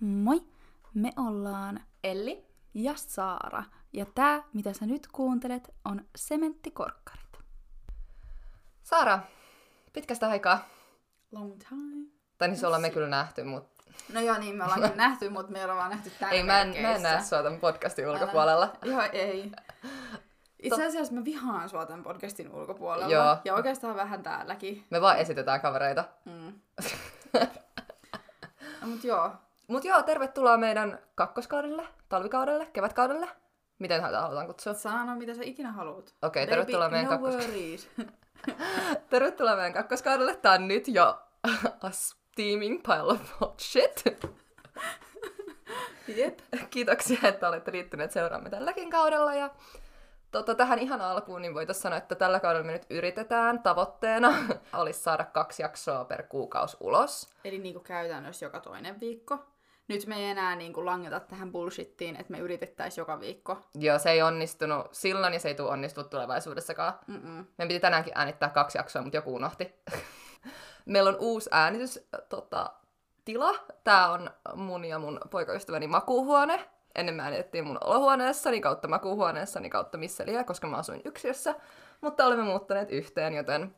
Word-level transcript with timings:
Moi! 0.00 0.42
Me 0.94 1.12
ollaan 1.16 1.80
Elli. 2.04 2.44
ja 2.74 2.92
Saara. 2.96 3.64
Ja 3.92 4.06
tää, 4.14 4.42
mitä 4.52 4.72
sä 4.72 4.86
nyt 4.86 5.06
kuuntelet, 5.12 5.74
on 5.84 6.04
Sementtikorkkarit. 6.16 7.38
Saara, 8.82 9.18
pitkästä 9.92 10.28
aikaa. 10.28 10.68
Long 11.32 11.58
time. 11.68 12.10
Tai 12.38 12.48
niin 12.48 12.58
se 12.58 12.66
ollaan 12.66 12.82
me 12.82 12.90
kyllä 12.90 13.08
nähty, 13.08 13.42
mutta 13.44 13.76
No 14.12 14.20
joo, 14.20 14.38
niin 14.38 14.56
me 14.56 14.64
ollaan 14.64 14.80
kyllä 14.80 14.96
nähty, 14.96 15.28
mutta 15.28 15.52
me 15.52 15.62
ollaan 15.62 15.78
vaan 15.78 15.90
nähty 15.90 16.10
täällä 16.10 16.36
ei, 16.36 16.42
mä 16.42 16.60
en, 16.60 16.82
mä 16.82 16.92
en 16.94 17.02
näe 17.02 17.22
sua 17.22 17.42
tämän 17.42 17.60
podcastin 17.60 18.08
ulkopuolella. 18.08 18.72
Joo, 18.82 19.02
ei. 19.12 19.52
Itse 20.58 20.86
asiassa 20.86 21.14
mä 21.14 21.24
vihaan 21.24 21.68
sua 21.68 21.86
tämän 21.86 22.02
podcastin 22.02 22.54
ulkopuolella. 22.54 23.12
Joo. 23.12 23.36
Ja 23.44 23.54
oikeastaan 23.54 23.96
vähän 23.96 24.22
täälläkin. 24.22 24.86
Me 24.90 25.00
vaan 25.00 25.18
esitetään 25.18 25.60
kavereita. 25.60 26.04
Mm. 26.24 26.52
no, 28.80 28.86
mut 28.86 29.04
joo. 29.04 29.32
Mut 29.68 29.84
joo, 29.84 30.02
tervetuloa 30.02 30.56
meidän 30.56 30.98
kakkoskaudelle, 31.14 31.88
talvikaudelle, 32.08 32.66
kevätkaudelle. 32.66 33.28
Miten 33.78 34.02
tätä 34.02 34.20
halutaan 34.20 34.46
kutsua? 34.46 34.74
Sano, 34.74 35.16
mitä 35.16 35.34
sä 35.34 35.42
ikinä 35.44 35.72
haluat. 35.72 36.14
Okei, 36.22 36.46
Baby, 36.46 36.50
tervetuloa 36.50 36.88
meidän 36.88 37.04
no 37.04 37.10
kakkos... 37.10 37.34
worries. 37.34 37.90
Tervetuloa 39.10 39.56
meidän 39.56 39.72
kakkoskaudelle. 39.72 40.36
Tää 40.36 40.52
on 40.52 40.68
nyt 40.68 40.88
jo 40.88 41.22
a 41.82 41.90
steaming 41.90 42.82
pile 42.82 43.12
of 43.12 43.40
hot 43.40 43.60
shit. 43.60 44.04
Jep. 46.16 46.38
Kiitoksia, 46.70 47.18
että 47.22 47.48
olette 47.48 47.72
liittyneet 47.72 48.10
seuraamme 48.10 48.50
tälläkin 48.50 48.90
kaudella. 48.90 49.34
Ja 49.34 49.50
tota, 50.30 50.54
tähän 50.54 50.78
ihan 50.78 51.00
alkuun 51.00 51.42
niin 51.42 51.54
voitaisiin 51.54 51.82
sanoa, 51.82 51.98
että 51.98 52.14
tällä 52.14 52.40
kaudella 52.40 52.66
me 52.66 52.72
nyt 52.72 52.86
yritetään 52.90 53.62
tavoitteena 53.62 54.34
olisi 54.72 55.00
saada 55.00 55.24
kaksi 55.24 55.62
jaksoa 55.62 56.04
per 56.04 56.22
kuukausi 56.22 56.76
ulos. 56.80 57.28
Eli 57.44 57.58
niinku 57.58 57.80
käytännössä 57.80 58.46
joka 58.46 58.60
toinen 58.60 59.00
viikko. 59.00 59.38
Nyt 59.88 60.06
me 60.06 60.16
ei 60.16 60.24
enää 60.24 60.56
niinku 60.56 60.86
langeta 60.86 61.20
tähän 61.20 61.52
bullshittiin, 61.52 62.16
että 62.16 62.32
me 62.32 62.38
yritettäisiin 62.38 63.02
joka 63.02 63.20
viikko. 63.20 63.58
Joo, 63.74 63.98
se 63.98 64.10
ei 64.10 64.22
onnistunut 64.22 64.86
silloin 64.92 65.32
ja 65.32 65.40
se 65.40 65.48
ei 65.48 65.54
tule 65.54 65.70
onnistua 65.70 66.04
tulevaisuudessakaan. 66.04 66.92
Mm-mm. 67.06 67.46
Meidän 67.58 67.68
piti 67.68 67.80
tänäänkin 67.80 68.12
äänittää 68.16 68.48
kaksi 68.48 68.78
jaksoa, 68.78 69.02
mutta 69.02 69.16
joku 69.16 69.34
unohti. 69.34 69.74
Meillä 70.84 71.08
on 71.08 71.16
uusi 71.18 71.50
äänitys, 71.52 72.08
tota, 72.28 72.72
tila. 73.24 73.54
Tää 73.84 74.12
on 74.12 74.30
mun 74.54 74.84
ja 74.84 74.98
mun 74.98 75.20
poikaystäväni 75.30 75.86
makuuhuone. 75.86 76.68
Ennen 76.94 77.14
me 77.14 77.22
äänitettiin 77.22 77.66
mun 77.66 77.78
olohuoneessani 77.84 78.60
kautta 78.60 78.88
makuuhuoneessani 78.88 79.70
kautta 79.70 79.98
missä 79.98 80.26
liian, 80.26 80.44
koska 80.44 80.66
mä 80.66 80.76
asuin 80.76 81.02
yksiössä. 81.04 81.54
Mutta 82.00 82.26
olemme 82.26 82.44
muuttaneet 82.44 82.90
yhteen, 82.90 83.34
joten 83.34 83.74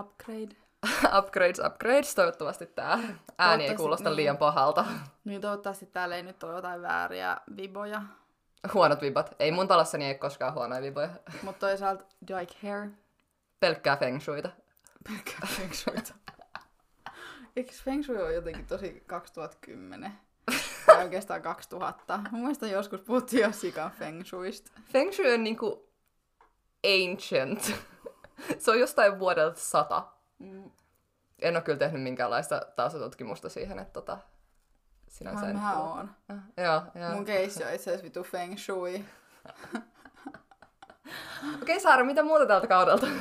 Upgrade. 0.00 0.65
upgrades, 1.18 1.58
upgrades. 1.66 2.14
Toivottavasti 2.14 2.66
tää 2.66 2.98
ääni 3.38 3.66
ei 3.66 3.74
kuulosta 3.74 4.08
niin. 4.08 4.16
liian 4.16 4.36
pahalta. 4.36 4.84
Niin 5.24 5.40
toivottavasti 5.40 5.86
täällä 5.86 6.16
ei 6.16 6.22
nyt 6.22 6.42
ole 6.42 6.54
jotain 6.54 6.82
vääriä 6.82 7.36
viboja. 7.56 8.02
Huonot 8.74 9.00
vibat. 9.00 9.34
Ei 9.38 9.50
mun 9.50 9.68
talossani 9.68 10.04
ei 10.04 10.14
koskaan 10.14 10.54
huonoja 10.54 10.82
viboja. 10.82 11.08
Mutta 11.42 11.66
toisaalta, 11.66 12.04
do 12.28 12.38
I 12.38 12.46
care? 12.46 12.90
Pelkkää 13.60 13.96
feng 13.96 14.20
shuita. 14.20 14.48
Pelkkää 15.08 15.48
feng 15.56 15.72
shuita. 15.72 16.14
Eikö 17.56 17.72
feng 17.72 18.04
shui 18.04 18.22
ole 18.22 18.34
jotenkin 18.34 18.66
tosi 18.66 19.02
2010? 19.06 20.12
Tai 20.86 21.04
oikeastaan 21.04 21.42
2000. 21.42 22.20
Mun 22.30 22.40
mielestä 22.40 22.66
joskus 22.66 23.00
puhuttiin 23.00 23.42
jo 23.42 23.52
sikan 23.52 23.90
feng 23.90 24.24
shuista. 24.24 24.70
Feng 24.92 25.12
shui 25.12 25.34
on 25.34 25.44
niinku 25.44 25.88
ancient. 26.84 27.74
se 28.58 28.70
on 28.70 28.80
jostain 28.80 29.18
vuodelta 29.18 29.60
sata. 29.60 30.15
Mm. 30.38 30.70
En 31.38 31.56
ole 31.56 31.62
kyllä 31.62 31.78
tehnyt 31.78 32.02
minkäänlaista 32.02 32.62
taustututkimusta 32.76 33.48
siihen, 33.48 33.78
että 33.78 33.92
tota, 33.92 34.18
sinänsä 35.08 35.46
Mä, 35.46 35.80
oon. 35.80 36.10
Ah, 36.28 36.36
Joo, 36.56 36.82
joo. 36.94 37.14
Mun 37.14 37.24
keissi 37.24 37.64
on 37.64 37.74
itse 37.74 37.90
asiassa 37.90 38.04
vitu 38.04 38.22
feng 38.22 38.58
shui. 38.58 39.04
Okei 41.62 41.80
Saara, 41.80 42.04
mitä 42.04 42.22
muuta 42.22 42.46
tältä 42.46 42.66
kaudelta? 42.66 43.06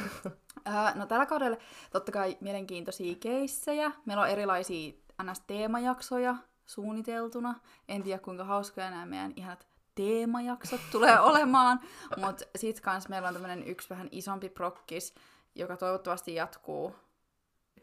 Äh, 0.67 0.95
no 0.95 1.05
tällä 1.05 1.25
kaudella 1.25 1.57
totta 1.91 2.11
kai 2.11 2.37
mielenkiintoisia 2.41 3.15
keissejä. 3.19 3.91
Meillä 4.05 4.23
on 4.23 4.29
erilaisia 4.29 4.93
NS-teemajaksoja 5.23 6.35
suunniteltuna. 6.65 7.59
En 7.87 8.03
tiedä 8.03 8.19
kuinka 8.19 8.43
hauskoja 8.43 8.89
nämä 8.89 9.05
meidän 9.05 9.33
ihanat 9.35 9.67
teemajaksot 9.95 10.81
tulee 10.91 11.19
olemaan. 11.19 11.79
Mutta 12.17 12.45
sit 12.55 12.81
kans 12.81 13.09
meillä 13.09 13.27
on 13.27 13.33
tämmönen 13.33 13.67
yksi 13.67 13.89
vähän 13.89 14.07
isompi 14.11 14.49
prokkis, 14.49 15.15
joka 15.55 15.77
toivottavasti 15.77 16.35
jatkuu 16.35 16.95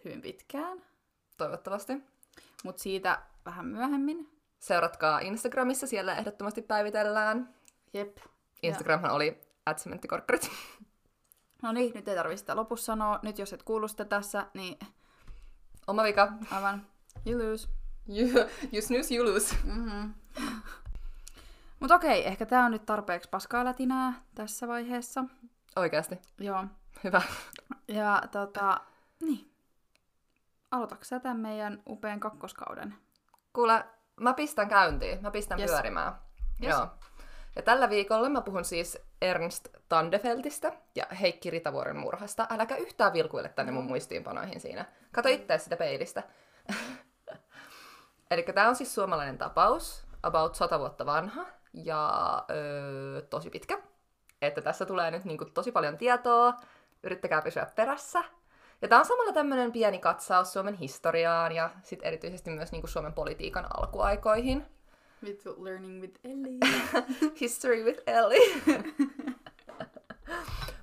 hyvin 0.04 0.22
pitkään. 0.22 0.82
Toivottavasti. 1.36 1.92
Mutta 2.64 2.82
siitä 2.82 3.22
vähän 3.46 3.66
myöhemmin. 3.66 4.28
Seuratkaa 4.58 5.20
Instagramissa, 5.20 5.86
siellä 5.86 6.14
ehdottomasti 6.16 6.62
päivitellään. 6.62 7.54
Jep. 7.94 8.16
Instagramhan 8.62 9.10
oli 9.10 9.40
atsementtikorkkarit. 9.66 10.50
No 11.62 11.72
niin, 11.72 11.94
nyt 11.94 12.08
ei 12.08 12.16
tarvitse 12.16 12.40
sitä 12.40 12.56
lopussa 12.56 12.84
sanoa. 12.84 13.18
Nyt 13.22 13.38
jos 13.38 13.52
et 13.52 13.62
kuulu 13.62 13.88
sitä 13.88 14.04
tässä, 14.04 14.46
niin 14.54 14.78
Oma 15.86 16.02
vika. 16.02 16.32
aivan 16.50 16.86
you 17.26 17.50
lose. 17.50 17.68
You, 18.08 18.28
you 18.72 18.82
snooze, 18.82 19.14
you 19.14 19.34
lose. 19.34 19.56
Mm-hmm. 19.64 20.14
Mutta 21.80 21.94
okei, 21.94 22.26
ehkä 22.26 22.46
tää 22.46 22.64
on 22.64 22.70
nyt 22.70 22.86
tarpeeksi 22.86 23.28
paskaa 23.28 23.64
lätinää 23.64 24.22
tässä 24.34 24.68
vaiheessa. 24.68 25.24
Oikeasti. 25.76 26.18
Joo. 26.38 26.64
Hyvä. 27.04 27.22
Ja 27.88 28.22
tota, 28.30 28.80
niin. 29.20 29.51
Aloitatko 30.72 31.04
sä 31.04 31.20
tämän 31.20 31.40
meidän 31.40 31.82
upean 31.88 32.20
kakkoskauden? 32.20 32.94
Kuule, 33.52 33.84
mä 34.20 34.34
pistän 34.34 34.68
käyntiin. 34.68 35.22
Mä 35.22 35.30
pistän 35.30 35.60
Yes. 35.60 35.70
pyörimään. 35.70 36.12
Yes. 36.62 36.70
Joo. 36.70 36.88
Ja 37.56 37.62
tällä 37.62 37.90
viikolla 37.90 38.28
mä 38.28 38.40
puhun 38.40 38.64
siis 38.64 38.98
Ernst 39.22 39.68
Tandefeltistä 39.88 40.72
ja 40.94 41.06
Heikki 41.20 41.50
Ritavuoren 41.50 41.96
murhasta. 41.96 42.46
Äläkä 42.50 42.76
yhtään 42.76 43.12
vilkuille 43.12 43.48
tänne 43.48 43.72
mun 43.72 43.84
muistiinpanoihin 43.84 44.60
siinä. 44.60 44.84
Kato 45.12 45.28
itse 45.28 45.58
sitä 45.58 45.76
peilistä. 45.76 46.22
Eli 48.30 48.42
tämä 48.42 48.68
on 48.68 48.76
siis 48.76 48.94
suomalainen 48.94 49.38
tapaus, 49.38 50.06
about 50.22 50.54
100 50.54 50.78
vuotta 50.78 51.06
vanha 51.06 51.46
ja 51.74 52.12
öö, 52.50 53.22
tosi 53.22 53.50
pitkä. 53.50 53.78
Että 54.42 54.60
tässä 54.60 54.86
tulee 54.86 55.10
nyt 55.10 55.24
niinku 55.24 55.44
tosi 55.44 55.72
paljon 55.72 55.96
tietoa, 55.98 56.54
yrittäkää 57.02 57.42
pysyä 57.42 57.66
perässä. 57.76 58.24
Ja 58.82 58.88
tämä 58.88 58.98
on 58.98 59.06
samalla 59.06 59.32
tämmöinen 59.32 59.72
pieni 59.72 59.98
katsaus 59.98 60.52
Suomen 60.52 60.74
historiaan 60.74 61.52
ja 61.52 61.70
sit 61.82 62.00
erityisesti 62.02 62.50
myös 62.50 62.72
niinku 62.72 62.86
Suomen 62.86 63.12
politiikan 63.12 63.66
alkuaikoihin. 63.76 64.66
With 65.24 65.46
Learning 65.58 66.00
with 66.00 66.20
Ellie. 66.24 66.58
History 67.40 67.84
with 67.84 68.02
Ellie. 68.06 68.62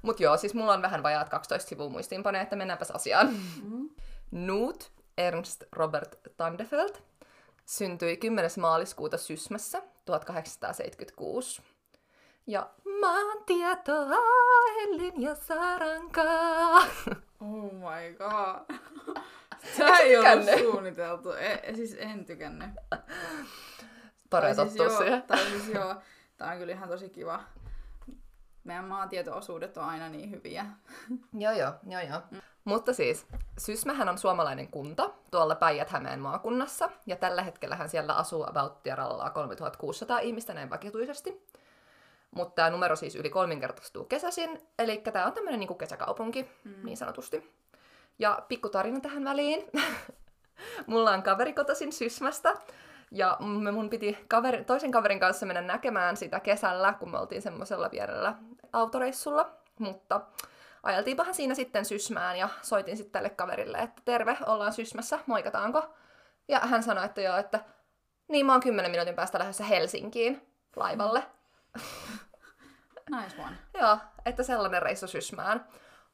Mut 0.01 0.19
joo, 0.19 0.37
siis 0.37 0.53
mulla 0.53 0.73
on 0.73 0.81
vähän 0.81 1.03
vajaat 1.03 1.29
12 1.29 1.69
sivua 1.69 1.89
muistiinpanoja, 1.89 2.41
että 2.41 2.55
mennäänpäs 2.55 2.91
asiaan. 2.91 3.29
Mm. 3.63 3.89
Knut 4.29 4.91
Ernst 5.17 5.63
Robert 5.71 6.19
Tandefeld 6.37 6.95
syntyi 7.65 8.17
10. 8.17 8.51
maaliskuuta 8.59 9.17
Sysmässä 9.17 9.81
1876. 10.05 11.61
Ja 12.47 12.69
maantietoa 13.01 14.17
Ellin 14.83 15.21
ja 15.21 15.35
Sarankaa. 15.35 16.81
Oh 17.39 17.73
my 17.73 18.13
god. 18.17 18.77
Tää 19.77 19.97
ei 19.97 20.17
ollut 20.17 20.39
tykännyt? 20.39 20.71
suunniteltu. 20.71 21.31
E, 21.31 21.73
siis 21.75 21.95
en 21.99 22.25
tykännyt. 22.25 22.69
Pare 24.29 24.53
siis 24.53 24.75
joo, 24.75 24.97
siihen. 24.97 25.21
Tai 25.21 25.45
siis 25.45 25.67
joo, 25.67 25.95
tää 26.37 26.51
on 26.51 26.57
kyllä 26.57 26.73
ihan 26.73 26.89
tosi 26.89 27.09
kiva. 27.09 27.43
Meidän 28.63 28.85
maantieto-osuudet 28.85 29.77
on 29.77 29.83
aina 29.83 30.09
niin 30.09 30.31
hyviä. 30.31 30.65
Joo, 31.33 31.53
joo, 31.53 31.73
joo, 31.87 32.01
joo. 32.01 32.41
Mutta 32.63 32.93
siis, 32.93 33.27
Sysmähän 33.57 34.09
on 34.09 34.17
suomalainen 34.17 34.67
kunta 34.67 35.09
tuolla 35.31 35.55
Päijät-Hämeen 35.55 36.19
maakunnassa, 36.19 36.89
ja 37.05 37.15
tällä 37.15 37.43
hetkellähän 37.43 37.89
siellä 37.89 38.13
asuu 38.13 38.45
about 38.49 38.83
tieralla 38.83 39.29
3600 39.29 40.19
ihmistä 40.19 40.53
näin 40.53 40.69
vakituisesti. 40.69 41.45
Mutta 42.31 42.55
tämä 42.55 42.69
numero 42.69 42.95
siis 42.95 43.15
yli 43.15 43.29
kolminkertaistuu 43.29 44.03
kesäisin, 44.03 44.61
eli 44.79 44.97
tämä 44.97 45.25
on 45.25 45.33
tämmöinen 45.33 45.59
niinku 45.59 45.75
kesäkaupunki, 45.75 46.49
mm. 46.63 46.73
niin 46.83 46.97
sanotusti. 46.97 47.53
Ja 48.19 48.43
pikku 48.47 48.69
tarina 48.69 48.99
tähän 48.99 49.23
väliin. 49.23 49.65
Mulla 50.87 51.11
on 51.11 51.23
kaveri 51.23 51.53
kotoisin 51.53 51.93
Sysmästä, 51.93 52.53
ja 53.11 53.37
me 53.39 53.71
mun 53.71 53.89
piti 53.89 54.17
kaveri, 54.27 54.63
toisen 54.63 54.91
kaverin 54.91 55.19
kanssa 55.19 55.45
mennä 55.45 55.61
näkemään 55.61 56.17
sitä 56.17 56.39
kesällä, 56.39 56.93
kun 56.99 57.11
me 57.11 57.17
oltiin 57.17 57.41
semmoisella 57.41 57.89
pienellä 57.89 58.35
autoreissulla. 58.73 59.49
Mutta 59.79 60.21
ajeltiinpahan 60.83 61.33
siinä 61.33 61.55
sitten 61.55 61.85
Sysmään 61.85 62.37
ja 62.37 62.49
soitin 62.61 62.97
sitten 62.97 63.11
tälle 63.11 63.29
kaverille, 63.29 63.77
että 63.77 64.01
terve, 64.05 64.37
ollaan 64.45 64.73
Sysmässä, 64.73 65.19
moikataanko? 65.25 65.83
Ja 66.47 66.59
hän 66.59 66.83
sanoi, 66.83 67.05
että 67.05 67.21
joo, 67.21 67.37
että 67.37 67.59
niin 68.27 68.45
mä 68.45 68.51
oon 68.51 68.61
kymmenen 68.61 68.91
minuutin 68.91 69.15
päästä 69.15 69.39
lähdössä 69.39 69.63
Helsinkiin 69.63 70.41
laivalle. 70.75 71.23
Nice 73.21 73.41
one. 73.41 73.55
Joo, 73.73 73.97
että 74.25 74.43
sellainen 74.43 74.81
reissu 74.81 75.07
Sysmään. 75.07 75.65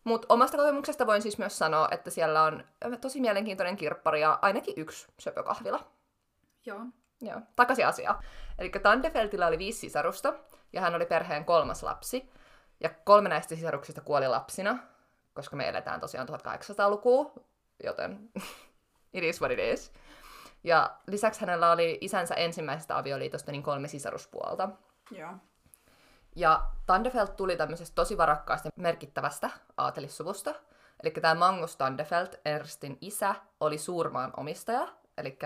Mutta 0.03 0.33
omasta 0.33 0.57
kokemuksesta 0.57 1.07
voin 1.07 1.21
siis 1.21 1.37
myös 1.37 1.57
sanoa, 1.57 1.87
että 1.91 2.09
siellä 2.09 2.43
on 2.43 2.63
tosi 3.01 3.21
mielenkiintoinen 3.21 3.77
kirppari 3.77 4.21
ja 4.21 4.39
ainakin 4.41 4.73
yksi 4.77 5.07
söpökahvila. 5.19 5.83
Joo. 6.65 6.79
Joo, 7.21 7.41
takaisin 7.55 7.87
asiaan. 7.87 8.23
Eli 8.59 8.69
Tandefeltillä 8.69 9.47
oli 9.47 9.57
viisi 9.57 9.79
sisarusta, 9.79 10.33
ja 10.73 10.81
hän 10.81 10.95
oli 10.95 11.05
perheen 11.05 11.45
kolmas 11.45 11.83
lapsi. 11.83 12.29
Ja 12.79 12.89
kolme 12.89 13.29
näistä 13.29 13.55
sisaruksista 13.55 14.01
kuoli 14.01 14.27
lapsina, 14.27 14.77
koska 15.33 15.55
me 15.55 15.69
eletään 15.69 15.99
tosiaan 15.99 16.27
1800-lukua, 16.29 17.33
joten 17.83 18.29
it 19.13 19.23
is 19.23 19.41
what 19.41 19.51
it 19.51 19.59
is. 19.59 19.93
Ja 20.63 20.95
lisäksi 21.07 21.41
hänellä 21.41 21.71
oli 21.71 21.97
isänsä 22.01 22.35
ensimmäisestä 22.35 22.97
avioliitosta 22.97 23.51
niin 23.51 23.63
kolme 23.63 23.87
sisaruspuolta. 23.87 24.69
Joo. 25.11 25.31
Ja 26.35 26.65
Tandefelt 26.85 27.35
tuli 27.35 27.57
tämmöisestä 27.57 27.95
tosi 27.95 28.17
varakkaasta 28.17 28.67
ja 28.67 28.71
merkittävästä 28.81 29.49
aatelissuvusta. 29.77 30.55
Eli 31.03 31.11
tämä 31.11 31.35
Magnus 31.35 31.75
Tandefelt, 31.75 32.35
Ernstin 32.45 32.97
isä, 33.01 33.35
oli 33.59 33.77
suurmaan 33.77 34.33
omistaja, 34.37 34.87
eli 35.17 35.39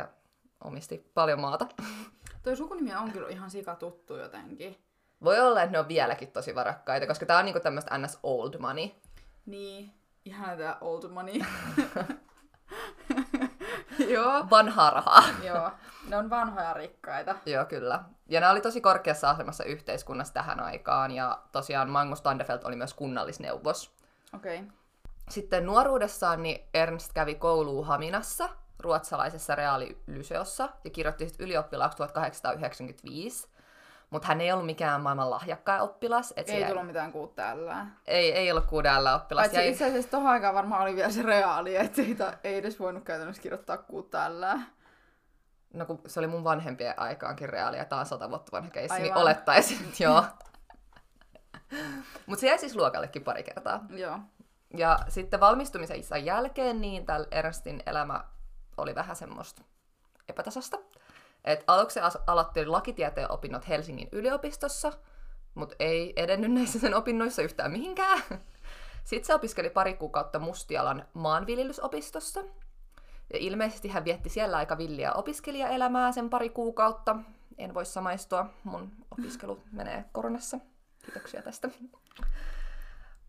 omisti 0.63 1.11
paljon 1.13 1.39
maata. 1.39 1.67
Toi 2.43 2.55
sukunimi 2.55 2.95
on 2.95 3.11
kyllä 3.11 3.29
ihan 3.29 3.51
sika 3.51 3.75
tuttu 3.75 4.15
jotenkin. 4.15 4.77
Voi 5.23 5.39
olla, 5.39 5.61
että 5.61 5.71
ne 5.71 5.79
on 5.79 5.87
vieläkin 5.87 6.31
tosi 6.31 6.55
varakkaita, 6.55 7.07
koska 7.07 7.25
tämä 7.25 7.39
on 7.39 7.45
niinku 7.45 7.59
tämmöistä 7.59 7.97
ns. 7.97 8.19
old 8.23 8.57
money. 8.57 8.89
Niin, 9.45 9.93
ihan 10.25 10.57
tää 10.57 10.77
old 10.81 11.09
money. 11.09 11.39
Joo. 14.15 14.45
Vanhaa 14.49 14.89
rahaa. 14.89 15.23
Joo, 15.47 15.71
ne 16.07 16.17
on 16.17 16.29
vanhoja 16.29 16.73
rikkaita. 16.73 17.35
Joo, 17.45 17.65
kyllä. 17.65 18.03
Ja 18.27 18.39
ne 18.39 18.49
oli 18.49 18.61
tosi 18.61 18.81
korkeassa 18.81 19.29
asemassa 19.29 19.63
yhteiskunnassa 19.63 20.33
tähän 20.33 20.59
aikaan, 20.59 21.11
ja 21.11 21.39
tosiaan 21.51 21.89
Magnus 21.89 22.21
Tandefelt 22.21 22.63
oli 22.63 22.75
myös 22.75 22.93
kunnallisneuvos. 22.93 23.95
Okei. 24.35 24.59
Okay. 24.59 24.71
Sitten 25.29 25.65
nuoruudessaan 25.65 26.43
niin 26.43 26.61
Ernst 26.73 27.13
kävi 27.13 27.35
kouluun 27.35 27.85
Haminassa, 27.85 28.49
ruotsalaisessa 28.79 29.55
reaalilyseossa, 29.55 30.69
ja 30.83 30.89
kirjoitti 30.89 31.27
sitten 31.27 31.45
ylioppilaaksi 31.45 31.97
1895. 31.97 33.47
Mutta 34.09 34.27
hän 34.27 34.41
ei 34.41 34.51
ollut 34.51 34.65
mikään 34.65 35.01
maailman 35.01 35.29
lahjakkain 35.29 35.81
oppilas. 35.81 36.33
Et 36.37 36.49
ei 36.49 36.65
tullut 36.65 36.87
mitään 36.87 37.11
kuuttäällä. 37.11 37.85
Ei, 38.07 38.31
ei 38.31 38.51
ollut 38.51 38.65
kuudella 38.65 39.15
oppilas. 39.15 39.41
Paitsi 39.41 39.57
jäi... 39.57 39.69
itse 39.69 39.85
asiassa 39.85 40.11
tohon 40.11 40.31
aikaan 40.31 40.55
varmaan 40.55 40.81
oli 40.81 40.95
vielä 40.95 41.11
se 41.11 41.21
reaali, 41.21 41.75
että 41.75 42.01
ei, 42.01 42.15
ei 42.43 42.55
edes 42.55 42.79
voinut 42.79 43.03
käytännössä 43.03 43.41
kirjoittaa 43.41 43.77
kuuttäällä. 43.77 44.59
No 45.73 45.85
kun 45.85 46.01
se 46.07 46.19
oli 46.19 46.27
mun 46.27 46.43
vanhempien 46.43 46.99
aikaankin 46.99 47.49
reaali, 47.49 47.77
ja 47.77 47.85
tää 47.85 47.99
on 47.99 48.05
sata 48.05 48.29
vuotta 48.29 48.51
vanha 48.51 48.69
keissi, 48.69 49.01
niin 49.01 49.15
olettaisin, 49.15 49.77
että 49.77 50.03
joo. 50.03 50.23
Mutta 52.25 52.41
se 52.41 52.47
jäi 52.47 52.57
siis 52.57 52.75
luokallekin 52.75 53.23
pari 53.23 53.43
kertaa. 53.43 53.85
Joo. 53.89 54.19
Ja 54.77 54.99
sitten 55.07 55.39
valmistumisen 55.39 56.25
jälkeen, 56.25 56.81
niin 56.81 57.05
tällä 57.05 57.27
Ernstin 57.31 57.83
elämä 57.85 58.23
oli 58.77 58.95
vähän 58.95 59.15
semmoista 59.15 59.61
epätasasta. 60.29 60.77
Et 61.49 61.63
aluksi 61.67 61.99
aloitti 62.27 62.65
lakitieteen 62.65 63.31
opinnot 63.31 63.67
Helsingin 63.67 64.09
yliopistossa, 64.11 64.93
mutta 65.55 65.75
ei 65.79 66.13
edennyt 66.15 66.51
näissä 66.51 66.79
sen 66.79 66.95
opinnoissa 66.95 67.41
yhtään 67.41 67.71
mihinkään. 67.71 68.21
Sitten 69.03 69.27
se 69.27 69.33
opiskeli 69.33 69.69
pari 69.69 69.93
kuukautta 69.93 70.39
Mustialan 70.39 71.05
maanviljelysopistossa. 71.13 72.39
Ja 73.33 73.39
ilmeisesti 73.39 73.87
hän 73.87 74.05
vietti 74.05 74.29
siellä 74.29 74.57
aika 74.57 74.77
villiä 74.77 75.13
opiskelijaelämää 75.13 76.11
sen 76.11 76.29
pari 76.29 76.49
kuukautta. 76.49 77.15
En 77.57 77.73
voi 77.73 77.85
samaistua, 77.85 78.45
mun 78.63 78.91
opiskelu 79.11 79.59
menee 79.71 80.05
koronassa. 80.11 80.59
Kiitoksia 81.05 81.41
tästä. 81.41 81.69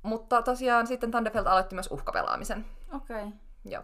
Mutta 0.02 0.43
tosiaan 0.43 0.87
sitten 0.87 1.11
Tandefeld 1.11 1.46
aloitti 1.46 1.75
myös 1.75 1.88
uhkapelaamisen. 1.90 2.67
Okei. 2.93 3.17
Okay. 3.17 3.31
Joo. 3.64 3.82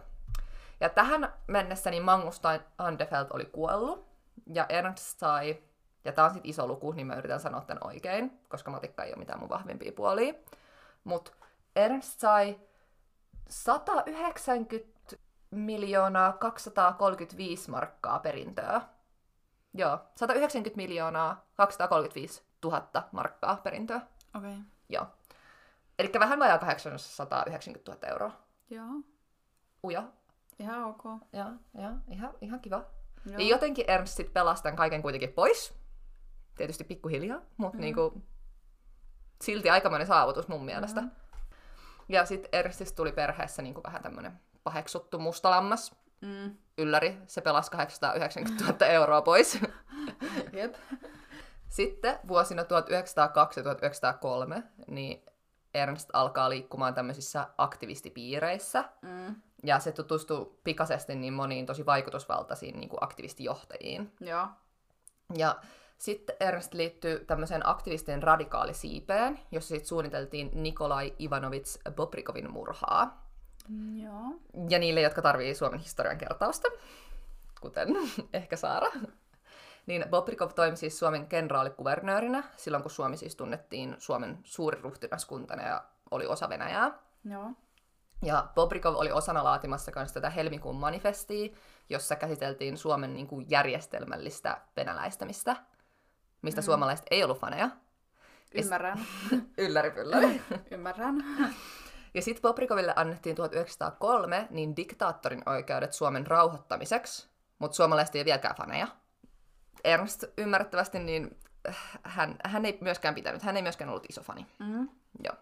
Ja 0.79 0.89
tähän 0.89 1.33
mennessä 1.47 1.89
niin 1.91 2.03
Magnus 2.03 2.41
Tandefeld 2.77 3.27
oli 3.29 3.45
kuollut. 3.45 4.06
Ja 4.53 4.65
Ernst 4.69 5.19
sai, 5.19 5.63
ja 6.05 6.11
tämä 6.11 6.25
on 6.25 6.33
sitten 6.33 6.49
iso 6.49 6.67
luku, 6.67 6.91
niin 6.91 7.07
mä 7.07 7.15
yritän 7.15 7.39
sanoa 7.39 7.61
tämän 7.61 7.87
oikein, 7.87 8.39
koska 8.49 8.71
matikka 8.71 9.03
ei 9.03 9.11
ole 9.11 9.19
mitään 9.19 9.39
mun 9.39 9.49
vahvimpia 9.49 9.91
puolia. 9.91 10.33
Mutta 11.03 11.31
Ernst 11.75 12.19
sai 12.19 12.59
190 13.49 14.87
miljoonaa 15.51 16.33
235 16.33 17.71
markkaa 17.71 18.19
perintöä. 18.19 18.81
Joo, 19.73 19.99
190 20.15 20.77
miljoonaa 20.77 21.45
235 21.55 22.43
000 22.63 22.87
markkaa 23.11 23.55
perintöä. 23.63 24.01
Okei. 24.35 24.51
Okay. 24.51 24.63
Joo. 24.89 25.07
Eli 25.99 26.11
vähän 26.19 26.39
vajaa 26.39 26.57
890 26.57 27.91
000 27.91 28.07
euroa. 28.07 28.31
Joo. 28.69 28.87
Uja. 29.83 30.03
Ihan 30.59 30.83
ok. 30.83 31.03
Joo, 31.33 31.51
joo 31.73 31.91
ihan, 32.07 32.33
ihan 32.41 32.59
kiva. 32.59 32.85
Joo. 33.27 33.39
Ja 33.39 33.47
jotenkin 33.47 33.85
Ernst 33.87 34.13
sit 34.13 34.33
pelasi 34.33 34.63
tämän 34.63 34.77
kaiken 34.77 35.01
kuitenkin 35.01 35.33
pois. 35.33 35.73
Tietysti 36.57 36.83
pikkuhiljaa, 36.83 37.41
mutta 37.57 37.77
mm. 37.77 37.81
niinku, 37.81 38.21
silti 39.41 39.69
aikamoinen 39.69 40.07
saavutus 40.07 40.47
mun 40.47 40.65
mielestä. 40.65 41.01
Mm. 41.01 41.11
Ja 42.09 42.25
sitten 42.25 42.49
Ernstistä 42.51 42.95
tuli 42.95 43.11
perheessä 43.11 43.61
niinku 43.61 43.83
vähän 43.83 44.03
tämmönen 44.03 44.39
paheksuttu 44.63 45.19
mustalammas. 45.19 45.95
Mm. 46.21 46.57
Ylläri, 46.77 47.17
se 47.27 47.41
pelasi 47.41 47.71
890 47.71 48.65
000 48.65 48.85
euroa 48.85 49.21
pois. 49.21 49.59
Jep. 50.53 50.75
Sitten 51.69 52.19
vuosina 52.27 52.63
1902 52.63 53.59
ja 53.59 53.63
1903 53.63 54.63
niin 54.87 55.25
Ernst 55.73 56.09
alkaa 56.13 56.49
liikkumaan 56.49 56.93
tämmöisissä 56.93 57.47
aktivistipiireissä. 57.57 58.83
Mm. 59.01 59.35
Ja 59.63 59.79
se 59.79 59.91
tutustuu 59.91 60.59
pikaisesti 60.63 61.15
niin 61.15 61.33
moniin 61.33 61.65
tosi 61.65 61.85
vaikutusvaltaisiin 61.85 62.79
niin 62.79 62.89
kuin 62.89 63.03
aktivistijohtajiin. 63.03 64.13
Joo. 64.19 64.47
Ja 65.37 65.55
sitten 65.97 66.35
Ernst 66.39 66.73
liittyy 66.73 67.25
tämmöiseen 67.25 67.69
aktivistien 67.69 68.23
radikaalisiipeen, 68.23 69.39
jossa 69.51 69.69
sitten 69.69 69.87
suunniteltiin 69.87 70.49
Nikolai 70.53 71.13
Ivanovits 71.19 71.79
Bobrikovin 71.91 72.51
murhaa. 72.51 73.27
Joo. 74.03 74.39
Ja 74.69 74.79
niille, 74.79 75.01
jotka 75.01 75.21
tarvii 75.21 75.55
Suomen 75.55 75.79
historian 75.79 76.17
kertausta, 76.17 76.67
kuten 77.61 77.87
ehkä 78.33 78.55
Saara, 78.55 78.91
niin 79.85 80.05
Bobrikov 80.09 80.51
toimi 80.55 80.77
siis 80.77 80.99
Suomen 80.99 81.27
kenraalikuvernöörinä 81.27 82.43
silloin, 82.57 82.83
kun 82.83 82.91
Suomi 82.91 83.17
siis 83.17 83.35
tunnettiin 83.35 83.95
Suomen 83.97 84.39
suuriruhtinaskuntana 84.43 85.63
ja 85.63 85.83
oli 86.11 86.25
osa 86.25 86.49
Venäjää. 86.49 86.99
Joo. 87.25 87.51
Ja 88.25 88.47
Bobrikov 88.55 88.95
oli 88.95 89.11
osana 89.11 89.43
laatimassa 89.43 89.91
myös 89.95 90.11
tätä 90.11 90.29
helmikuun 90.29 90.75
manifestia, 90.75 91.55
jossa 91.89 92.15
käsiteltiin 92.15 92.77
Suomen 92.77 93.13
niin 93.13 93.27
kuin, 93.27 93.45
järjestelmällistä 93.49 94.61
venäläistämistä, 94.77 95.55
mistä 96.41 96.61
mm. 96.61 96.65
suomalaiset 96.65 97.05
ei 97.11 97.23
ollut 97.23 97.39
faneja. 97.39 97.69
Ymmärrän. 98.53 98.99
ylläri. 99.57 100.41
Ymmärrän. 100.71 101.23
Ja 102.13 102.21
sitten 102.21 102.41
Bobrikoville 102.41 102.93
annettiin 102.95 103.35
1903 103.35 104.47
niin 104.49 104.75
diktaattorin 104.75 105.49
oikeudet 105.49 105.93
Suomen 105.93 106.27
rauhoittamiseksi, 106.27 107.29
mutta 107.59 107.75
suomalaiset 107.75 108.15
ei 108.15 108.25
vieläkään 108.25 108.55
faneja. 108.55 108.87
Ernst 109.83 110.23
ymmärrettävästi, 110.37 110.99
niin 110.99 111.37
äh, 111.67 111.77
hän, 112.03 112.35
hän 112.43 112.65
ei 112.65 112.77
myöskään 112.81 113.15
pitänyt, 113.15 113.41
hän 113.41 113.55
ei 113.57 113.61
myöskään 113.61 113.89
ollut 113.89 114.05
iso 114.09 114.21
fani. 114.21 114.47
Mm. 114.59 114.89
Joo. 115.23 115.35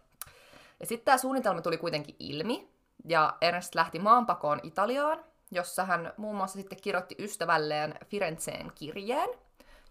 Ja 0.80 0.86
sitten 0.86 1.06
tämä 1.06 1.18
suunnitelma 1.18 1.62
tuli 1.62 1.78
kuitenkin 1.78 2.16
ilmi, 2.20 2.75
ja 3.04 3.38
Ernst 3.42 3.76
lähti 3.76 4.00
maanpakoon 4.00 4.60
Italiaan, 4.64 5.24
jossa 5.52 5.86
hän 5.86 6.14
muun 6.18 6.36
muassa 6.36 6.60
sitten 6.60 6.82
kirjoitti 6.82 7.16
ystävälleen 7.20 7.96
Firenzeen 8.06 8.72
kirjeen, 8.76 9.30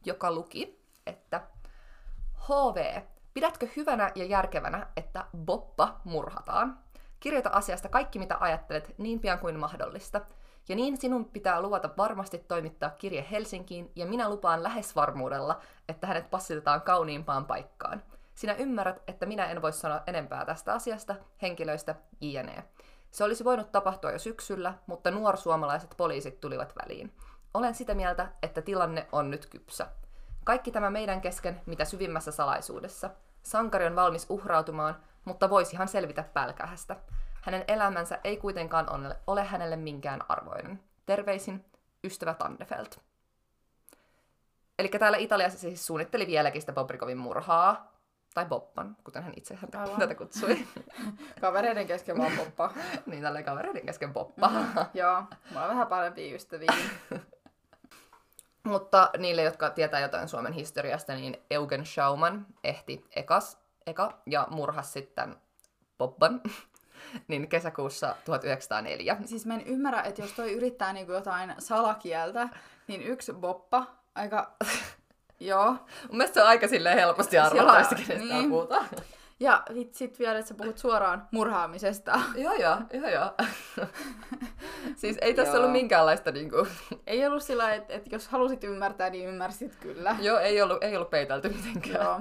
joka 0.04 0.32
luki, 0.32 0.80
että 1.06 1.40
HV, 2.49 3.02
pidätkö 3.34 3.68
hyvänä 3.76 4.12
ja 4.14 4.25
järkevänä, 4.25 4.87
että 4.96 5.25
Boppa 5.37 6.00
murhataan? 6.04 6.78
Kirjoita 7.20 7.50
asiasta 7.50 7.88
kaikki, 7.88 8.18
mitä 8.18 8.37
ajattelet, 8.40 8.94
niin 8.99 9.20
pian 9.20 9.38
kuin 9.38 9.58
mahdollista. 9.58 10.20
Ja 10.68 10.76
niin 10.76 10.96
sinun 10.96 11.25
pitää 11.25 11.62
luvata 11.62 11.90
varmasti 11.96 12.38
toimittaa 12.38 12.90
kirje 12.90 13.26
Helsinkiin, 13.30 13.92
ja 13.96 14.06
minä 14.06 14.28
lupaan 14.28 14.62
lähes 14.62 14.96
varmuudella, 14.96 15.61
että 15.88 16.06
hänet 16.06 16.30
passitetaan 16.30 16.82
kauniimpaan 16.82 17.44
paikkaan. 17.44 18.02
Sinä 18.34 18.54
ymmärrät, 18.54 19.02
että 19.06 19.26
minä 19.26 19.46
en 19.46 19.62
voi 19.62 19.73
sanoa 19.73 20.02
enempää 20.06 20.44
tästä 20.44 20.73
asiasta, 20.73 21.14
henkilöistä, 21.42 21.94
jne. 22.20 22.64
Se 23.14 23.25
olisi 23.25 23.44
voinut 23.44 23.73
tapahtua 23.73 24.11
jo 24.11 24.18
syksyllä, 24.18 24.75
mutta 24.87 25.11
nuorsuomalaiset 25.11 25.94
poliisit 25.97 26.40
tulivat 26.40 26.73
väliin. 26.83 27.12
Olen 27.54 27.75
sitä 27.75 27.94
mieltä, 27.94 28.28
että 28.42 28.62
tilanne 28.62 29.06
on 29.12 29.30
nyt 29.30 29.47
kypsä. 29.47 29.87
Kaikki 30.44 30.71
tämä 30.71 30.90
meidän 30.90 31.21
kesken, 31.21 31.61
mitä 31.66 31.85
syvimmässä 31.85 32.33
salaisuudessa. 32.33 33.11
Sankari 33.42 33.87
on 33.87 33.97
valmis 33.97 34.26
uhrautumaan, 34.28 34.97
mutta 35.25 35.50
voisihan 35.50 35.88
selvitä 35.88 36.25
pälkähästä. 36.33 36.97
Hänen 37.42 37.64
elämänsä 37.68 38.18
ei 38.25 38.37
kuitenkaan 38.37 38.87
ole, 39.26 39.44
hänelle 39.44 39.76
minkään 39.76 40.21
arvoinen. 40.28 40.80
Terveisin, 41.06 41.64
ystävä 42.04 42.35
Tandefelt. 42.35 43.00
Eli 44.78 44.88
täällä 44.88 45.18
Italiassa 45.18 45.59
siis 45.59 45.87
suunnitteli 45.87 46.26
vieläkin 46.26 46.62
sitä 46.62 46.73
Bobrikovin 46.73 47.18
murhaa, 47.18 47.93
tai 48.34 48.46
Boppan, 48.46 48.96
kuten 49.04 49.22
hän 49.22 49.32
itse 49.36 49.54
häntä, 49.54 49.84
tätä 49.98 50.14
kutsui. 50.14 50.66
kavereiden 51.40 51.86
kesken 51.86 52.18
vaan 52.18 52.32
Boppa. 52.36 52.72
niin, 53.06 53.22
tällä 53.22 53.42
kavereiden 53.42 53.86
kesken 53.86 54.12
Boppa. 54.12 54.48
Mm, 54.48 54.66
joo, 54.94 55.22
mulla 55.50 55.62
on 55.62 55.68
vähän 55.68 55.86
parempia 55.86 56.34
ystäviä. 56.34 56.72
Mutta 58.62 59.10
niille, 59.18 59.42
jotka 59.42 59.70
tietää 59.70 60.00
jotain 60.00 60.28
Suomen 60.28 60.52
historiasta, 60.52 61.14
niin 61.14 61.36
Eugen 61.50 61.86
Schauman 61.86 62.46
ehti 62.64 63.04
ekas, 63.16 63.58
eka 63.86 64.18
ja 64.26 64.46
murhasi 64.50 64.92
sitten 64.92 65.36
Bobban 65.98 66.40
niin 67.28 67.48
kesäkuussa 67.48 68.16
1904. 68.24 69.16
Siis 69.24 69.46
mä 69.46 69.54
en 69.54 69.66
ymmärrä, 69.66 70.02
että 70.02 70.22
jos 70.22 70.32
toi 70.32 70.52
yrittää 70.52 70.92
niinku 70.92 71.12
jotain 71.12 71.54
salakieltä, 71.58 72.48
niin 72.86 73.02
yksi 73.02 73.32
boppa, 73.32 73.86
aika... 74.14 74.52
Joo. 75.46 75.66
Mun 76.08 76.16
mielestä 76.16 76.34
se 76.34 76.42
on 76.42 76.48
aika 76.48 76.68
silleen 76.68 76.98
helposti 76.98 77.38
arvattavasti, 77.38 77.94
kenestä 77.94 78.34
niin. 78.34 78.50
puhutaan. 78.50 78.86
Ja 79.40 79.62
sit 79.92 80.18
vielä, 80.18 80.38
että 80.38 80.48
sä 80.48 80.54
puhut 80.54 80.78
suoraan 80.78 81.28
murhaamisesta. 81.30 82.20
joo, 82.36 82.54
joo, 82.54 82.76
joo, 82.92 83.08
joo. 83.08 83.30
siis 84.96 85.16
ei 85.20 85.34
tässä 85.34 85.52
Joo. 85.52 85.58
ollut 85.58 85.72
minkäänlaista 85.72 86.30
niinku... 86.30 86.66
Ei 87.06 87.26
ollut 87.26 87.42
sillä, 87.42 87.74
että, 87.74 87.94
että 87.94 88.08
jos 88.12 88.28
halusit 88.28 88.64
ymmärtää, 88.64 89.10
niin 89.10 89.28
ymmärsit 89.28 89.76
kyllä. 89.76 90.16
joo, 90.20 90.38
ei 90.38 90.62
ollut, 90.62 90.84
ei 90.84 90.96
ollut 90.96 91.10
peitelty 91.10 91.48
mitenkään. 91.48 92.04
Joo. 92.04 92.20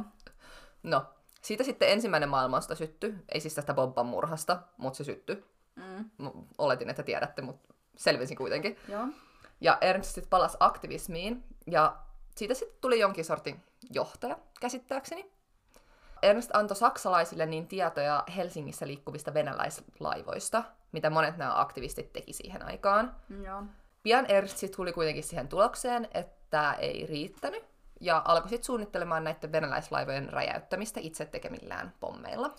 No, 0.84 1.06
siitä 1.42 1.64
sitten 1.64 1.90
ensimmäinen 1.90 2.30
maailmasta 2.30 2.76
syttyi. 2.76 3.16
Ei 3.30 3.40
siis 3.40 3.56
tästä 3.56 3.74
Bobban 3.74 4.06
murhasta, 4.06 4.60
mutta 4.78 4.98
se 4.98 5.04
syttyi. 5.04 5.46
Mm. 5.76 6.10
Oletin, 6.58 6.90
että 6.90 7.04
tiedätte, 7.04 7.42
mutta 7.42 7.74
selvisin 7.98 8.38
kuitenkin. 8.38 8.78
Joo. 8.88 9.08
Ja 9.62 9.78
Ernst 9.82 10.10
sitten 10.10 10.30
palasi 10.30 10.58
aktivismiin, 10.60 11.44
ja 11.68 11.98
siitä 12.36 12.54
sitten 12.54 12.78
tuli 12.82 13.00
jonkin 13.00 13.26
sortin 13.26 13.64
johtaja, 13.92 14.38
käsittääkseni. 14.60 15.32
Ernst 16.22 16.50
antoi 16.54 16.78
saksalaisille 16.78 17.46
niin 17.46 17.68
tietoja 17.68 18.24
Helsingissä 18.36 18.88
liikkuvista 18.88 19.34
venäläislaivoista, 19.34 20.64
mitä 20.92 21.10
monet 21.10 21.38
nämä 21.38 21.62
aktivistit 21.62 22.14
teki 22.14 22.34
siihen 22.34 22.66
aikaan. 22.66 23.16
Joo. 23.44 23.64
Pian 24.04 24.26
Ernst 24.26 24.64
tuli 24.76 24.94
kuitenkin 24.94 25.24
siihen 25.24 25.48
tulokseen, 25.48 26.08
että 26.14 26.44
tämä 26.50 26.74
ei 26.74 27.06
riittänyt, 27.06 27.64
ja 28.02 28.22
alkoi 28.26 28.50
sitten 28.50 28.66
suunnittelemaan 28.66 29.24
näiden 29.24 29.52
venäläislaivojen 29.52 30.30
räjäyttämistä 30.30 31.00
itse 31.00 31.26
tekemillään 31.26 31.94
pommeilla. 32.00 32.56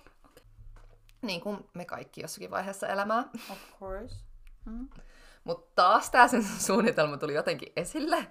Niin 1.23 1.41
kuin 1.41 1.69
me 1.75 1.85
kaikki 1.85 2.21
jossakin 2.21 2.51
vaiheessa 2.51 2.89
elämää. 2.89 3.25
Of 3.51 3.59
course. 3.81 4.17
Mm. 4.65 4.89
Mutta 5.45 5.73
taas 5.75 6.11
tämä 6.11 6.29
sen 6.29 6.45
suunnitelma 6.45 7.17
tuli 7.17 7.35
jotenkin 7.35 7.73
esille. 7.77 8.27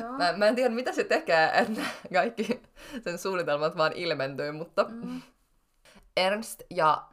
Joo. 0.00 0.12
Mä, 0.12 0.32
mä 0.36 0.46
en 0.46 0.54
tiedä, 0.54 0.74
mitä 0.74 0.92
se 0.92 1.04
tekee, 1.04 1.50
että 1.54 1.80
kaikki 2.12 2.62
sen 3.04 3.18
suunnitelmat 3.18 3.76
vaan 3.76 3.92
ilmentyy, 3.92 4.52
mutta 4.52 4.86
Mm. 4.88 5.22
Ernst 6.16 6.62
ja 6.70 7.04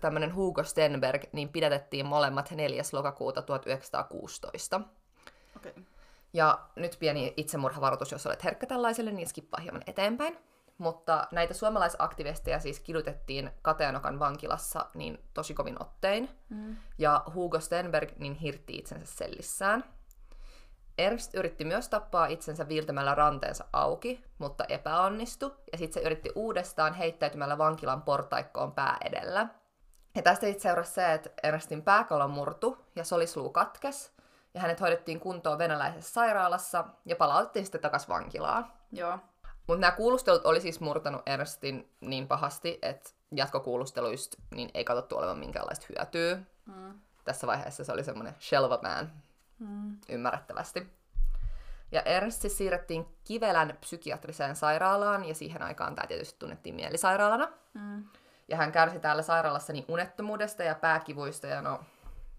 tämmöinen 0.00 0.34
Hugo 0.34 0.64
Stenberg 0.64 1.22
niin 1.32 1.48
pidätettiin 1.48 2.06
molemmat 2.06 2.50
4. 2.50 2.82
lokakuuta 2.92 3.42
1916. 3.42 4.80
Okei. 5.56 5.70
Okay. 5.70 5.82
Ja 6.32 6.58
nyt 6.76 6.96
pieni 7.00 7.34
itsemurhavaroitus, 7.36 8.12
jos 8.12 8.26
olet 8.26 8.44
herkkä 8.44 8.66
tällaiselle, 8.66 9.12
niin 9.12 9.28
skippaa 9.28 9.60
hieman 9.60 9.82
eteenpäin. 9.86 10.38
Mutta 10.78 11.28
näitä 11.32 11.54
suomalaisaktivisteja 11.54 12.58
siis 12.58 12.80
kidutettiin 12.80 13.50
Kateanokan 13.62 14.18
vankilassa 14.18 14.86
niin 14.94 15.18
tosi 15.34 15.54
kovin 15.54 15.82
ottein. 15.82 16.30
Mm. 16.48 16.76
Ja 16.98 17.22
Hugo 17.34 17.60
Stenberg 17.60 18.12
niin 18.18 18.34
hirtti 18.34 18.76
itsensä 18.76 19.16
sellissään. 19.16 19.84
Ernst 20.98 21.34
yritti 21.34 21.64
myös 21.64 21.88
tappaa 21.88 22.26
itsensä 22.26 22.68
viiltämällä 22.68 23.14
ranteensa 23.14 23.64
auki, 23.72 24.24
mutta 24.38 24.64
epäonnistui. 24.68 25.54
Ja 25.72 25.78
sitten 25.78 26.02
se 26.02 26.06
yritti 26.06 26.30
uudestaan 26.34 26.94
heittäytymällä 26.94 27.58
vankilan 27.58 28.02
portaikkoon 28.02 28.72
pää 28.72 28.96
edellä. 29.04 29.48
Ja 30.14 30.22
tästä 30.22 30.46
sitten 30.46 30.62
seurasi 30.62 30.92
se, 30.92 31.12
että 31.12 31.30
Ernstin 31.42 31.82
pääkolo 31.82 32.28
murtu 32.28 32.78
ja 32.96 33.04
solisluu 33.04 33.50
katkes. 33.50 34.12
Ja 34.54 34.60
hänet 34.60 34.80
hoidettiin 34.80 35.20
kuntoon 35.20 35.58
venäläisessä 35.58 36.12
sairaalassa 36.12 36.84
ja 37.04 37.16
palautettiin 37.16 37.64
sitten 37.64 37.80
takaisin 37.80 38.08
vankilaan. 38.08 38.72
Joo. 38.92 39.18
Mutta 39.66 39.80
nämä 39.80 39.90
kuulustelut 39.90 40.46
oli 40.46 40.60
siis 40.60 40.80
murtanut 40.80 41.22
Ernstin 41.26 41.92
niin 42.00 42.28
pahasti, 42.28 42.78
että 42.82 43.10
jatkokuulusteluista 43.34 44.42
niin 44.54 44.70
ei 44.74 44.84
katsottu 44.84 45.16
olevan 45.16 45.38
minkäänlaista 45.38 45.86
hyötyä. 45.88 46.38
Mm. 46.66 47.00
Tässä 47.24 47.46
vaiheessa 47.46 47.84
se 47.84 47.92
oli 47.92 48.04
semmoinen 48.04 48.34
shell 48.40 48.64
of 48.64 48.72
a 48.72 48.78
man, 48.82 49.12
Mm. 49.58 49.96
ymmärrettävästi. 50.08 50.98
Ja 51.92 52.02
Ernst 52.02 52.40
siis 52.40 52.58
siirrettiin 52.58 53.06
Kivelän 53.24 53.76
psykiatriseen 53.80 54.56
sairaalaan, 54.56 55.24
ja 55.24 55.34
siihen 55.34 55.62
aikaan 55.62 55.94
tämä 55.94 56.06
tietysti 56.06 56.38
tunnettiin 56.38 56.74
mielisairaalana. 56.74 57.48
Mm. 57.74 58.04
Ja 58.48 58.56
hän 58.56 58.72
kärsi 58.72 58.98
täällä 58.98 59.22
sairaalassa 59.22 59.72
niin 59.72 59.84
unettomuudesta 59.88 60.62
ja 60.62 60.74
pääkivuista, 60.74 61.46
ja 61.46 61.62
no, 61.62 61.80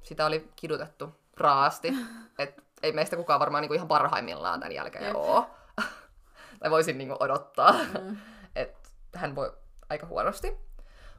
sitä 0.01 0.25
oli 0.25 0.49
kidutettu 0.55 1.15
raasti. 1.37 1.93
Et 2.39 2.63
ei 2.83 2.91
meistä 2.91 3.15
kukaan 3.15 3.39
varmaan 3.39 3.61
niinku 3.61 3.73
ihan 3.73 3.87
parhaimmillaan 3.87 4.59
tämän 4.59 4.75
jälkeen 4.75 5.03
Jep. 5.03 5.15
ole. 5.15 5.45
tai 6.59 6.71
voisin 6.71 6.97
niinku 6.97 7.15
odottaa, 7.19 7.73
Mm. 8.01 8.17
että 8.55 8.89
hän 9.15 9.35
voi 9.35 9.53
aika 9.89 10.05
huonosti. 10.07 10.57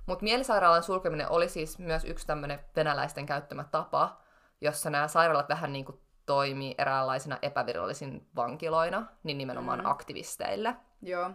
Mutta 0.06 0.22
mielisairaalan 0.22 0.82
sulkeminen 0.82 1.30
oli 1.30 1.48
siis 1.48 1.78
myös 1.78 2.04
yksi 2.04 2.26
tämmöinen 2.26 2.60
venäläisten 2.76 3.26
käyttämä 3.26 3.64
tapa, 3.64 4.20
jossa 4.60 4.90
nämä 4.90 5.08
sairaalat 5.08 5.48
vähän 5.48 5.72
niin 5.72 5.84
kuin 5.84 6.00
toimii 6.26 6.74
eräänlaisina 6.78 7.38
epävirallisin 7.42 8.26
vankiloina, 8.36 9.06
niin 9.22 9.38
nimenomaan 9.38 9.78
Mm. 9.78 9.86
aktivisteille. 9.86 10.76
Joo. 11.02 11.30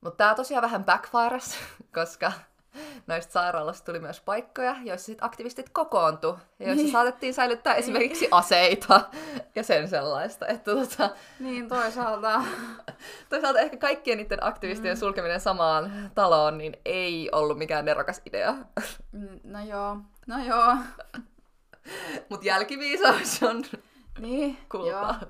Mutta 0.00 0.16
tämä 0.16 0.34
tosiaan 0.34 0.62
vähän 0.62 0.84
backfires, 0.84 1.58
koska 1.94 2.32
noista 3.06 3.32
sairaaloista 3.32 3.84
tuli 3.86 3.98
myös 4.00 4.20
paikkoja, 4.20 4.76
joissa 4.84 5.06
sit 5.06 5.18
aktivistit 5.22 5.68
kokoontu, 5.68 6.26
ja 6.28 6.36
joissa 6.58 6.64
Niin. 6.74 6.76
niin. 6.76 6.92
saatettiin 6.92 7.34
säilyttää 7.34 7.74
esimerkiksi 7.74 8.28
aseita 8.30 9.00
ja 9.54 9.62
sen 9.62 9.88
sellaista. 9.88 10.46
Että 10.46 10.74
tota, 10.74 11.10
Niin 11.40 11.68
toisaalta. 11.68 12.42
toisaalta 13.30 13.60
ehkä 13.60 13.76
kaikkien 13.76 14.18
niiden 14.18 14.44
aktivistien 14.44 14.96
mm. 14.96 14.98
sulkeminen 14.98 15.40
samaan 15.40 16.10
taloon 16.14 16.58
niin 16.58 16.76
ei 16.84 17.28
ollut 17.32 17.58
mikään 17.58 17.84
nerokas 17.84 18.22
idea. 18.26 18.52
Mm, 19.12 19.40
No 19.44 19.64
joo. 19.64 19.96
No 20.26 20.44
joo. 20.44 20.76
Mutta 22.30 22.46
jälkiviisaus 22.46 23.42
on 23.42 23.64
Niin. 24.18 24.58
kultaa. 24.68 25.20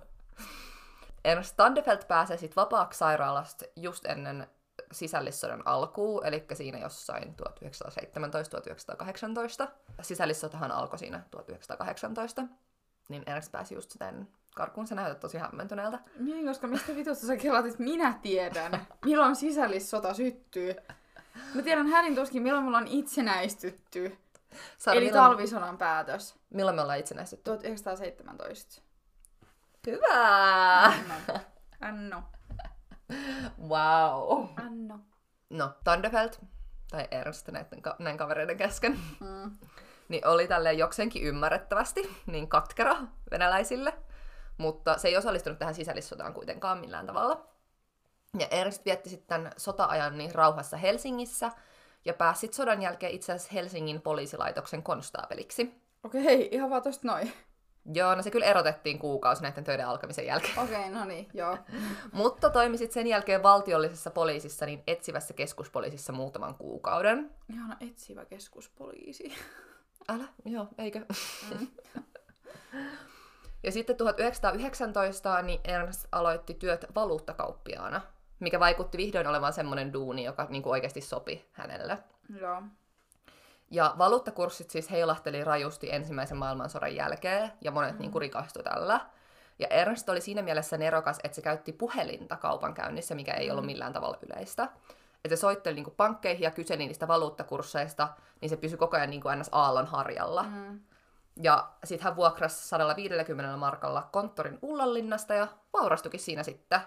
Ernst 1.25 1.51
Standefeld 1.51 2.05
pääsee 2.09 2.37
sitten 2.37 2.57
vapaaksi 2.57 2.99
sairaalasta 2.99 3.65
just 3.77 4.07
ennen 4.07 4.47
sisällissodan 4.93 5.63
alkuun, 5.65 6.27
eli 6.27 6.45
siinä 6.53 6.79
jossain 6.79 7.37
1917-1918. 9.67 9.69
Sisällissotahan 10.03 10.71
alkoi 10.73 10.99
siinä 10.99 11.23
1918. 11.31 12.43
Niin 13.09 13.23
Ernst 13.27 13.53
pääsi 13.53 13.75
just 13.75 13.91
sitten 13.91 14.29
karkuun. 14.55 14.87
Sä 14.87 14.95
näytät 14.95 15.21
tosi 15.21 15.39
hämmentyneeltä. 15.39 15.99
Niin, 16.19 16.47
koska 16.47 16.67
mistä 16.67 16.97
vitusta 16.97 17.27
sä 17.27 17.37
kelaat, 17.37 17.67
että 17.67 17.83
minä 17.83 18.19
tiedän, 18.23 18.87
milloin 19.05 19.37
sisällissota 19.37 20.15
syttyy. 20.15 20.77
Mä 21.55 21.63
tiedän 21.63 21.87
hädin 21.87 22.15
tuskin, 22.15 22.43
milloin 22.43 22.65
mulla 22.65 22.79
on 22.79 22.89
itsenäistytty. 22.89 24.19
Saara, 24.79 24.99
Eli 24.99 25.07
milloin, 25.07 25.25
talvisodan 25.31 25.79
päätös. 25.79 26.37
milloin 26.51 26.75
me 26.77 26.83
ollaan 26.83 26.99
itsenäistytty? 26.99 27.45
1917. 27.45 28.83
Hyvä! 29.87 30.83
Anno. 30.85 31.41
Anno. 31.81 32.23
Wow! 33.69 34.49
Anno. 34.67 35.01
No, 35.51 35.71
Thunderfeld, 35.85 36.33
tai 36.91 37.09
Ernst 37.11 37.49
näiden, 37.49 37.83
ka- 37.83 37.97
näin 37.99 38.17
kavereiden 38.19 38.57
kesken, 38.57 38.99
Mm. 39.21 39.51
niin 40.09 40.27
oli 40.27 40.49
tälleen 40.49 40.79
jokseenkin 40.79 41.23
ymmärrettävästi 41.23 42.17
niin 42.27 42.49
katkera 42.49 42.97
venäläisille, 43.31 43.95
mutta 44.59 44.99
se 44.99 45.09
ei 45.09 45.17
osallistunut 45.17 45.59
tähän 45.59 45.75
sisällissotaan 45.75 46.35
kuitenkaan 46.35 46.79
millään 46.79 47.07
tavalla. 47.07 47.47
Ja 48.39 48.47
Ernst 48.51 48.85
vietti 48.85 49.09
sitten 49.11 49.51
sota-ajan 49.57 50.19
niin 50.19 50.35
rauhassa 50.35 50.77
Helsingissä 50.77 51.51
ja 52.07 52.15
pääsi 52.15 52.41
sit 52.41 52.55
sodan 52.55 52.83
jälkeen 52.83 53.13
itse 53.13 53.33
asiassa 53.33 53.53
Helsingin 53.55 54.01
poliisilaitoksen 54.01 54.83
konstaapeliksi. 54.83 55.75
Okei, 56.05 56.49
ihan 56.53 56.71
vaan 56.71 56.83
tosta 56.83 57.09
noin. 57.09 57.33
Joo, 57.95 58.15
no 58.15 58.23
se 58.23 58.31
kyllä 58.31 58.47
erotettiin 58.47 58.99
kuukausi 58.99 59.43
näiden 59.43 59.65
töiden 59.65 59.87
alkamisen 59.87 60.27
jälkeen. 60.27 60.59
Okei, 60.59 60.91
no 60.91 61.05
niin, 61.05 61.29
joo. 61.35 61.59
Mutta 62.13 62.51
toimi 62.51 62.79
sitten 62.79 62.95
sen 62.95 63.07
jälkeen 63.07 63.43
valtiollisessa 63.43 64.11
poliisissa, 64.11 64.67
niin 64.67 64.83
etsivässä 64.87 65.35
keskuspoliisissa 65.35 66.13
muutaman 66.13 66.55
kuukauden. 66.55 67.31
Ihana 67.53 67.77
etsivä 67.81 68.25
keskuspoliisi. 68.25 69.35
Älä, 70.09 70.25
joo, 70.45 70.69
eikö? 70.79 71.05
Mm. 71.59 71.67
Ja 73.63 73.73
sitten 73.73 73.97
1919 73.97 75.43
niin 75.43 75.61
Ernst 75.65 76.07
aloitti 76.13 76.55
työt 76.55 76.87
valuuttakauppiaana, 76.95 78.01
mikä 78.40 78.61
vaikutti 78.61 78.99
vihdoin 78.99 79.26
olevan 79.26 79.52
semmoinen 79.52 79.93
duuni, 79.93 80.25
joka 80.25 80.47
niin 80.49 80.62
kuin 80.62 80.71
oikeasti 80.71 81.00
sopi 81.00 81.49
hänelle. 81.52 81.99
Joo. 82.40 82.62
Ja 83.71 83.95
valuuttakurssit 83.99 84.71
siis 84.71 84.90
heilahteli 84.90 85.45
rajusti 85.45 85.93
ensimmäisen 85.93 86.37
maailmansodan 86.37 86.95
jälkeen, 86.97 87.52
ja 87.61 87.71
monet 87.71 87.93
mm. 87.95 87.99
niin 87.99 88.11
kuin 88.11 88.21
rikastui 88.23 88.62
tällä. 88.62 89.00
Ja 89.59 89.69
Ernst 89.69 90.09
oli 90.09 90.21
siinä 90.21 90.43
mielessä 90.43 90.78
nerokas, 90.78 91.19
että 91.25 91.35
se 91.35 91.43
käytti 91.43 91.73
puhelinta 91.73 92.37
kaupankäynnissä, 92.37 93.14
mikä 93.14 93.35
ei 93.35 93.50
ollut 93.50 93.66
millään 93.66 93.93
tavalla 93.93 94.19
yleistä. 94.23 94.69
Että 95.25 95.37
se 95.37 95.40
soitteli 95.40 95.75
niin 95.75 95.85
kuin 95.85 95.97
pankkeihin 95.97 96.43
ja 96.43 96.50
kyseli 96.50 96.87
niistä 96.87 97.09
valuuttakursseista, 97.09 98.09
niin 98.40 98.49
se 98.49 98.57
pysyi 98.57 98.78
koko 98.78 98.97
ajan 98.97 99.11
niin 99.11 99.23
kuin 99.23 99.38
ns. 99.38 99.49
aallon 99.52 99.87
harjalla. 99.87 100.43
Mm. 100.43 100.81
Ja 101.43 101.69
sitten 101.85 102.05
hän 102.05 102.16
vuokrasi 102.16 102.69
150 102.69 103.57
markalla 103.57 104.09
konttorin 104.12 104.59
Ullanlinnasta 104.62 105.35
ja 105.35 105.49
vaurastukin 105.73 106.21
siinä 106.21 106.43
sitten. 106.43 106.81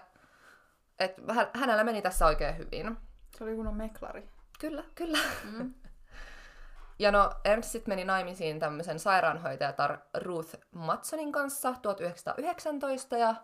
Et 1.00 1.14
hän, 1.34 1.50
hänellä 1.54 1.84
meni 1.84 2.02
tässä 2.02 2.26
oikein 2.26 2.58
hyvin. 2.58 2.96
Se 3.38 3.44
oli 3.44 3.54
kunnon 3.54 3.76
meklari. 3.76 4.28
Kyllä, 4.60 4.84
kyllä. 4.94 5.18
Mm. 5.44 5.74
Ja 6.98 7.10
no, 7.10 7.30
Ernst 7.44 7.70
sit 7.70 7.86
meni 7.86 8.04
naimisiin 8.04 8.58
tämmöisen 8.58 8.98
sairaanhoitajatar 8.98 9.98
Ruth 10.14 10.56
Matsonin 10.70 11.32
kanssa 11.32 11.74
1919 11.82 13.16
ja 13.16 13.34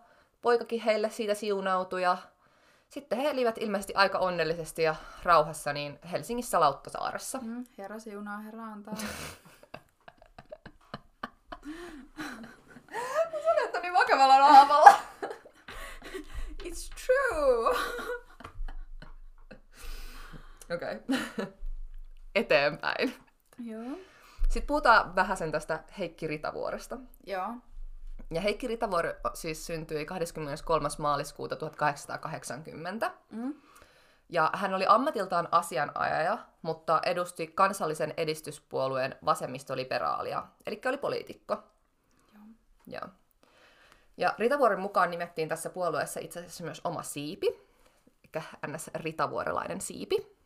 poikakin 0.41 0.81
heille 0.81 1.09
siitä 1.09 1.33
siunautui 1.33 2.03
ja 2.03 2.17
sitten 2.89 3.19
he 3.19 3.29
elivät 3.29 3.57
ilmeisesti 3.57 3.93
aika 3.95 4.19
onnellisesti 4.19 4.83
ja 4.83 4.95
rauhassa 5.23 5.73
niin 5.73 5.99
Helsingissä 6.11 6.59
Lauttasaaressa. 6.59 7.39
Mm, 7.41 7.65
herra 7.77 7.99
siunaa, 7.99 8.37
herra 8.37 8.63
antaa. 8.63 8.93
Sanoit 13.43 13.81
niin 13.81 13.93
vakavalla 13.93 14.37
naamalla. 14.37 14.93
It's 16.67 16.89
true! 17.05 17.69
Okei. 20.75 20.95
Okay. 20.95 21.47
Eteenpäin. 22.35 23.13
Joo. 23.59 23.97
Sitten 24.49 24.67
puhutaan 24.67 25.15
vähän 25.15 25.37
sen 25.37 25.51
tästä 25.51 25.83
Heikki 25.97 26.27
Ritavuoresta. 26.27 26.97
Joo. 27.25 27.53
Ja 28.31 28.41
Heikki 28.41 28.67
Ritavuori 28.67 29.13
siis 29.33 29.65
syntyi 29.65 30.05
23. 30.05 30.89
maaliskuuta 30.97 31.55
1880. 31.55 33.11
Mm. 33.31 33.53
Ja 34.29 34.51
hän 34.53 34.73
oli 34.73 34.85
ammatiltaan 34.87 35.47
asianajaja, 35.51 36.37
mutta 36.61 37.01
edusti 37.05 37.47
kansallisen 37.47 38.13
edistyspuolueen 38.17 39.15
vasemmistoliberaalia, 39.25 40.47
eli 40.65 40.81
oli 40.85 40.97
poliitikko. 40.97 41.63
Joo. 42.33 42.43
Joo. 42.87 43.09
Ja 44.17 44.35
Ritavuoren 44.37 44.79
mukaan 44.79 45.09
nimettiin 45.11 45.49
tässä 45.49 45.69
puolueessa 45.69 46.19
itse 46.19 46.39
asiassa 46.39 46.63
myös 46.63 46.81
oma 46.83 47.03
siipi, 47.03 47.47
eli 48.33 48.43
ns. 48.67 48.89
Ritavuorelainen 48.95 49.81
siipi. 49.81 50.37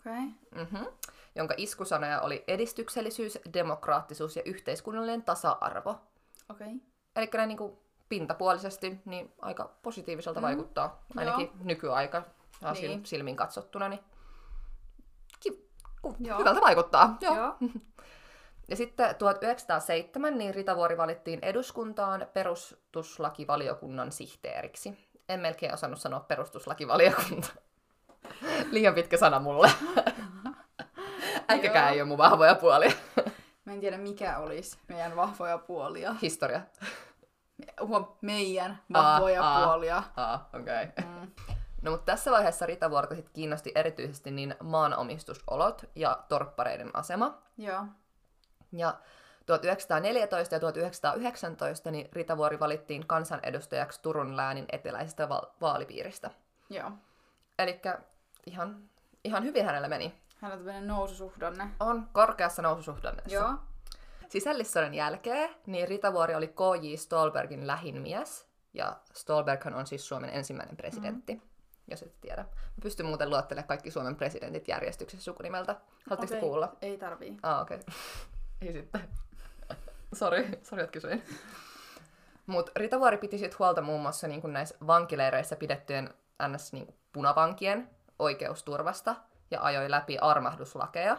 Okay. 0.00 0.20
mm-hmm, 0.54 0.86
jonka 1.34 1.54
iskusanoja 1.56 2.20
oli 2.20 2.44
edistyksellisyys, 2.48 3.38
demokraattisuus 3.54 4.36
ja 4.36 4.42
yhteiskunnallinen 4.44 5.22
tasa-arvo. 5.22 6.00
Okay. 6.50 6.68
Eli 7.16 7.30
näin 7.34 7.48
niin 7.48 7.58
kuin 7.58 7.78
pintapuolisesti 8.08 9.00
niin 9.04 9.32
aika 9.42 9.70
positiiviselta 9.82 10.40
Mm. 10.40 10.44
vaikuttaa, 10.46 11.04
ainakin 11.16 11.46
Joo. 11.46 11.54
nykyaika 11.64 12.22
niin. 12.80 13.06
Silmin 13.06 13.36
katsottuna, 13.36 13.88
niin 13.88 14.00
ki- 15.40 15.68
Joo. 16.20 16.38
hyvältä 16.38 16.60
vaikuttaa. 16.60 17.16
Joo. 17.20 17.34
Joo. 17.36 17.56
Ja 18.68 18.76
sitten 18.76 19.14
1907 19.16 20.38
niin 20.38 20.54
Ritavuori 20.54 20.96
valittiin 20.96 21.38
eduskuntaan 21.42 22.26
perustuslakivaliokunnan 22.32 24.12
sihteeriksi. 24.12 25.08
En 25.28 25.40
melkein 25.40 25.74
osannut 25.74 26.00
sanoa 26.00 26.20
perustuslakivaliokunta. 26.20 27.48
Liian 28.70 28.94
pitkä 28.94 29.16
sana 29.16 29.40
mulle. 29.40 29.70
Äikäkään 31.48 31.92
ei 31.92 32.00
ole 32.00 32.08
mun 32.08 32.18
vahvoja 32.18 32.54
puolia. 32.54 32.92
Mä 33.64 33.72
en 33.72 33.80
tiedä 33.80 33.98
mikä 33.98 34.38
olisi 34.38 34.78
meidän 34.88 35.16
vahvoja 35.16 35.58
puolia. 35.58 36.14
Historia. 36.22 36.60
Meidän 38.20 38.78
vahvoja 38.92 39.42
aa. 39.42 39.64
puolia. 39.64 40.02
Ah, 40.16 40.40
okei. 40.54 40.84
Okay. 40.84 41.04
Mm. 41.04 41.30
No 41.82 41.90
mutta 41.90 42.12
tässä 42.12 42.30
vaiheessa 42.30 42.66
Ritavuorta 42.66 43.14
sit 43.14 43.28
kiinnosti 43.28 43.72
erityisesti 43.74 44.30
niin 44.30 44.54
maanomistusolot 44.62 45.84
ja 45.94 46.18
torppareiden 46.28 46.90
asema. 46.94 47.38
Joo. 47.58 47.84
Ja 48.72 48.98
1914 49.46 50.54
ja 50.54 50.60
1919 50.60 51.90
niin 51.90 52.08
Ritavuori 52.12 52.60
valittiin 52.60 53.06
kansanedustajaksi 53.06 54.02
Turun 54.02 54.36
läänin 54.36 54.66
eteläisestä 54.72 55.28
val- 55.28 55.46
vaalipiiristä. 55.60 56.30
Joo. 56.70 56.92
Eli 57.58 57.80
ihan, 58.46 58.82
ihan 59.24 59.44
hyvin 59.44 59.64
hänellä 59.64 59.88
meni. 59.88 60.14
Hän 60.40 60.52
on 60.52 60.58
tämmöinen 60.58 60.86
noususuhdanne. 60.86 61.68
On 61.80 62.08
korkeassa 62.12 62.62
noususuhdanneessa. 62.62 63.34
Joo. 63.34 63.54
Sisällissodan 64.28 64.94
jälkeen 64.94 65.50
niin 65.66 65.88
Ritavuori 65.88 66.34
oli 66.34 66.48
K.J. 66.48 66.96
Stolbergin 66.96 67.66
lähin 67.66 68.02
mies. 68.02 68.48
Ja 68.74 68.96
Stolberghan 69.12 69.74
on 69.74 69.86
siis 69.86 70.08
Suomen 70.08 70.30
ensimmäinen 70.30 70.76
presidentti, 70.76 71.34
mm. 71.34 71.40
jos 71.90 72.02
et 72.02 72.20
tiedä. 72.20 72.42
Mä 72.42 72.82
pystyn 72.82 73.06
muuten 73.06 73.30
luottelemaan 73.30 73.68
kaikki 73.68 73.90
Suomen 73.90 74.16
presidentit 74.16 74.68
järjestyksessä 74.68 75.24
sukunimeltä. 75.24 75.76
Haluatteko 76.10 76.34
okay. 76.34 76.40
kuulla? 76.40 76.76
Ei 76.82 76.98
tarvii. 76.98 77.36
Ah, 77.42 77.62
okei. 77.62 77.78
Okay. 77.78 77.94
Ei 78.62 78.72
sitten. 78.72 79.08
Sori, 80.14 80.60
sori, 80.62 80.82
että 80.82 80.92
kysyin. 80.92 81.22
Mutta 82.46 82.72
Ritavuori 82.76 83.18
piti 83.18 83.38
sit 83.38 83.58
huolta 83.58 83.82
muun 83.82 84.02
muassa 84.02 84.28
niin 84.28 84.40
kuin 84.40 84.52
näissä 84.52 84.76
vankileireissä 84.86 85.56
pidettyjen 85.56 86.14
ns. 86.48 86.72
Niin 86.72 86.86
kuin 86.86 86.96
punavankien 87.12 87.90
oikeusturvasta 88.18 89.16
ja 89.50 89.62
ajoi 89.62 89.90
läpi 89.90 90.18
armahduslakeja. 90.18 91.16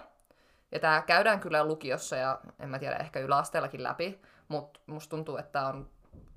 Ja 0.72 0.80
tämä 0.80 1.02
käydään 1.02 1.40
kyllä 1.40 1.66
lukiossa 1.66 2.16
ja 2.16 2.40
en 2.60 2.70
mä 2.70 2.80
tiedä, 2.80 2.96
ehkä 2.96 3.20
yläasteellakin 3.20 3.84
läpi, 3.84 4.22
mutta 4.48 4.80
musta 4.86 5.10
tuntuu, 5.10 5.38
että 5.38 5.68
on 5.68 5.90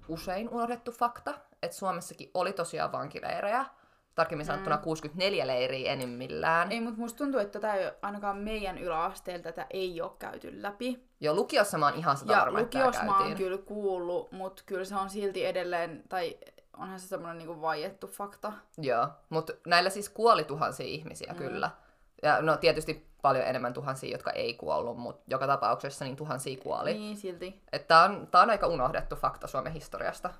usein 0.08 0.48
unohdettu 0.48 0.92
fakta, 0.92 1.34
että 1.62 1.76
Suomessakin 1.76 2.30
oli 2.34 2.52
tosiaan 2.52 2.92
vankileirejä, 2.92 3.64
tarkemmin 4.16 4.46
sanottuna 4.46 4.78
64 4.78 5.46
leiriä 5.46 5.92
enimmillään. 5.92 6.72
Ei, 6.72 6.80
mutta 6.80 7.00
musta 7.00 7.18
tuntuu, 7.18 7.40
että 7.40 7.60
tätä 7.60 7.74
ei, 7.74 7.90
ainakaan 8.02 8.36
meidän 8.36 8.78
yläasteelta 8.78 9.42
tätä 9.42 9.66
ei 9.70 10.00
ole 10.00 10.12
käyty 10.18 10.62
läpi. 10.62 11.06
Jo 11.20 11.34
lukiossa 11.34 11.78
mä 11.78 11.86
oon 11.86 11.94
ihan 11.94 12.16
sitä 12.16 12.32
Ja 12.32 12.38
varma, 12.38 12.60
lukiossa 12.60 13.04
mä 13.04 13.18
oon 13.18 13.34
kyllä 13.34 13.58
kuullut, 13.58 14.32
mutta 14.32 14.62
kyllä 14.66 14.84
se 14.84 14.96
on 14.96 15.10
silti 15.10 15.46
edelleen, 15.46 16.04
tai 16.08 16.36
onhan 16.76 17.00
se 17.00 17.08
semmoinen 17.08 17.38
niinku 17.38 17.60
vaiettu 17.60 18.06
fakta. 18.06 18.52
Joo, 18.78 19.08
mutta 19.28 19.52
näillä 19.66 19.90
siis 19.90 20.08
kuoli 20.08 20.44
tuhansia 20.44 20.86
ihmisiä 20.86 21.32
mm. 21.32 21.38
kyllä. 21.38 21.70
Ja 22.22 22.42
no 22.42 22.56
tietysti 22.56 23.06
paljon 23.22 23.44
enemmän 23.44 23.72
tuhansia, 23.72 24.12
jotka 24.12 24.30
ei 24.30 24.54
kuollut, 24.54 24.98
mutta 24.98 25.22
joka 25.26 25.46
tapauksessa 25.46 26.04
niin 26.04 26.16
tuhansia 26.16 26.62
kuoli. 26.62 26.94
Niin. 26.94 27.16
Silti. 27.16 27.62
Että 27.72 28.00
on, 28.00 28.26
tää 28.30 28.40
on 28.40 28.50
aika 28.50 28.66
unohdettu 28.66 29.16
fakta 29.16 29.46
Suomen 29.46 29.72
historiasta. 29.72 30.30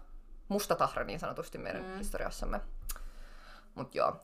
Musta 0.49 0.75
tahra 0.75 1.05
niin 1.05 1.21
sanotusti 1.21 1.59
meidän 1.59 1.85
mm. 1.85 1.99
historiassamme. 1.99 2.61
Mut 3.77 3.95
joo. 3.95 4.17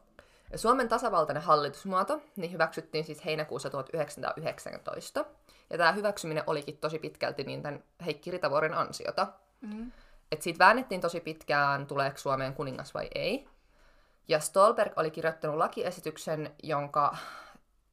Suomen 0.57 0.89
tasavaltainen 0.89 1.43
hallitusmuoto 1.43 2.21
niin 2.37 2.53
hyväksyttiin 2.53 3.05
siis 3.05 3.25
heinäkuussa 3.25 3.71
1919. 3.71 5.25
Ja 5.71 5.79
tämä 5.79 5.93
hyväksyminen 5.93 6.45
olikin 6.47 6.77
tosi 6.77 6.99
pitkälti 6.99 7.45
niin 7.45 7.63
tämän 7.63 7.85
Heikki 8.05 8.31
Ritavuoren 8.31 8.75
ansiota. 8.75 9.27
Mm. 9.61 9.93
Et 10.33 10.43
siitä 10.43 10.59
väännettiin 10.59 11.01
tosi 11.01 11.21
pitkään, 11.21 11.87
tuleeko 11.87 12.19
Suomeen 12.19 12.55
kuningas 12.55 12.95
vai 12.95 13.09
ei. 13.15 13.49
Ja 14.29 14.41
Stolberg 14.41 14.93
oli 14.97 15.11
kirjoittanut 15.11 15.57
lakiesityksen, 15.57 16.55
jonka 16.63 17.17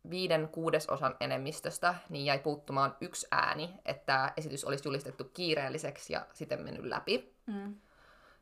viiden 0.10 0.48
kuudesosan 0.48 1.16
enemmistöstä 1.20 1.96
niin 2.10 2.26
jäi 2.26 2.40
puuttumaan 2.40 2.96
yksi 3.02 3.28
ääni, 3.32 3.74
että 3.86 4.34
esitys 4.38 4.66
olisi 4.66 4.88
julistettu 4.88 5.24
kiireelliseksi 5.24 6.14
ja 6.14 6.26
siten 6.34 6.62
mennyt 6.62 6.86
läpi. 6.86 7.36
Mm. 7.46 7.76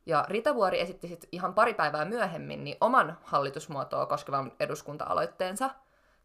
Ja 0.07 0.25
Ritavuori 0.29 0.79
esitti 0.79 1.07
sitten 1.07 1.29
ihan 1.31 1.53
pari 1.53 1.73
päivää 1.73 2.05
myöhemmin 2.05 2.63
niin 2.63 2.77
oman 2.81 3.17
hallitusmuotoa 3.23 4.05
koskevan 4.05 4.51
eduskunta-aloitteensa. 4.59 5.69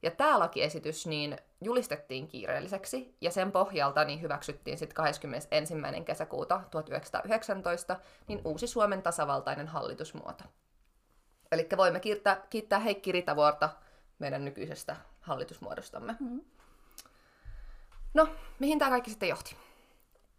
Ja 0.02 0.10
tämä 0.10 0.38
lakiesitys 0.38 1.06
niin 1.06 1.38
julistettiin 1.60 2.28
kiireelliseksi, 2.28 3.16
ja 3.20 3.30
sen 3.30 3.52
pohjalta 3.52 4.04
niin 4.04 4.22
hyväksyttiin 4.22 4.78
sitten 4.78 4.94
21. 4.94 5.74
kesäkuuta 6.04 6.60
1919 6.70 7.96
niin 8.28 8.40
uusi 8.44 8.66
Suomen 8.66 9.02
tasavaltainen 9.02 9.68
hallitusmuoto. 9.68 10.44
Eli 11.52 11.68
voimme 11.76 12.00
kiittää, 12.00 12.46
kiittää 12.50 12.78
Heikki 12.78 13.12
Ritavuorta 13.12 13.70
meidän 14.18 14.44
nykyisestä 14.44 14.96
hallitusmuodostamme. 15.20 16.16
Mm. 16.20 16.40
No, 18.14 18.28
mihin 18.58 18.78
tämä 18.78 18.90
kaikki 18.90 19.10
sitten 19.10 19.28
johti? 19.28 19.56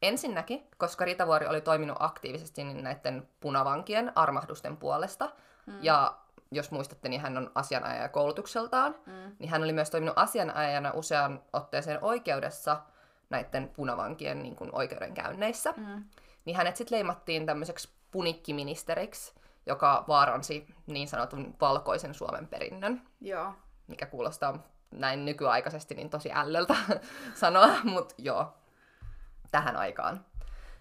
Ensinnäkin, 0.03 0.67
koska 0.77 1.05
Ritavuori 1.05 1.47
oli 1.47 1.61
toiminut 1.61 1.97
aktiivisesti 1.99 2.63
niin 2.63 2.83
näiden 2.83 3.29
punavankien 3.39 4.11
armahdusten 4.15 4.77
puolesta, 4.77 5.29
mm. 5.65 5.73
ja 5.81 6.17
jos 6.51 6.71
muistatte, 6.71 7.09
niin 7.09 7.21
hän 7.21 7.37
on 7.37 7.51
asianajaja 7.55 8.09
koulutukseltaan, 8.09 8.95
Mm. 9.05 9.35
niin 9.39 9.49
hän 9.49 9.63
oli 9.63 9.73
myös 9.73 9.89
toiminut 9.89 10.17
asianajajana 10.17 10.91
usean 10.93 11.41
otteeseen 11.53 11.99
oikeudessa 12.01 12.81
näiden 13.29 13.69
punavankien 13.69 14.43
niin 14.43 14.55
kuin, 14.55 14.69
oikeudenkäynneissä. 14.73 15.73
Mm. 15.77 16.03
Niin 16.45 16.57
hänet 16.57 16.75
sitten 16.75 16.95
leimattiin 16.95 17.45
tämmöiseksi 17.45 17.89
punikkiministeriksi, 18.11 19.33
joka 19.65 20.03
vaaransi 20.07 20.67
niin 20.87 21.07
sanotun 21.07 21.55
valkoisen 21.61 22.13
Suomen 22.13 22.47
perinnön 22.47 23.01
Joo. 23.21 23.53
mikä 23.87 24.05
kuulostaa 24.05 24.67
näin 24.91 25.25
nykyaikaisesti 25.25 25.95
niin 25.95 26.09
tosi 26.09 26.31
ällöltä 26.33 26.75
sanoa, 27.33 27.69
mutta 27.83 28.15
joo, 28.17 28.53
tähän 29.53 29.75
aikaan. 29.75 30.25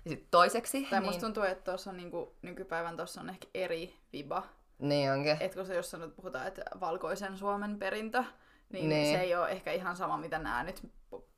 Ja 0.04 0.08
sitten 0.10 0.28
toiseksi, 0.30 0.82
Tai 0.90 1.00
niin, 1.00 1.06
musta 1.06 1.20
tuntuu, 1.20 1.42
että 1.42 1.70
tuossa 1.70 1.90
on 1.90 1.96
niinku, 1.96 2.34
nykypäivän 2.42 2.96
tuossa 2.96 3.20
on 3.20 3.30
ehkä 3.30 3.48
eri 3.54 3.94
viba. 4.12 4.42
niin 4.78 5.12
onkin. 5.12 5.36
Et 5.40 5.54
kun 5.54 5.66
se 5.66 5.74
jos 5.74 5.90
sanot, 5.90 6.16
puhutaan, 6.16 6.46
että 6.46 6.62
valkoisen 6.80 7.38
Suomen 7.38 7.78
perintö, 7.78 8.24
niin, 8.72 8.88
Niin. 8.88 9.16
se 9.16 9.22
ei 9.22 9.34
ole 9.34 9.50
ehkä 9.50 9.72
ihan 9.72 9.96
sama, 9.96 10.16
mitä 10.16 10.38
nämä 10.38 10.62
nyt, 10.64 10.82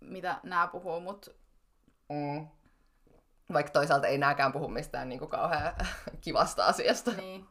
mitä 0.01 0.41
nämä 0.43 0.67
puhuu, 0.67 1.01
mutta 1.01 1.31
Mm. 2.09 2.47
Vaikka 3.53 3.73
toisaalta 3.73 4.07
ei 4.07 4.19
nääkään 4.19 4.53
puhu 4.53 4.69
mistään 4.69 5.09
niin 5.09 5.19
kuin 5.19 5.31
kauhean 5.31 5.75
kivasta 6.25 6.67
asiasta. 6.67 7.11
Niin. 7.11 7.47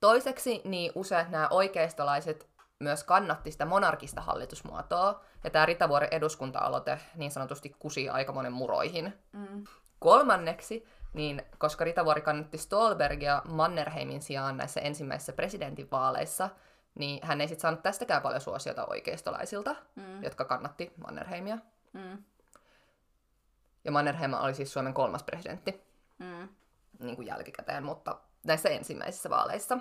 Toiseksi 0.00 0.60
niin 0.64 0.92
useat 0.94 1.30
nämä 1.30 1.48
oikeistolaiset 1.50 2.48
myös 2.80 3.04
kannatti 3.04 3.50
sitä 3.50 3.64
monarkista 3.64 4.20
hallitusmuotoa, 4.20 5.24
ja 5.44 5.50
tämä 5.50 5.66
Ritavuoren 5.66 6.08
eduskunta-aloite 6.12 6.98
niin 7.14 7.30
sanotusti 7.30 7.76
kusi 7.78 8.08
aika 8.08 8.32
monen 8.32 8.52
muroihin. 8.52 9.14
Mm. 9.32 9.64
Kolmanneksi, 9.98 10.86
niin 11.12 11.42
koska 11.58 11.84
Ritavuori 11.84 12.20
kannatti 12.20 12.58
Stolbergia 12.58 13.42
Mannerheimin 13.48 14.22
sijaan 14.22 14.56
näissä 14.56 14.80
ensimmäisissä 14.80 15.32
presidentinvaaleissa, 15.32 16.48
niin 16.94 17.26
hän 17.26 17.40
ei 17.40 17.48
sitten 17.48 17.62
saanut 17.62 17.82
tästäkään 17.82 18.22
paljon 18.22 18.40
suosiota 18.40 18.86
oikeistolaisilta, 18.86 19.76
Mm. 19.96 20.22
jotka 20.22 20.44
kannatti 20.44 20.92
Mannerheimia. 21.06 21.58
Mm. 21.92 22.24
Ja 23.84 23.92
Mannerheim 23.92 24.32
oli 24.34 24.54
siis 24.54 24.72
Suomen 24.72 24.94
kolmas 24.94 25.22
presidentti 25.22 25.82
Mm. 26.18 26.48
niin 27.00 27.16
kuin 27.16 27.26
jälkikäteen, 27.26 27.84
mutta 27.84 28.18
näissä 28.46 28.68
ensimmäisissä 28.68 29.30
vaaleissa. 29.30 29.78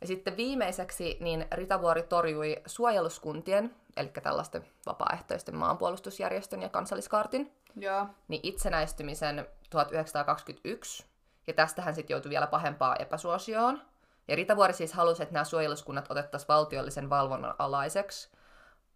Ja 0.00 0.06
sitten 0.06 0.36
viimeiseksi 0.36 1.16
niin 1.20 1.46
Ritavuori 1.52 2.02
torjui 2.02 2.62
suojeluskuntien, 2.66 3.74
eli 3.96 4.08
tällaisten 4.22 4.64
vapaaehtoisten 4.86 5.56
maanpuolustusjärjestön 5.56 6.62
ja 6.62 6.68
kansalliskaartin, 6.68 7.52
Joo. 7.76 8.06
niin 8.28 8.40
itsenäistymisen 8.42 9.46
1921, 9.70 11.06
ja 11.46 11.52
tästä 11.52 11.82
hän 11.82 11.94
sitten 11.94 12.14
joutui 12.14 12.30
vielä 12.30 12.46
pahempaa 12.46 12.96
epäsuosioon. 12.96 13.82
Ja 14.28 14.36
Ritavuori 14.36 14.72
siis 14.72 14.92
halusi, 14.92 15.22
että 15.22 15.32
nämä 15.32 15.44
suojeluskunnat 15.44 16.10
otettaisiin 16.10 16.48
valtiollisen 16.48 17.10
valvonnan 17.10 17.54
alaiseksi, 17.58 18.30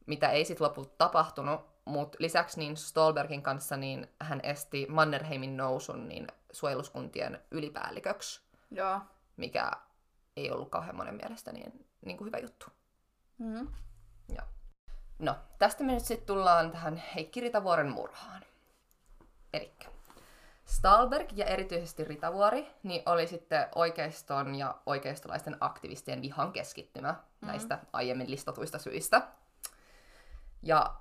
mitä 0.07 0.29
ei 0.29 0.45
sitten 0.45 0.67
lopulta 0.67 0.95
tapahtunut, 0.99 1.61
mutta 1.85 2.17
lisäksi 2.21 2.59
niin 2.59 2.77
Stolbergin 2.77 3.43
kanssa 3.43 3.77
niin 3.77 4.09
hän 4.21 4.41
esti 4.43 4.87
Mannerheimin 4.89 5.57
nousun 5.57 6.09
niin 6.09 6.27
suojeluskuntien 6.53 7.41
ylipäälliköksi, 7.51 8.41
Joo. 8.71 9.01
mikä 9.37 9.71
ei 10.41 10.51
ollut 10.51 10.71
kauhean 10.71 10.97
monen 10.97 11.15
mielestä 11.15 11.53
niin, 11.53 11.87
niin 12.05 12.17
kuin 12.17 12.27
hyvä 12.27 12.39
juttu. 12.39 12.67
Mm. 13.39 13.69
Joo. 14.29 14.47
No, 15.19 15.37
tästä 15.59 15.85
me 15.85 15.93
nyt 15.93 16.05
sitten 16.05 16.27
tullaan 16.27 16.71
tähän 16.71 17.03
Heikki 17.15 17.41
Ritavuoren 17.41 17.91
murhaan. 17.91 18.43
Elikkä 19.53 19.89
Stalberg 20.65 21.33
ja 21.35 21.47
erityisesti 21.47 22.05
Ritavuori 22.05 22.67
niin 22.83 23.03
oli 23.07 23.27
sitten 23.27 23.69
oikeiston 23.75 24.55
ja 24.55 24.75
oikeistolaisten 24.87 25.57
aktivistien 25.61 26.23
vihan 26.23 26.53
keskittymä 26.53 27.13
mm. 27.13 27.47
näistä 27.47 27.79
aiemmin 27.93 28.31
listatuista 28.31 28.79
syistä. 28.79 29.23
Ja 30.63 30.95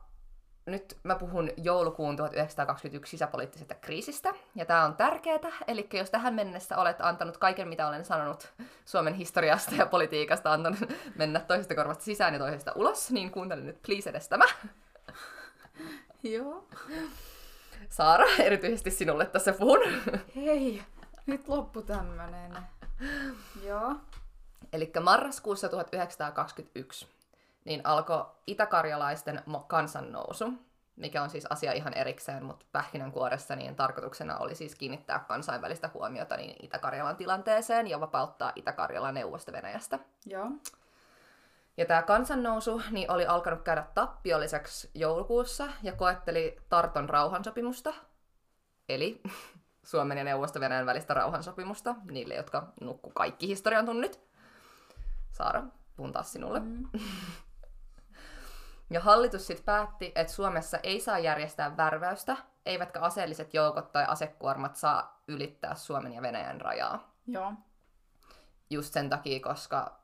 nyt 0.65 0.97
mä 1.03 1.15
puhun 1.15 1.49
joulukuun 1.57 2.15
1921 2.15 3.11
sisäpoliittisesta 3.11 3.75
kriisistä, 3.75 4.33
ja 4.55 4.65
tämä 4.65 4.85
on 4.85 4.95
tärkeää, 4.95 5.39
eli 5.67 5.89
jos 5.93 6.09
tähän 6.09 6.33
mennessä 6.33 6.77
olet 6.77 7.01
antanut 7.01 7.37
kaiken, 7.37 7.67
mitä 7.67 7.87
olen 7.87 8.05
sanonut 8.05 8.53
Suomen 8.85 9.13
historiasta 9.13 9.75
ja 9.75 9.85
politiikasta, 9.85 10.53
antanut 10.53 10.79
mennä 11.15 11.39
toisesta 11.39 11.75
korvasta 11.75 12.03
sisään 12.03 12.33
ja 12.33 12.39
toisesta 12.39 12.71
ulos, 12.75 13.11
niin 13.11 13.31
kuuntele 13.31 13.61
nyt 13.61 13.81
please 13.81 14.09
edes 14.09 14.29
tämä. 14.29 14.45
Joo. 16.23 16.67
Saara, 17.89 18.25
erityisesti 18.39 18.91
sinulle 18.91 19.25
tässä 19.25 19.53
puhun. 19.53 19.79
Hei, 20.35 20.83
nyt 21.25 21.47
loppu 21.47 21.81
tämmönen. 21.81 22.57
Joo. 23.65 23.95
Eli 24.73 24.91
marraskuussa 25.01 25.69
1921 25.69 27.07
niin 27.65 27.81
alkoi 27.83 28.25
itäkarjalaisten 28.47 29.41
kansannousu, 29.67 30.53
mikä 30.99 31.23
on 31.23 31.29
siis 31.29 31.45
asia 31.45 31.73
ihan 31.73 31.93
erikseen, 31.93 32.45
mutta 32.45 32.65
pähkinänkuoressa 32.71 33.55
niin 33.55 33.75
tarkoituksena 33.75 34.37
oli 34.37 34.55
siis 34.55 34.75
kiinnittää 34.75 35.19
kansainvälistä 35.19 35.89
huomiota 35.93 36.37
niin 36.37 36.55
Itä-Karjalan 36.65 37.15
tilanteeseen 37.15 37.87
ja 37.87 37.99
vapauttaa 37.99 38.51
Itä-Karjala 38.55 39.11
neuvosto-Venäjästä. 39.11 39.99
Joo. 40.25 40.51
Ja 41.77 41.85
tämä 41.85 42.01
kansannousu 42.01 42.81
niin 42.91 43.11
oli 43.11 43.25
alkanut 43.25 43.61
käydä 43.61 43.85
tappiolliseksi 43.93 44.89
joulukuussa 44.93 45.67
ja 45.83 45.91
koetteli 45.91 46.57
Tarton 46.69 47.09
rauhansopimusta, 47.09 47.93
eli 48.89 49.21
Suomen 49.83 50.17
ja 50.17 50.23
neuvosto 50.23 50.59
välistä 50.59 51.13
rauhansopimusta, 51.13 51.95
niille, 52.11 52.35
jotka 52.35 52.67
nukku 52.81 53.11
kaikki 53.15 53.47
historian 53.47 53.85
tunnit. 53.85 54.19
Saara, 55.31 55.63
puhun 55.95 56.11
taas 56.11 56.31
sinulle. 56.31 56.59
Mm. 56.59 56.85
Ja 58.89 58.99
hallitus 58.99 59.47
sitten 59.47 59.65
päätti, 59.65 60.11
että 60.15 60.33
Suomessa 60.33 60.79
ei 60.83 60.99
saa 60.99 61.19
järjestää 61.19 61.77
värväystä, 61.77 62.37
eivätkä 62.65 62.99
aseelliset 62.99 63.53
joukot 63.53 63.91
tai 63.91 64.05
asekuormat 64.07 64.75
saa 64.75 65.23
ylittää 65.27 65.75
Suomen 65.75 66.13
ja 66.13 66.21
Venäjän 66.21 66.61
rajaa. 66.61 67.13
Joo. 67.27 67.53
Just 68.69 68.93
sen 68.93 69.09
takia, 69.09 69.39
koska 69.39 69.99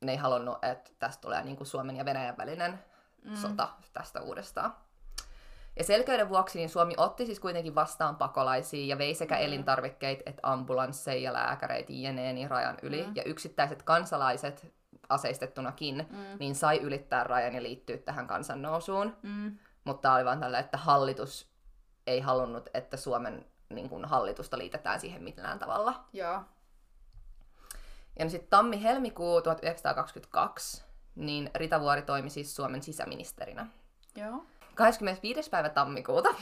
ne 0.00 0.12
ei 0.12 0.18
halunnut, 0.18 0.64
että 0.64 0.90
tästä 0.98 1.20
tulee 1.20 1.44
niin 1.44 1.56
kuin 1.56 1.66
Suomen 1.66 1.96
ja 1.96 2.04
Venäjän 2.04 2.36
välinen 2.36 2.78
mm. 3.24 3.36
sota 3.36 3.68
tästä 3.92 4.20
uudestaan. 4.20 4.74
Ja 5.78 5.84
selkeyden 5.84 6.28
vuoksi 6.28 6.58
niin 6.58 6.68
Suomi 6.68 6.94
otti 6.96 7.26
siis 7.26 7.40
kuitenkin 7.40 7.74
vastaan 7.74 8.16
pakolaisia 8.16 8.86
ja 8.86 8.98
vei 8.98 9.14
sekä 9.14 9.36
elintarvikkeita 9.36 10.22
että 10.26 10.40
ambulansseja 10.42 11.20
ja 11.20 11.32
lääkäreitä 11.32 11.92
jeneeni 11.92 12.48
rajan 12.48 12.78
yli. 12.82 13.06
Mm. 13.06 13.12
Ja 13.14 13.22
yksittäiset 13.24 13.82
kansalaiset 13.82 14.74
aseistettunakin, 15.08 16.06
mm. 16.10 16.38
niin 16.38 16.54
sai 16.54 16.78
ylittää 16.78 17.24
rajan 17.24 17.54
ja 17.54 17.62
liittyä 17.62 17.96
tähän 17.96 18.26
kansannousuun. 18.26 19.16
Mm. 19.22 19.58
Mutta 19.84 20.12
oli 20.12 20.24
vaan 20.24 20.40
tällä, 20.40 20.58
että 20.58 20.76
hallitus 20.76 21.50
ei 22.06 22.20
halunnut, 22.20 22.68
että 22.74 22.96
Suomen 22.96 23.46
niin 23.68 23.88
kuin, 23.88 24.04
hallitusta 24.04 24.58
liitetään 24.58 25.00
siihen 25.00 25.22
millään 25.22 25.58
tavalla. 25.58 26.04
Joo. 26.12 26.42
Ja 28.18 28.24
no 28.24 28.30
sitten 28.30 28.50
tammi-helmikuu 28.50 29.42
1922, 29.42 30.84
niin 31.14 31.50
Ritavuori 31.54 32.02
toimi 32.02 32.30
siis 32.30 32.56
Suomen 32.56 32.82
sisäministerinä. 32.82 33.66
Joo. 34.16 34.44
25. 34.74 35.50
päivä 35.50 35.68
tammikuuta 35.68 36.34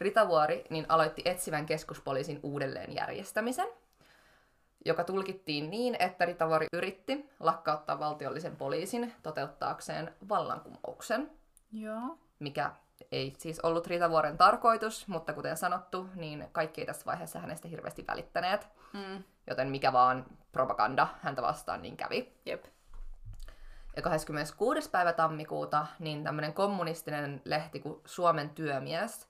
Ritavuori 0.00 0.64
niin 0.70 0.86
aloitti 0.88 1.22
etsivän 1.24 1.66
keskuspoliisin 1.66 2.40
uudelleen 2.42 2.94
järjestämisen, 2.94 3.68
joka 4.84 5.04
tulkittiin 5.04 5.70
niin, 5.70 5.96
että 5.98 6.24
Ritavuori 6.24 6.66
yritti 6.72 7.30
lakkauttaa 7.40 7.98
valtiollisen 7.98 8.56
poliisin 8.56 9.14
toteuttaakseen 9.22 10.14
vallankumouksen, 10.28 11.30
Joo. 11.72 12.18
mikä 12.38 12.70
ei 13.12 13.34
siis 13.38 13.60
ollut 13.60 13.86
Ritavuoren 13.86 14.38
tarkoitus, 14.38 15.08
mutta 15.08 15.32
kuten 15.32 15.56
sanottu, 15.56 16.08
niin 16.14 16.48
kaikki 16.52 16.80
ei 16.80 16.86
tässä 16.86 17.06
vaiheessa 17.06 17.38
hänestä 17.38 17.68
hirveästi 17.68 18.04
välittäneet, 18.06 18.68
Mm. 18.92 19.24
joten 19.46 19.68
mikä 19.68 19.92
vaan 19.92 20.26
propaganda 20.52 21.08
häntä 21.22 21.42
vastaan 21.42 21.82
niin 21.82 21.96
kävi. 21.96 22.32
Jep. 22.46 22.64
Ja 23.96 24.02
26. 24.02 24.90
päivä 24.90 25.12
tammikuuta 25.12 25.86
niin 25.98 26.24
tämmöinen 26.24 26.52
kommunistinen 26.54 27.42
lehti 27.44 27.80
kuin 27.80 28.00
Suomen 28.04 28.50
työmies 28.50 29.27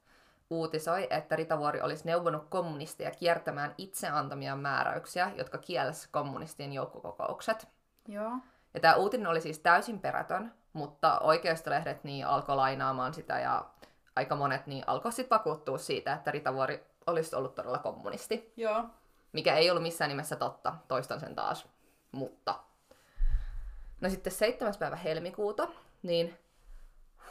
uutisoi, 0.50 1.06
että 1.10 1.36
Ritavuori 1.36 1.80
olisi 1.80 2.06
neuvonut 2.06 2.48
kommunisteja 2.48 3.10
kiertämään 3.10 3.74
itse 3.78 4.08
antamia 4.08 4.56
määräyksiä, 4.56 5.32
jotka 5.36 5.58
kielsi 5.58 6.08
kommunistien 6.10 6.72
joukkokokoukset. 6.72 7.68
Joo. 8.08 8.32
Ja 8.74 8.80
tämä 8.80 8.94
uutinen 8.94 9.26
oli 9.26 9.40
siis 9.40 9.58
täysin 9.58 10.00
perätön, 10.00 10.54
mutta 10.72 11.18
oikeistolehdet 11.18 12.04
niin 12.04 12.26
alkoi 12.26 12.56
lainaamaan 12.56 13.14
sitä 13.14 13.40
ja 13.40 13.64
aika 14.16 14.36
monet 14.36 14.66
niin 14.66 14.84
alkoi 14.86 15.12
sitten 15.12 15.38
vakuuttua 15.38 15.78
siitä, 15.78 16.12
että 16.12 16.30
Ritavuori 16.30 16.86
olisi 17.06 17.36
ollut 17.36 17.54
todella 17.54 17.78
kommunisti. 17.78 18.52
Joo. 18.56 18.84
Mikä 19.32 19.56
ei 19.56 19.70
ollut 19.70 19.82
missään 19.82 20.08
nimessä 20.08 20.36
totta, 20.36 20.74
toistan 20.88 21.20
sen 21.20 21.34
taas. 21.34 21.68
Mutta. 22.12 22.54
No 24.00 24.08
sitten 24.08 24.32
7. 24.32 24.74
päivä 24.78 24.96
helmikuuta, 24.96 25.68
niin 26.02 26.38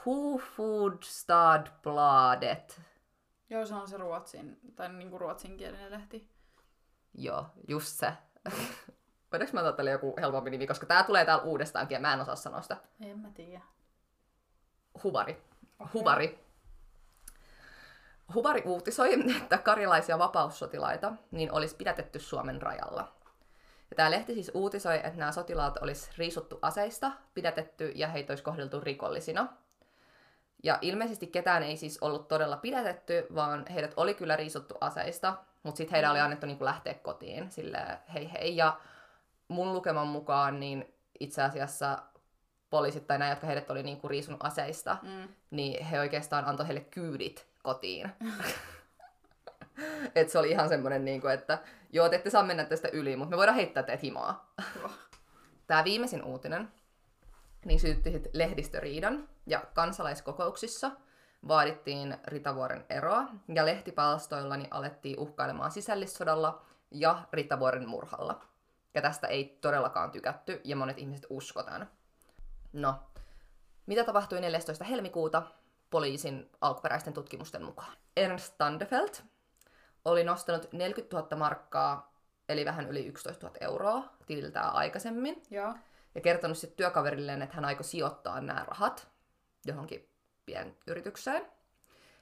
Hufvudstadsbladet. 0.06 2.82
Joo, 3.50 3.66
se 3.66 3.76
on 3.76 3.88
se 3.88 3.98
ruotsin, 3.98 4.60
tai 4.76 4.94
niinku 4.94 5.18
ruotsinkielinen 5.18 5.92
lehti. 5.92 6.30
Joo, 7.14 7.46
just 7.68 7.88
se. 7.88 8.14
Voidaanko 9.32 9.54
mä 9.54 9.62
ottaa 9.62 9.86
joku 9.86 10.16
helpompi 10.20 10.50
nimi, 10.50 10.68
koska 10.68 10.86
tää 10.86 11.04
tulee 11.04 11.26
täällä 11.26 11.44
uudestaankin 11.44 11.96
ja 11.96 12.00
mä 12.00 12.14
en 12.14 12.22
osaa 12.22 12.36
sanoa 12.36 12.62
sitä. 12.62 12.78
En 13.02 13.20
mä 13.20 13.30
tiedä. 13.30 13.62
Huvari. 15.04 15.44
Huvari. 15.94 16.40
Huvari 18.34 18.62
uutisoi, 18.66 19.14
että 19.42 19.58
karjalaisia 19.58 20.20
vapaussotilaita 20.20 21.14
niin 21.32 21.52
olisi 21.52 21.76
pidätetty 21.76 22.20
Suomen 22.20 22.62
rajalla. 22.62 23.14
Ja 23.90 23.96
tämä 23.96 24.12
lehti 24.12 24.34
siis 24.34 24.52
uutisoi, 24.54 24.96
että 24.96 25.20
nämä 25.20 25.32
sotilaat 25.32 25.78
olisi 25.78 26.12
riisuttu 26.18 26.60
aseista, 26.62 27.12
pidätetty 27.34 27.92
ja 27.96 28.08
heitä 28.08 28.32
olisi 28.32 28.44
kohdeltu 28.44 28.80
rikollisina. 28.80 29.48
Ja 30.63 30.78
ilmeisesti 30.82 31.28
ketään 31.28 31.63
ei 31.63 31.78
siis 31.78 31.98
ollut 32.02 32.28
todella 32.28 32.58
pidätetty, 32.58 33.28
vaan 33.36 33.65
heidät 33.74 33.93
oli 33.98 34.13
kyllä 34.13 34.36
riisuttu 34.36 34.76
aseista, 34.82 35.38
mutta 35.63 35.78
sitten 35.78 35.91
heidän 35.96 36.12
oli 36.12 36.20
annettu 36.20 36.46
niin 36.46 36.58
kuin 36.58 36.65
lähteä 36.65 36.93
kotiin 36.93 37.52
sille 37.52 37.80
hei 38.13 38.32
hei. 38.32 38.58
Ja 38.58 38.78
mun 39.48 39.74
lukeman 39.74 40.08
mukaan 40.08 40.60
niin 40.60 40.93
itse 41.20 41.43
asiassa 41.43 41.98
poliisit 42.70 43.08
tai 43.08 43.17
nämä, 43.20 43.32
jotka 43.32 43.48
heidät 43.48 43.70
oli 43.72 43.84
niin 43.84 44.02
kuin 44.02 44.12
riisunut 44.12 44.46
aseista, 44.46 44.98
Mm. 45.02 45.28
niin 45.52 45.86
he 45.86 46.00
oikeastaan 46.00 46.46
antoi 46.46 46.67
heille 46.67 46.82
kyydit 46.91 47.48
kotiin. 47.63 48.12
että 50.15 50.32
se 50.32 50.39
oli 50.39 50.50
ihan 50.52 50.70
semmoinen, 50.70 51.06
niin 51.06 51.22
kuin, 51.22 51.34
että 51.34 51.58
joo, 51.93 52.10
te 52.10 52.15
ette 52.15 52.30
saa 52.30 52.43
mennä 52.43 52.65
tästä 52.65 52.88
yli, 52.93 53.15
mutta 53.15 53.30
me 53.30 53.38
voidaan 53.38 53.56
heittää 53.56 53.84
teet 53.84 54.02
himaa. 54.04 54.54
Kiva. 54.74 54.89
Tämä 55.67 55.84
viimeisin 55.84 56.24
uutinen 56.24 56.67
niin 57.65 57.80
syytti 57.80 58.24
lehdistöriidan 58.34 59.30
ja 59.46 59.62
kansalaiskokouksissa 59.74 60.91
vaadittiin 61.48 62.17
Ritavuoren 62.28 62.86
eroa 62.89 63.26
ja 63.54 63.65
lehtipalstoilla 63.65 64.58
niin 64.58 64.74
alettiin 64.74 65.20
uhkailemaan 65.20 65.72
sisällissodalla 65.72 66.62
ja 66.91 67.24
Ritavuoren 67.34 67.89
murhalla. 67.89 68.41
Ja 68.93 69.02
tästä 69.02 69.28
ei 69.28 69.58
todellakaan 69.62 70.12
tykätty 70.12 70.62
ja 70.63 70.76
monet 70.76 70.98
ihmiset 70.98 71.26
uskotaan. 71.30 71.89
No, 72.74 72.96
mitä 73.86 74.04
tapahtui 74.04 74.41
14. 74.41 74.84
helmikuuta 74.84 75.43
poliisin 75.89 76.52
alkuperäisten 76.62 77.13
tutkimusten 77.13 77.63
mukaan? 77.63 77.91
Ernst 78.17 78.54
Tandefelt 78.58 79.24
oli 80.06 80.24
nostanut 80.24 80.74
40 80.74 81.17
000 81.17 81.36
markkaa, 81.36 82.13
eli 82.50 82.65
vähän 82.65 82.89
yli 82.89 83.06
11 83.06 83.48
000 83.48 83.58
euroa 83.62 84.04
tililtään 84.26 84.74
aikaisemmin, 84.74 85.43
Joo. 85.52 85.74
Ja 86.18 86.22
kertonut 86.22 86.58
sitten 86.58 86.78
työkaverilleen, 86.78 87.42
että 87.42 87.56
hän 87.56 87.66
aikoi 87.66 87.84
sijoittaa 87.84 88.42
nämä 88.42 88.66
rahat 88.68 89.08
johonkin 89.66 90.10
pienyritykseen. 90.46 91.46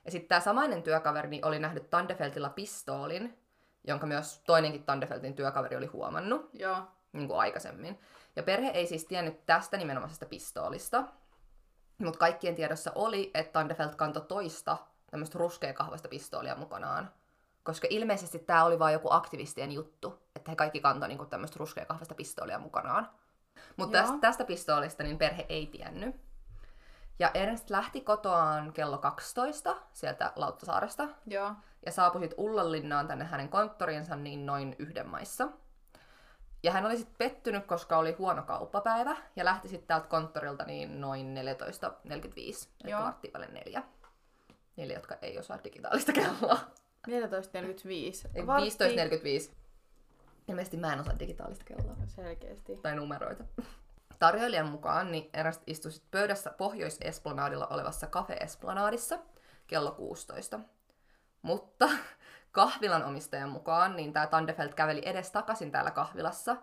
Ja 0.06 0.12
sitten 0.12 0.30
tämä 0.30 0.42
samainen 0.42 0.84
työkaveri 0.84 1.30
niin 1.30 1.46
oli 1.46 1.60
nähnyt 1.60 1.90
Tandefeltilla 1.90 2.50
pistoolin, 2.50 3.40
jonka 3.88 4.08
myös 4.08 4.42
toinenkin 4.46 4.84
Tandefeltin 4.84 5.36
työkaveri 5.36 5.76
oli 5.76 5.86
huomannut 5.86 6.50
Joo. 6.54 6.78
niin 7.14 7.28
kuin 7.28 7.40
aikaisemmin. 7.40 8.00
Ja 8.36 8.44
perhe 8.44 8.70
ei 8.70 8.88
siis 8.88 9.06
tiennyt 9.06 9.46
tästä 9.46 9.78
nimenomaisesta 9.78 10.26
pistoolista, 10.26 11.04
mutta 11.98 12.20
kaikkien 12.20 12.56
tiedossa 12.56 12.92
oli, 12.96 13.32
että 13.34 13.54
Tandefelt 13.54 13.96
kantoi 13.96 14.26
toista 14.28 14.78
tämmöistä 15.12 15.40
ruskeakahvasta 15.40 16.08
pistoolia 16.08 16.56
mukanaan. 16.56 17.12
Koska 17.64 17.88
ilmeisesti 17.90 18.40
tämä 18.40 18.64
oli 18.64 18.80
vain 18.80 18.94
joku 18.94 19.08
aktivistien 19.12 19.72
juttu, 19.72 20.20
että 20.36 20.52
he 20.52 20.56
kaikki 20.56 20.80
kantoi 20.80 21.10
niin 21.10 21.30
tämmöistä 21.30 21.58
ruskeakahvasta 21.60 22.16
pistoolia 22.16 22.60
mukanaan. 22.60 23.10
Mutta 23.78 23.98
tästä, 23.98 24.18
tästä 24.22 24.46
pistoolista 24.46 25.04
niin 25.04 25.18
perhe 25.18 25.46
ei 25.50 25.68
tiennyt. 25.68 26.16
Ja 27.20 27.32
Ernst 27.34 27.70
lähti 27.70 28.02
kotoaan 28.02 28.74
kello 28.74 28.98
12 28.98 29.76
sieltä 29.94 30.34
Lauttasaaresta 30.36 31.08
Joo. 31.28 31.52
ja 31.86 31.92
saapui 31.92 32.22
sitten 32.22 32.40
Ullanlinnaan 32.40 33.08
tänne 33.08 33.26
hänen 33.26 33.50
konttoriinsa 33.50 34.16
niin 34.16 34.46
noin 34.46 34.76
yhden 34.80 35.08
maissa. 35.10 35.48
Ja 36.64 36.72
hän 36.72 36.86
oli 36.86 36.98
sitten 36.98 37.16
pettynyt, 37.18 37.66
koska 37.66 37.98
oli 37.98 38.12
huono 38.12 38.44
kauppapäivä, 38.44 39.18
ja 39.36 39.46
lähti 39.46 39.68
sitten 39.68 39.88
täältä 39.88 40.08
konttorilta 40.08 40.64
niin 40.64 41.02
noin 41.02 41.36
14.45, 41.38 42.68
eli 42.84 42.92
Joo. 42.92 43.02
varttiin 43.02 43.34
välin 43.34 43.54
neljä. 43.54 43.84
Niille, 44.76 44.94
jotka 44.94 45.16
ei 45.22 45.40
osaa 45.40 45.60
digitaalista 45.64 46.12
kelloa. 46.12 46.58
14.45. 47.08 47.14
Ei, 48.36 48.46
Vartti- 48.46 49.50
15.45. 49.50 49.56
Ilmeisesti 50.48 50.78
mä 50.78 50.94
en 50.94 51.00
osaa 51.00 51.20
digitaalista 51.20 51.66
kelloa. 51.66 51.96
Selkeästi. 52.08 52.78
Tai 52.78 52.96
numeroita. 52.96 53.44
Tarjoilijan 54.20 54.70
mukaan 54.70 55.12
niin 55.12 55.30
Ernst 55.34 55.62
istui 55.68 55.92
sit 55.92 56.12
pöydässä 56.12 56.50
Pohjois-Esplanadilla 56.50 57.68
olevassa 57.68 58.08
Cafe 58.08 58.34
Esplanadissa 58.34 59.20
kello 59.68 59.92
16. 59.92 60.60
Mutta 61.42 61.90
kahvilan 62.52 63.04
omistajan 63.04 63.50
mukaan 63.50 63.96
niin 63.96 64.14
tämä 64.14 64.28
Tandefeld 64.28 64.74
käveli 64.74 65.02
edes 65.06 65.32
takaisin 65.32 65.72
täällä 65.72 65.92
kahvilassa. 65.92 66.58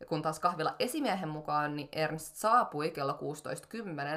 Ja 0.00 0.06
kun 0.06 0.22
taas 0.22 0.40
kahvila 0.40 0.74
esimiehen 0.78 1.28
mukaan, 1.28 1.76
niin 1.76 1.88
Ernst 1.92 2.36
saapui 2.36 2.90
kello 2.90 3.18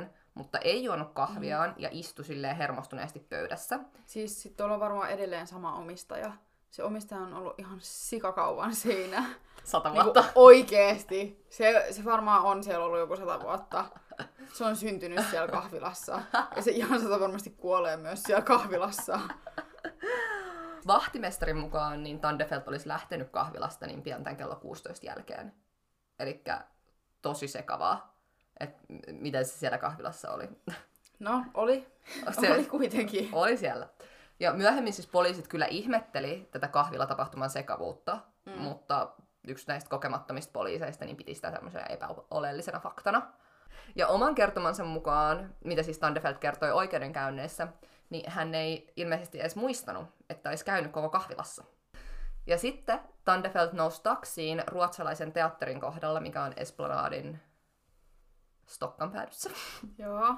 16.10, 0.05 0.09
mutta 0.33 0.57
ei 0.57 0.83
juonut 0.83 1.13
kahviaan 1.13 1.69
mm. 1.69 1.75
ja 1.77 1.89
istui 1.91 2.25
silleen 2.25 2.55
hermostuneesti 2.55 3.19
pöydässä. 3.19 3.79
Siis 4.05 4.41
sit 4.41 4.57
tuolla 4.57 4.73
on 4.73 4.79
varmaan 4.79 5.11
edelleen 5.11 5.47
sama 5.47 5.75
omistaja. 5.75 6.33
Se 6.71 6.83
omistaja 6.83 7.21
on 7.21 7.33
ollut 7.33 7.59
ihan 7.59 7.77
sikakauan 7.81 8.75
siinä. 8.75 9.25
Sata 9.63 9.89
Niinku 9.89 10.03
vuotta. 10.03 10.23
oikeesti. 10.35 11.45
Se, 11.49 11.87
se 11.91 12.05
varmaan 12.05 12.41
on 12.41 12.63
siellä 12.63 12.85
ollut 12.85 12.99
joku 12.99 13.15
sata 13.17 13.41
vuotta. 13.41 13.85
Se 14.53 14.63
on 14.65 14.75
syntynyt 14.75 15.25
siellä 15.29 15.47
kahvilassa. 15.47 16.21
Ja 16.55 16.61
se 16.61 16.71
ihan 16.71 17.01
sata 17.01 17.19
varmasti 17.19 17.49
kuolee 17.49 17.97
myös 17.97 18.23
siellä 18.23 18.41
kahvilassa. 18.41 19.19
Vahtimestarin 20.87 21.57
mukaan 21.57 22.03
niin 22.03 22.19
Tandefelt 22.19 22.67
olisi 22.67 22.87
lähtenyt 22.87 23.29
kahvilasta 23.29 23.87
niin 23.87 24.01
pian 24.01 24.23
tämän 24.23 24.37
kello 24.37 24.55
16 24.55 25.05
jälkeen. 25.05 25.53
Eli 26.19 26.43
tosi 27.21 27.47
sekavaa, 27.47 28.17
että 28.59 28.83
miten 29.11 29.45
se 29.45 29.51
siellä 29.57 29.77
kahvilassa 29.77 30.31
oli. 30.31 30.49
No, 31.19 31.45
oli. 31.53 31.87
Se- 32.41 32.51
Oli 32.53 32.65
kuitenkin. 32.65 33.29
Oli 33.33 33.57
siellä. 33.57 33.87
Ja 34.41 34.53
myöhemmin 34.53 34.93
siis 34.93 35.07
poliisit 35.07 35.47
kyllä 35.47 35.65
ihmetteli 35.65 36.49
tätä 36.51 36.67
kahvilatapahtuman 36.67 37.49
sekavuutta, 37.49 38.19
mm. 38.45 38.61
mutta 38.61 39.11
yksi 39.47 39.67
näistä 39.67 39.89
kokemattomista 39.89 40.51
poliiseista 40.51 41.05
niin 41.05 41.17
piti 41.17 41.35
sitä 41.35 41.51
tämmöisenä 41.51 41.85
epäoleellisena 41.85 42.79
faktana. 42.79 43.31
Ja 43.95 44.07
oman 44.07 44.35
kertomansa 44.35 44.83
mukaan, 44.83 45.55
mitä 45.63 45.83
siis 45.83 45.99
Tandefeld 45.99 46.35
kertoi 46.35 46.71
oikeudenkäynneissä, 46.71 47.67
niin 48.09 48.31
hän 48.31 48.55
ei 48.55 48.93
ilmeisesti 48.95 49.39
edes 49.39 49.55
muistanut, 49.55 50.07
että 50.29 50.49
olisi 50.49 50.65
käynyt 50.65 50.91
koko 50.91 51.09
kahvilassa. 51.09 51.63
Ja 52.47 52.57
sitten 52.57 52.99
Tandefeld 53.25 53.69
nousi 53.73 54.03
taksiin 54.03 54.63
ruotsalaisen 54.67 55.31
teatterin 55.31 55.79
kohdalla, 55.79 56.19
mikä 56.19 56.43
on 56.43 56.53
Esplanadin 56.55 57.39
Stokkan 58.65 59.11
päädyssä. 59.11 59.49
Joo. 59.97 60.35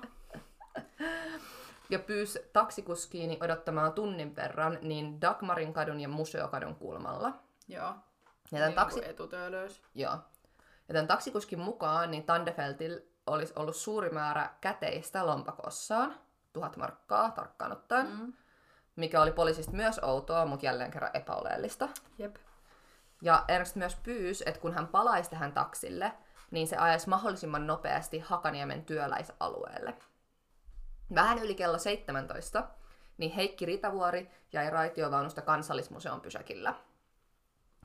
ja 1.90 2.00
pyysi 2.00 2.50
taksikuskiini 2.54 3.38
odottamaan 3.42 3.94
tunnin 3.94 4.36
verran 4.36 4.78
niin 4.82 5.22
Dagmarin 5.22 5.74
kadun 5.74 6.00
ja 6.00 6.10
Museokadun 6.10 6.76
kulmalla. 6.76 7.34
Joo. 7.68 7.84
Ja 7.84 7.96
tämän, 8.50 8.68
Niin 8.68 8.76
taksi... 8.76 9.06
etutöölöys. 9.10 9.82
Joo. 9.96 10.12
Ja 10.88 10.94
tämän 10.94 11.08
taksikuskin 11.08 11.60
mukaan 11.60 12.12
niin 12.12 12.24
Tandefeltil 12.24 13.00
olisi 13.28 13.54
ollut 13.56 13.76
suuri 13.76 14.10
määrä 14.10 14.50
käteistä 14.62 15.26
lompakossaan, 15.26 16.16
tuhat 16.54 16.78
markkaa 16.78 17.32
tarkkaan 17.32 17.72
ottaen. 17.72 18.08
Mm. 18.08 18.34
mikä 18.96 19.22
oli 19.22 19.32
poliisista 19.32 19.72
myös 19.72 20.00
outoa, 20.04 20.46
mutta 20.46 20.66
jälleen 20.66 20.92
kerran 20.92 21.12
epäoleellista. 21.14 21.90
Jep. 22.18 22.36
Ja 23.22 23.46
Ernst 23.48 23.76
myös 23.76 23.96
pyysi, 23.96 24.44
että 24.48 24.62
kun 24.62 24.74
hän 24.74 24.88
palaisi 24.88 25.30
tähän 25.30 25.54
taksille, 25.54 26.14
niin 26.52 26.68
se 26.68 26.78
ajaisi 26.78 27.10
mahdollisimman 27.10 27.68
nopeasti 27.68 28.20
Hakaniemen 28.20 28.86
työläisalueelle. 28.86 29.94
Vähän 31.16 31.40
yli 31.40 31.56
kello 31.56 31.78
17, 31.78 32.64
niin 33.18 33.32
Heikki 33.32 33.66
Ritavuori 33.66 34.32
jäi 34.54 34.70
raitiovaunusta 34.70 35.42
kansallismuseon 35.42 36.22
pysäkillä. 36.22 36.74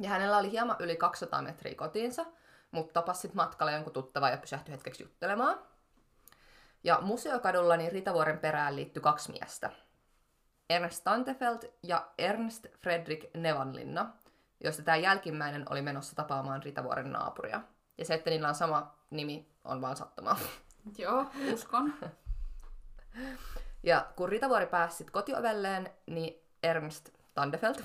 Ja 0.01 0.09
hänellä 0.09 0.39
oli 0.39 0.51
hieman 0.51 0.77
yli 0.79 0.97
200 0.97 1.43
metriä 1.43 1.75
kotiinsa, 1.75 2.27
mutta 2.71 2.93
tapasi 2.93 3.21
sit 3.21 3.35
matkalla 3.35 3.73
jonkun 3.73 3.93
tuttava 3.93 4.31
ja 4.31 4.37
pysähtyi 4.37 4.73
hetkeksi 4.73 5.03
juttelemaan. 5.03 5.59
Ja 6.85 6.99
museokadulla 7.03 7.77
niin 7.77 7.93
Ritavuoren 7.93 8.39
perään 8.39 8.77
liittyi 8.77 9.03
kaksi 9.03 9.33
miestä. 9.33 9.71
Ernst 10.71 11.05
Tantefeld 11.05 11.59
ja 11.83 12.09
Ernst 12.19 12.67
Fredrik 12.83 13.25
Nevanlinna, 13.35 14.13
joista 14.65 14.83
tämä 14.83 14.97
jälkimmäinen 14.97 15.65
oli 15.71 15.83
menossa 15.83 16.17
tapaamaan 16.17 16.63
Ritavuoren 16.63 17.13
naapuria. 17.13 17.61
Ja 17.99 18.05
se, 18.05 18.15
että 18.15 18.31
niillä 18.31 18.49
on 18.49 18.55
sama 18.55 18.95
nimi, 19.11 19.49
on 19.65 19.81
vaan 19.81 19.97
sattumaa. 19.97 20.39
Joo, 20.99 21.27
uskon. 21.53 21.95
Ja 23.83 24.07
kun 24.17 24.29
Ritavuori 24.29 24.67
pääsi 24.67 25.05
kotiovelleen, 25.05 25.91
niin 26.07 26.43
Ernst 26.63 27.09
Tandefeld 27.35 27.77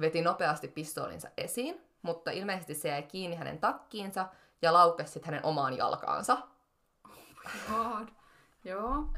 veti 0.00 0.22
nopeasti 0.22 0.68
pistoolinsa 0.68 1.28
esiin, 1.36 1.80
mutta 2.02 2.30
ilmeisesti 2.30 2.74
se 2.74 2.88
jäi 2.88 3.02
kiinni 3.02 3.36
hänen 3.36 3.58
takkiinsa 3.58 4.28
ja 4.62 4.72
laukesi 4.72 5.12
sit 5.12 5.24
hänen 5.24 5.44
omaan 5.44 5.76
jalkaansa. 5.76 6.38
God. 7.68 8.08
Joo. 8.64 9.08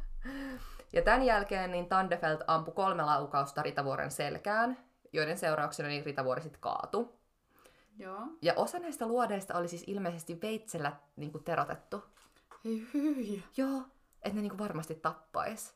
Ja 0.92 1.02
tämän 1.02 1.22
jälkeen 1.22 1.70
niin 1.70 1.88
Tandefeld 1.88 2.40
ampui 2.46 2.74
kolme 2.74 3.02
laukausta 3.02 3.62
Ritavuoren 3.62 4.10
selkään, 4.10 4.78
joiden 5.12 5.38
seurauksena 5.38 5.88
niin 5.88 6.06
Ritavuori 6.06 6.42
sitten 6.42 6.60
kaatui. 6.60 7.08
Joo. 7.98 8.20
Ja 8.42 8.54
osa 8.56 8.78
näistä 8.78 9.06
luodeista 9.06 9.58
oli 9.58 9.68
siis 9.68 9.84
ilmeisesti 9.86 10.38
veitsellä 10.42 10.92
niin 11.16 11.32
kuin 11.32 11.44
terotettu. 11.44 12.04
Ei 12.64 12.86
hyi. 12.94 13.44
Joo, 13.56 13.82
että 14.26 14.36
ne 14.36 14.42
niin 14.42 14.50
kuin 14.50 14.58
varmasti 14.58 14.94
tappais. 14.94 15.74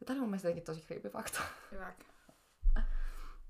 Ja 0.00 0.06
tämä 0.06 0.14
oli 0.14 0.20
mun 0.20 0.30
mielestä 0.30 0.48
jotenkin 0.48 0.64
tosi 0.64 0.86
creepy 0.86 1.10
fakta. 1.10 1.40
Hyvä. 1.72 1.92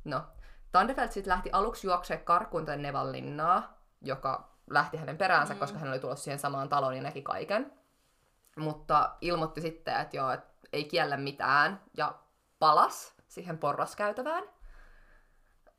No, 0.04 0.24
Tandefeld 0.72 1.11
sitten 1.11 1.30
lähti 1.30 1.50
aluksi 1.52 1.87
juoksemaan 1.87 2.24
karkuun 2.24 2.64
tänne 2.64 2.88
Nevallinnaa, 2.88 3.78
joka 4.00 4.56
lähti 4.70 4.96
hänen 4.96 5.18
peräänsä, 5.18 5.54
mm. 5.54 5.61
koska 5.61 5.78
hän 5.78 5.90
oli 5.90 5.98
tullut 5.98 6.18
siihen 6.18 6.38
samaan 6.38 6.68
taloon 6.68 6.96
ja 6.96 7.02
näki 7.02 7.22
kaiken. 7.22 7.72
Mutta 8.56 9.16
ilmoitti 9.20 9.61
sitten, 9.61 10.00
että 10.00 10.16
joo, 10.16 10.30
et 10.30 10.40
ei 10.72 10.85
kiellä 10.85 11.16
mitään, 11.16 11.80
ja 11.96 12.14
palas 12.59 13.14
siihen 13.28 13.59
porraskäytävään, 13.59 14.44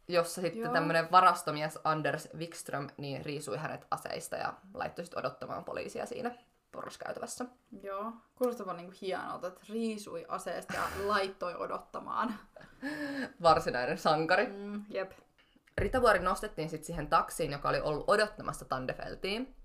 jossa 0.08 0.42
sitten 0.42 0.72
tämmöinen 0.72 1.12
varastomies 1.12 1.80
Anders 1.84 2.30
Wikström 2.38 2.88
niin 2.98 3.26
riisui 3.26 3.58
hänet 3.58 3.88
aseista 3.92 4.36
ja 4.36 4.54
laittoi 4.74 5.06
sitten 5.06 5.20
odottamaan 5.20 5.64
poliisia 5.64 6.06
siinä. 6.06 6.32
Porraskäytävässä. 6.72 7.46
Joo. 7.84 8.14
Kuulostaa 8.36 8.66
vaan 8.66 8.78
niinku 8.78 8.98
hienolta, 9.02 9.48
että 9.48 9.62
riisui 9.70 10.26
aseesta 10.28 10.74
ja 10.74 10.84
laittoi 11.06 11.56
odottamaan. 11.56 12.34
Varsinainen 13.42 13.98
sankari. 13.98 14.48
Mm, 14.48 14.86
jep. 14.90 15.12
Ritavuori 15.78 16.20
nostettiin 16.20 16.70
sitten 16.70 16.86
siihen 16.86 17.08
taksiin, 17.08 17.52
joka 17.52 17.70
oli 17.70 17.80
ollut 17.80 18.10
odottamassa 18.10 18.66
Tandefeltiin. 18.66 19.56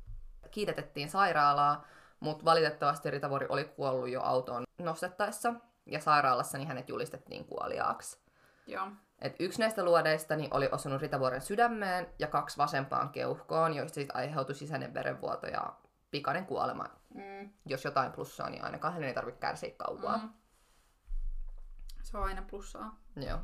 Kiitettiin 0.51 1.11
sairaalaa, 1.11 1.87
mutta 2.21 2.45
valitettavasti 2.45 3.11
Ritavuori 3.11 3.47
oli 3.49 3.65
kuollut 3.65 4.09
jo 4.09 4.23
autoon 4.23 4.65
nostettaessa, 4.79 5.55
ja 5.87 6.01
sairaalassa 6.01 6.59
niin 6.59 6.69
hänet 6.69 6.89
julistettiin 6.89 7.45
kuoliaaksi. 7.45 8.19
Joo. 8.67 8.89
Et 9.21 9.37
yksi 9.41 9.61
näistä 9.61 9.85
luodeista 9.85 10.37
niin 10.37 10.55
oli 10.55 10.69
osunut 10.73 11.03
Ritavuoren 11.03 11.41
sydämeen 11.41 12.07
ja 12.19 12.27
kaksi 12.27 12.59
vasempaan 12.59 13.11
keuhkoon, 13.11 13.75
joista 13.75 13.95
sitten 13.95 14.17
aiheutui 14.17 14.55
sisäinen 14.55 14.95
verenvuoto 14.95 15.47
ja 15.47 15.73
pikainen 16.13 16.47
kuolema. 16.47 16.85
Mm. 17.15 17.51
Jos 17.67 17.85
jotain 17.85 18.13
plussaa, 18.13 18.51
niin 18.51 18.65
ainakaan 18.65 18.95
hänen 18.95 19.09
ei 19.09 19.15
tarvitse 19.15 19.41
kärsiä 19.41 19.71
kauaa. 19.79 20.19
Mm. 20.19 20.31
Se 22.03 22.19
on 22.19 22.25
aina 22.25 22.43
plussaa. 22.43 22.99
Joo. 23.17 23.39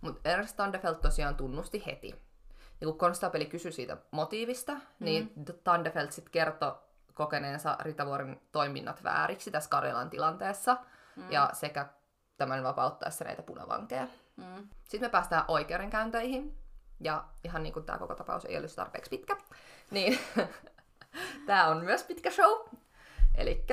Mutta 0.00 0.30
Ernst 0.30 0.56
Tandefeld 0.56 0.94
tosiaan 0.94 1.34
tunnusti 1.34 1.86
heti. 1.86 2.14
Ja 2.80 2.86
kun 2.86 2.98
konstaapeli 2.98 3.46
kysyi 3.46 3.72
siitä 3.72 3.96
motiivista, 4.10 4.72
mm. 4.72 4.80
niin 4.98 5.32
Tandefeld 5.64 6.10
sitten 6.10 6.32
kertoi 6.32 6.74
kokeneensa 7.14 7.76
Ritavuoren 7.80 8.40
toiminnat 8.52 9.04
vääriksi 9.04 9.50
tässä 9.50 9.70
Karjalan 9.70 10.10
tilanteessa, 10.10 10.76
mm. 11.16 11.30
ja 11.30 11.50
sekä 11.52 11.88
tämän 12.36 12.62
vapauttaessa 12.62 13.24
näitä 13.24 13.42
punavankeja. 13.42 14.08
Mm. 14.36 14.68
Sitten 14.84 15.08
me 15.08 15.08
päästään 15.08 15.44
oikeudenkäynteihin, 15.48 16.58
ja 17.00 17.24
ihan 17.44 17.62
niin 17.62 17.72
kuin 17.72 17.84
tämä 17.84 17.98
koko 17.98 18.14
tapaus 18.14 18.44
ei 18.44 18.56
olisi 18.58 18.76
tarpeeksi 18.76 19.10
pitkä, 19.10 19.36
niin 19.90 20.18
tämä 21.46 21.66
on 21.68 21.84
myös 21.84 22.04
pitkä 22.04 22.30
show. 22.30 22.58
Eli 23.34 23.64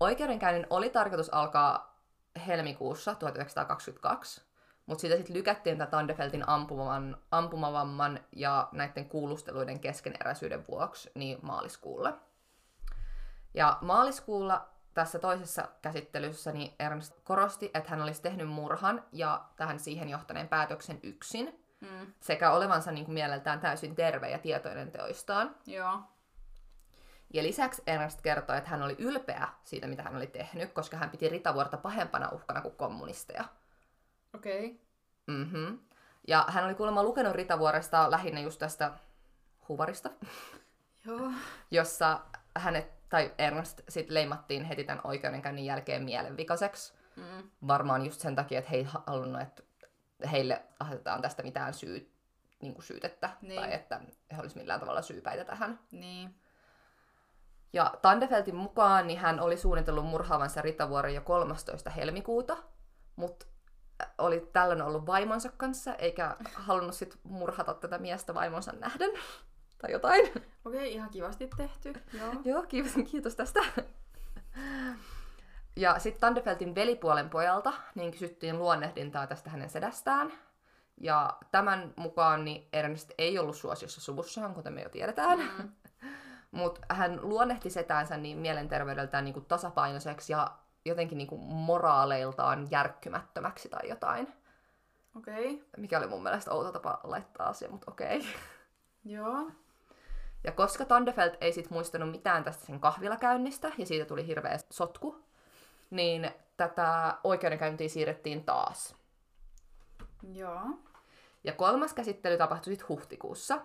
oikeudenkäynnin 0.00 0.66
oli 0.70 0.90
tarkoitus 0.90 1.34
alkaa 1.34 2.00
helmikuussa 2.46 3.14
1922, 3.14 4.42
mutta 4.86 5.00
sitä 5.02 5.16
sitten 5.16 5.36
lykättiin 5.36 5.78
tätä 5.78 5.90
Tandefeltin 5.90 6.48
ampumavan, 6.48 7.16
ampumavamman 7.30 8.20
ja 8.32 8.68
näiden 8.72 9.08
kuulusteluiden 9.08 9.80
keskeneräisyyden 9.80 10.64
vuoksi 10.68 11.10
niin 11.14 11.38
maaliskuulle. 11.42 12.14
Ja 13.54 13.78
maaliskuulla 13.80 14.68
tässä 14.94 15.18
toisessa 15.18 15.68
käsittelyssä 15.82 16.52
niin 16.52 16.74
Ernst 16.78 17.14
korosti, 17.24 17.70
että 17.74 17.90
hän 17.90 18.02
olisi 18.02 18.22
tehnyt 18.22 18.48
murhan 18.48 19.04
ja 19.12 19.44
tähän 19.56 19.78
siihen 19.78 20.08
johtaneen 20.08 20.48
päätöksen 20.48 21.00
yksin, 21.02 21.66
Mm. 21.80 22.12
sekä 22.20 22.50
olevansa 22.50 22.92
niin 22.92 23.04
kuin 23.04 23.14
mieleltään 23.14 23.60
täysin 23.60 23.94
terve 23.94 24.30
ja 24.30 24.38
tietoinen 24.38 24.92
teoistaan. 24.92 25.56
Joo. 25.66 25.98
Ja 27.36 27.42
lisäksi 27.42 27.82
Ernst 27.86 28.22
kertoi, 28.22 28.58
että 28.58 28.70
hän 28.70 28.82
oli 28.82 28.96
ylpeä 28.98 29.48
siitä, 29.64 29.86
mitä 29.86 30.02
hän 30.02 30.16
oli 30.16 30.26
tehnyt, 30.26 30.72
koska 30.72 30.96
hän 30.96 31.10
piti 31.10 31.28
Ritavuorta 31.28 31.76
pahempana 31.76 32.28
uhkana 32.28 32.60
kuin 32.60 32.76
kommunisteja. 32.76 33.44
Okei. 34.34 34.66
Okay. 34.66 34.78
Mm-hmm. 35.26 35.78
Ja 36.28 36.44
hän 36.48 36.64
oli 36.64 36.74
kuulemma 36.74 37.02
lukenut 37.02 37.34
Ritavuoresta 37.34 38.10
lähinnä 38.10 38.40
just 38.40 38.58
tästä 38.58 38.92
huvarista, 39.68 40.10
Joo. 41.06 41.30
jossa 41.70 42.20
hänet 42.58 43.08
tai 43.08 43.34
Ernst 43.38 43.80
sit 43.88 44.10
leimattiin 44.10 44.64
heti 44.64 44.84
tämän 44.84 45.00
oikeudenkäynnin 45.04 45.64
jälkeen 45.64 46.02
mielenvikaseksi. 46.04 46.94
Mm. 47.16 47.50
Varmaan 47.68 48.04
just 48.06 48.20
sen 48.20 48.36
takia, 48.36 48.58
että 48.58 48.70
he 48.70 48.76
ei 48.76 48.86
halunnut, 49.06 49.42
että 49.42 49.62
heille 50.30 50.62
asetetaan 50.80 51.22
tästä 51.22 51.42
mitään 51.42 51.74
syy, 51.74 52.12
niin 52.62 52.74
kuin 52.74 52.84
syytettä, 52.84 53.30
Niin. 53.42 53.60
tai 53.60 53.74
että 53.74 54.00
he 54.36 54.40
olisivat 54.40 54.62
millään 54.62 54.80
tavalla 54.80 55.02
syypäitä 55.02 55.44
tähän. 55.44 55.78
Niin. 55.90 56.34
Ja 57.76 57.94
Tandefeltin 58.02 58.56
mukaan 58.56 59.06
niin 59.06 59.18
hän 59.18 59.40
oli 59.40 59.56
suunnitellut 59.56 60.06
murhaavansa 60.06 60.62
Ritavuoren 60.62 61.14
jo 61.14 61.20
13. 61.20 61.90
helmikuuta, 61.90 62.56
mutta 63.16 63.46
oli 64.18 64.48
tällöin 64.52 64.82
ollut 64.82 65.06
vaimonsa 65.06 65.50
kanssa, 65.56 65.94
eikä 65.94 66.36
halunnut 66.54 66.94
sit 66.94 67.18
murhata 67.22 67.74
tätä 67.74 67.98
miestä 67.98 68.34
vaimonsa 68.34 68.72
nähden. 68.72 69.10
Tai 69.78 69.92
jotain. 69.92 70.26
Okei, 70.26 70.44
okay, 70.64 70.86
ihan 70.86 71.10
kivasti 71.10 71.50
tehty. 71.56 71.92
Joo. 72.18 72.32
Joo, 72.44 72.62
kiitos, 72.62 72.92
kiitos 73.10 73.34
tästä. 73.36 73.60
Ja 75.76 75.98
sitten 75.98 76.20
Tandefeltin 76.20 76.74
velipuolen 76.74 77.30
pojalta 77.30 77.72
niin 77.94 78.10
kysyttiin 78.10 78.58
luonnehdintaa 78.58 79.26
tästä 79.26 79.50
hänen 79.50 79.70
sedästään. 79.70 80.32
Ja 81.00 81.38
tämän 81.50 81.94
mukaan 81.96 82.44
niin 82.44 82.68
Ernst 82.72 83.10
ei 83.18 83.38
ollut 83.38 83.56
suosiossa 83.56 84.00
suvussaan, 84.00 84.54
kuten 84.54 84.72
me 84.72 84.82
jo 84.82 84.88
tiedetään. 84.88 85.38
Mm. 85.38 85.72
Mutta 86.56 86.80
hän 86.88 87.18
luonnehti 87.22 87.70
setäänsä 87.70 88.16
niin 88.16 88.38
mielenterveydeltään 88.38 89.24
niin 89.24 89.34
kuin 89.34 89.46
tasapainoiseksi 89.46 90.32
ja 90.32 90.50
jotenkin 90.84 91.18
niin 91.18 91.28
kuin 91.28 91.40
moraaleiltaan 91.40 92.68
järkkymättömäksi 92.70 93.68
tai 93.68 93.88
jotain. 93.88 94.32
Okei. 95.16 95.54
Okay. 95.54 95.66
Mikä 95.76 95.98
oli 95.98 96.06
mun 96.06 96.22
mielestä 96.22 96.52
outo 96.52 96.72
tapa 96.72 97.00
laittaa 97.04 97.48
asia, 97.48 97.70
mutta 97.70 97.90
okei. 97.90 98.18
Okay. 98.18 98.30
Joo. 99.04 99.50
Ja 100.44 100.52
koska 100.52 100.84
Tandefeld 100.84 101.34
ei 101.40 101.52
sit 101.52 101.70
muistanut 101.70 102.10
mitään 102.10 102.44
tästä 102.44 102.66
sen 102.66 102.80
kahvilakäynnistä, 102.80 103.72
ja 103.78 103.86
siitä 103.86 104.04
tuli 104.04 104.26
hirveä 104.26 104.58
sotku, 104.70 105.24
niin 105.90 106.30
tätä 106.56 107.18
oikeudenkäyntiä 107.24 107.88
siirrettiin 107.88 108.44
taas. 108.44 108.96
Joo. 110.32 110.60
Ja 111.44 111.52
kolmas 111.52 111.94
käsittely 111.94 112.38
tapahtui 112.38 112.72
sitten 112.72 112.88
huhtikuussa. 112.88 113.60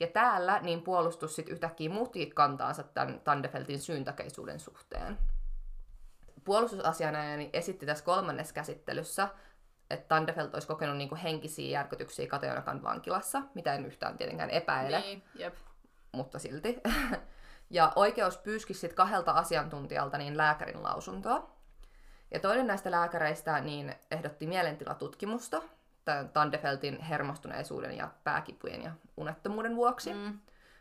Ja 0.00 0.06
täällä 0.06 0.60
niin 0.60 0.82
puolustus 0.82 1.36
sitten 1.36 1.52
yhtäkkiä 1.52 1.90
muuttikin 1.90 2.34
kantaansa 2.34 2.82
tämän 2.82 3.20
Tandefeltin 3.24 3.80
syyntakeisuuden 3.80 4.60
suhteen. 4.60 5.18
Puolustusasianajani 6.44 7.50
esitti 7.52 7.86
tässä 7.86 8.04
kolmannessa 8.04 8.54
käsittelyssä, 8.54 9.28
että 9.90 10.08
Tandefelt 10.08 10.54
olisi 10.54 10.68
kokenut 10.68 10.96
niinku 10.96 11.16
henkisiä 11.22 11.70
järkytyksiä 11.70 12.26
Kateonakan 12.26 12.82
vankilassa, 12.82 13.42
mitä 13.54 13.74
en 13.74 13.86
yhtään 13.86 14.18
tietenkään 14.18 14.50
epäile, 14.50 15.00
Niin, 15.00 15.22
jep. 15.34 15.54
mutta 16.12 16.38
silti. 16.38 16.80
Ja 17.70 17.92
oikeus 17.96 18.38
pyyski 18.38 18.74
sitten 18.74 18.96
kahdelta 18.96 19.32
asiantuntijalta 19.32 20.18
niin 20.18 20.36
lääkärin 20.36 20.82
lausuntoa. 20.82 21.50
Ja 22.30 22.40
toinen 22.40 22.66
näistä 22.66 22.90
lääkäreistä 22.90 23.60
niin 23.60 23.94
ehdotti 24.10 24.46
mielentilatutkimusta 24.46 25.62
Tandefeltin 26.32 27.00
hermostuneisuuden 27.00 27.96
ja 27.96 28.10
pääkipujen 28.24 28.82
ja 28.82 28.90
unettomuuden 29.16 29.76
vuoksi. 29.76 30.14
Mm. 30.14 30.38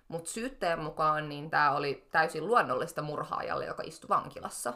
Mutta 0.08 0.30
syytteen 0.32 0.80
mukaan 0.80 1.30
niin 1.30 1.50
tämä 1.50 1.72
oli 1.72 2.08
täysin 2.12 2.48
luonnollista 2.48 3.02
murhaajalle, 3.02 3.66
joka 3.66 3.84
istui 3.86 4.10
vankilassa. 4.10 4.74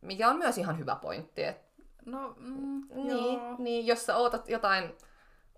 Mikä 0.00 0.28
on 0.28 0.36
myös 0.36 0.58
ihan 0.58 0.78
hyvä 0.78 0.96
pointti. 0.96 1.44
Et, 1.44 1.72
No, 2.06 2.34
mm, 2.38 2.82
niin, 2.94 3.34
joo. 3.38 3.54
niin, 3.58 3.86
jos 3.86 4.06
sä 4.06 4.16
ootat 4.16 4.48
jotain 4.48 4.94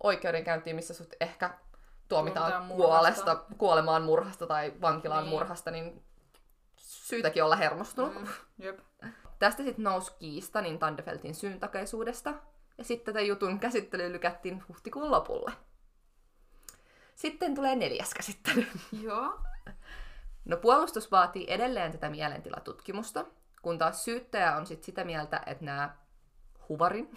oikeudenkäyntiä, 0.02 0.74
missä 0.74 0.94
sut 0.94 1.14
ehkä 1.20 1.50
tuomitaan 2.08 2.52
Tuomitaan 2.52 2.68
kuolesta, 2.76 3.24
murhasta. 3.34 3.54
kuolemaan 3.58 4.02
murhasta 4.02 4.46
tai 4.46 4.72
vankilaan 4.80 5.24
Niin. 5.24 5.30
murhasta, 5.30 5.70
niin 5.70 6.02
syytäkin 6.78 7.44
olla 7.44 7.56
hermostunut. 7.56 8.14
Mm, 8.14 8.26
jep. 8.58 8.78
Tästä 9.38 9.62
sitten 9.62 9.84
nousi 9.84 10.12
kiista 10.18 10.60
niin 10.60 10.78
Tandefeltin 10.78 11.34
syyntakeisuudesta, 11.34 12.34
ja 12.78 12.84
sitten 12.84 13.14
tätä 13.14 13.24
jutun 13.24 13.58
käsittely 13.60 14.12
lykättiin 14.12 14.62
huhtikuun 14.68 15.10
lopulle. 15.10 15.52
Sitten 17.14 17.54
tulee 17.54 17.76
neljäs 17.76 18.14
käsittely. 18.14 18.66
Joo. 19.02 19.38
No 20.44 20.56
puolustus 20.56 21.10
vaatii 21.10 21.46
edelleen 21.48 21.92
tätä 21.92 22.10
mielentilatutkimusta, 22.10 23.24
kun 23.62 23.78
taas 23.78 24.04
syyttäjä 24.04 24.56
on 24.56 24.66
sit 24.66 24.84
sitä 24.84 25.04
mieltä, 25.04 25.40
että 25.46 25.64
nämä 25.64 25.96
Huvarin, 26.68 27.14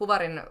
Huvarin 0.00 0.42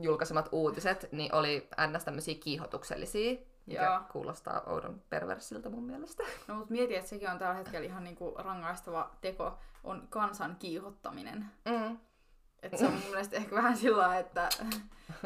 julkaisemat 0.00 0.48
uutiset 0.52 1.08
niin 1.12 1.34
oli 1.34 1.68
ns. 1.86 2.04
tämmöisiä 2.04 2.34
kiihotuksellisia, 2.40 3.36
mikä 3.66 3.82
Joo. 3.82 4.00
kuulostaa 4.12 4.62
oudon 4.66 5.02
perversiltä 5.10 5.68
mun 5.68 5.84
mielestä. 5.84 6.22
No, 6.48 6.54
mutta 6.54 6.72
mieti, 6.72 6.96
että 6.96 7.10
sekin 7.10 7.30
on 7.30 7.38
tällä 7.38 7.54
hetkellä 7.54 7.86
ihan 7.86 8.04
niinku 8.04 8.34
rangaistava 8.38 9.10
teko, 9.20 9.58
on 9.84 10.06
kansan 10.10 10.56
kiihottaminen. 10.58 11.46
Mm. 11.64 11.98
Et 12.62 12.78
se 12.78 12.86
on 12.86 12.92
mun 12.92 13.02
mielestä 13.02 13.36
ehkä 13.36 13.56
vähän 13.56 13.76
sillä 13.76 14.18
että 14.18 14.48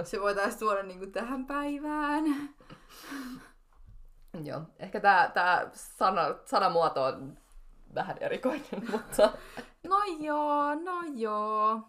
se 0.03 0.21
voitaisiin 0.21 0.61
tuoda 0.61 0.83
niinku 0.83 1.07
tähän 1.07 1.47
päivään. 1.47 2.25
Joo, 4.45 4.63
ehkä 4.79 5.01
tämä 5.01 5.31
tää 5.35 5.71
sana, 5.73 6.23
sanamuoto 6.45 7.05
on 7.05 7.39
vähän 7.95 8.17
erikoinen, 8.21 8.65
mutta 8.91 9.33
No 9.89 10.03
joo, 10.21 10.75
no 10.75 11.03
joo. 11.15 11.81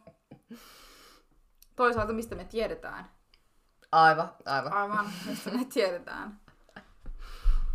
Toisaalta 1.76 2.14
mistä 2.14 2.36
me 2.36 2.46
tiedetään? 2.46 3.10
aivan, 3.92 4.32
aivan. 4.46 4.74
Aivan, 4.74 5.10
mistä 5.26 5.50
me 5.52 5.66
tiedetään. 5.66 6.40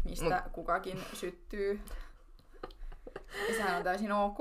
Mistä 0.04 0.42
kukakin 0.52 1.04
syttyy. 1.12 1.80
Ja 3.49 3.55
sehän 3.57 3.76
on 3.76 3.83
täysin 3.83 4.12
ok. 4.12 4.39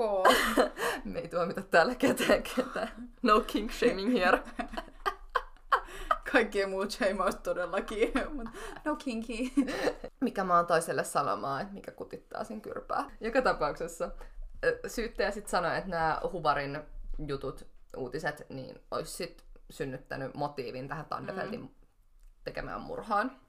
Me 1.04 1.18
ei 1.18 1.28
tuomita 1.28 1.62
täällä 1.62 1.94
ketään 1.94 2.42
ketään. 2.42 3.10
No 3.22 3.40
king 3.40 3.70
shaming 3.70 4.12
here. 4.12 4.42
Kaikkien 6.32 6.70
muut 6.70 6.90
sheimaus 6.90 7.36
todellakin, 7.36 8.12
mutta 8.34 8.50
no 8.84 8.96
kinky. 8.96 9.32
Mikä 10.20 10.44
mä 10.44 10.56
oon 10.56 10.66
toiselle 10.66 11.04
sanomaan, 11.04 11.62
että 11.62 11.74
mikä 11.74 11.90
kutittaa 11.92 12.44
sen 12.44 12.60
kyrpää. 12.60 13.10
Joka 13.20 13.42
tapauksessa 13.42 14.10
syyttäjä 14.86 15.30
sitten 15.30 15.50
sanoi, 15.50 15.78
että 15.78 15.90
nämä 15.90 16.20
Huvarin 16.32 16.78
jutut, 17.26 17.66
uutiset, 17.96 18.46
niin 18.48 18.80
olisi 18.90 19.12
sit 19.12 19.44
synnyttänyt 19.70 20.34
motiivin 20.34 20.88
tähän 20.88 21.04
Tandefeltin 21.04 21.60
mm. 21.60 21.68
tekemään 22.44 22.80
murhaan. 22.80 23.40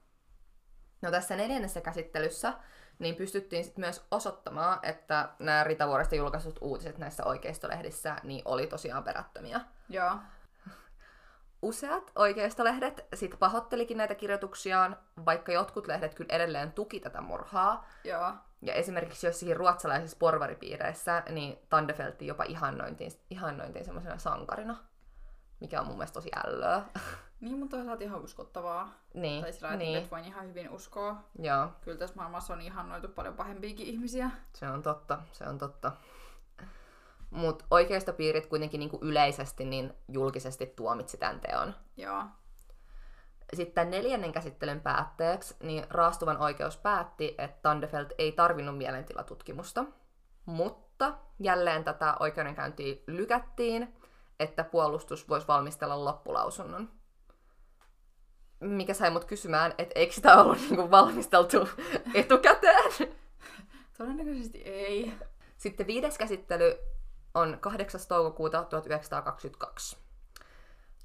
No 1.02 1.10
tässä 1.10 1.36
neljännessä 1.36 1.80
käsittelyssä 1.80 2.52
niin 3.00 3.16
pystyttiin 3.16 3.64
sitten 3.64 3.82
myös 3.84 4.06
osoittamaan, 4.10 4.78
että 4.82 5.28
nämä 5.38 5.64
Rita 5.64 5.88
Vuoresta 5.88 6.14
julkaisut 6.14 6.58
uutiset 6.60 6.98
näissä 6.98 7.24
oikeistolehdissä 7.24 8.16
niin 8.22 8.42
oli 8.44 8.66
tosiaan 8.66 9.04
perättömiä. 9.04 9.60
Joo. 9.88 10.16
Useat 11.62 12.12
oikeistolehdet 12.14 13.06
sitten 13.14 13.38
pahoittelikin 13.38 13.96
näitä 13.96 14.14
kirjoituksiaan, 14.14 14.96
vaikka 15.26 15.52
jotkut 15.52 15.86
lehdet 15.86 16.14
kyllä 16.14 16.34
edelleen 16.34 16.72
tuki 16.72 17.00
tätä 17.00 17.20
murhaa. 17.20 17.88
Joo. 18.04 18.32
Ja 18.62 18.74
esimerkiksi 18.74 19.26
jossakin 19.26 19.56
ruotsalaisissa 19.56 20.16
porvaripiireissä, 20.20 21.22
niin 21.28 21.58
Tandefeltti 21.68 22.26
jopa 22.26 22.44
ihannointiin, 22.44 23.12
ihannointiin 23.30 23.84
semmoisena 23.84 24.18
sankarina, 24.18 24.76
mikä 25.60 25.80
on 25.80 25.86
mun 25.86 25.96
mielestä 25.96 26.14
tosi 26.14 26.30
ällöä. 26.46 26.82
Niin, 27.40 27.58
mutta 27.58 27.76
toisaalta 27.76 28.04
ihan 28.04 28.20
uskottavaa. 28.20 28.88
niin, 29.14 29.42
Tai 29.42 29.52
sillä 29.52 29.70
niin. 29.70 29.78
niin, 29.78 29.98
että 29.98 30.10
voin 30.10 30.24
ihan 30.24 30.46
hyvin 30.48 30.70
uskoa. 30.70 31.16
joo, 31.38 31.68
Kyllä 31.80 31.98
tässä 31.98 32.16
maailmassa 32.16 32.54
on 32.54 32.60
ihannoitu 32.60 33.08
paljon 33.08 33.34
pahempiakin 33.34 33.86
ihmisiä. 33.86 34.30
se 34.52 34.68
on 34.68 34.82
totta, 34.82 35.18
se 35.32 35.44
on 35.44 35.58
totta. 35.58 35.92
Mutta 37.30 37.64
oikeistopiirit 37.70 38.46
kuitenkin 38.46 38.78
niinku 38.78 38.98
yleisesti 39.02 39.64
niin 39.64 39.94
julkisesti 40.08 40.66
tuomitsi 40.66 41.16
tämän 41.16 41.40
teon. 41.40 41.74
Joo. 41.96 42.24
Sitten 43.54 43.90
neljännen 43.90 44.32
käsittelyn 44.32 44.80
päätteeksi 44.80 45.54
niin 45.62 45.84
raastuvan 45.90 46.38
oikeus 46.38 46.76
päätti, 46.76 47.34
että 47.38 47.58
Tandefeld 47.62 48.06
ei 48.18 48.32
tarvinnut 48.32 48.78
mielentilatutkimusta, 48.78 49.84
mutta 50.46 51.14
jälleen 51.38 51.84
tätä 51.84 52.16
oikeudenkäyntiä 52.20 52.96
lykättiin, 53.06 53.94
että 54.40 54.64
puolustus 54.64 55.28
voisi 55.28 55.48
valmistella 55.48 56.04
loppulausunnon. 56.04 56.88
Mikä 58.60 58.94
sai 58.94 59.10
mut 59.10 59.24
kysymään, 59.24 59.74
että 59.78 59.92
eikö 59.94 60.12
sitä 60.12 60.42
ollut 60.42 60.58
niinku 60.70 60.90
valmisteltu 60.90 61.68
etukäteen? 62.14 62.92
Todennäköisesti 63.98 64.62
ei. 64.62 65.12
Sitten 65.56 65.86
viides 65.86 66.18
käsittely 66.18 66.78
on 67.34 67.58
8. 67.60 68.00
toukokuuta 68.08 68.64
1922. 68.64 69.96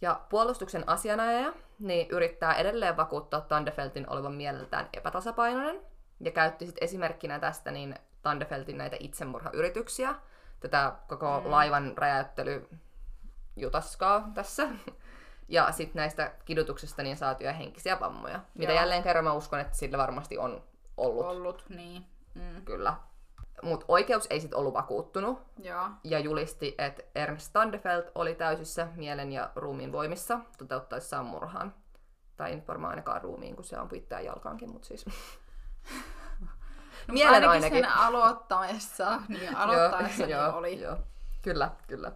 Ja 0.01 0.21
puolustuksen 0.29 0.89
asianajaja 0.89 1.53
niin 1.79 2.07
yrittää 2.09 2.53
edelleen 2.53 2.97
vakuuttaa 2.97 3.41
Tandefeltin 3.41 4.09
olevan 4.09 4.33
mieleltään 4.33 4.89
epätasapainoinen, 4.93 5.81
ja 6.19 6.31
käytti 6.31 6.65
sitten 6.65 6.83
esimerkkinä 6.83 7.39
tästä 7.39 7.71
niin 7.71 7.95
Tandefeltin 8.21 8.77
näitä 8.77 8.97
itsemurhayrityksiä, 8.99 10.15
tätä 10.59 10.93
koko 11.07 11.41
mm. 11.41 11.51
laivan 11.51 11.97
räjäyttely 11.97 12.69
jutaskaa 13.55 14.31
tässä, 14.33 14.67
ja 15.47 15.71
sitten 15.71 15.99
näistä 15.99 16.31
kidutuksista 16.45 17.03
niin 17.03 17.17
saatuja 17.17 17.53
henkisiä 17.53 17.99
vammoja, 17.99 18.39
mitä 18.53 18.71
Joo. 18.71 18.79
jälleen 18.81 19.03
kerran 19.03 19.23
mä 19.23 19.33
uskon, 19.33 19.59
että 19.59 19.77
sillä 19.77 19.97
varmasti 19.97 20.37
on 20.37 20.63
ollut, 20.97 21.25
Ollut, 21.25 21.65
niin. 21.69 22.05
Mm. 22.35 22.65
kyllä. 22.65 22.95
Mutta 23.61 23.85
oikeus 23.87 24.27
ei 24.29 24.39
sitten 24.39 24.59
ollut 24.59 24.73
vakuuttunut, 24.73 25.41
Joo. 25.63 25.89
ja 26.03 26.19
julisti, 26.19 26.75
että 26.77 27.03
Ernst 27.15 27.45
Standefeld 27.45 28.03
oli 28.15 28.35
täysissä 28.35 28.87
mielen 28.95 29.31
ja 29.31 29.51
ruumiin 29.55 29.91
voimissa 29.91 30.39
toteuttaessaan 30.57 31.25
murhaan. 31.25 31.73
Tai 32.37 32.55
nyt 32.55 32.67
varmaan 32.67 32.89
ainakaan 32.89 33.21
ruumiin, 33.21 33.55
kun 33.55 33.65
se 33.65 33.79
on 33.79 33.89
pitää 33.89 34.21
jalkaankin, 34.21 34.69
mutta 34.69 34.87
siis... 34.87 35.05
No, 37.07 37.13
Mielen 37.13 37.33
ainakin 37.33 37.49
ainakin. 37.49 37.83
sen 37.83 37.97
aloittaessa, 37.97 39.21
niin 39.27 39.55
aloittaessa 39.57 40.25
niin 40.25 40.29
joo, 40.29 40.57
oli. 40.57 40.81
Joo. 40.81 40.97
Kyllä, 41.41 41.71
kyllä. 41.87 42.11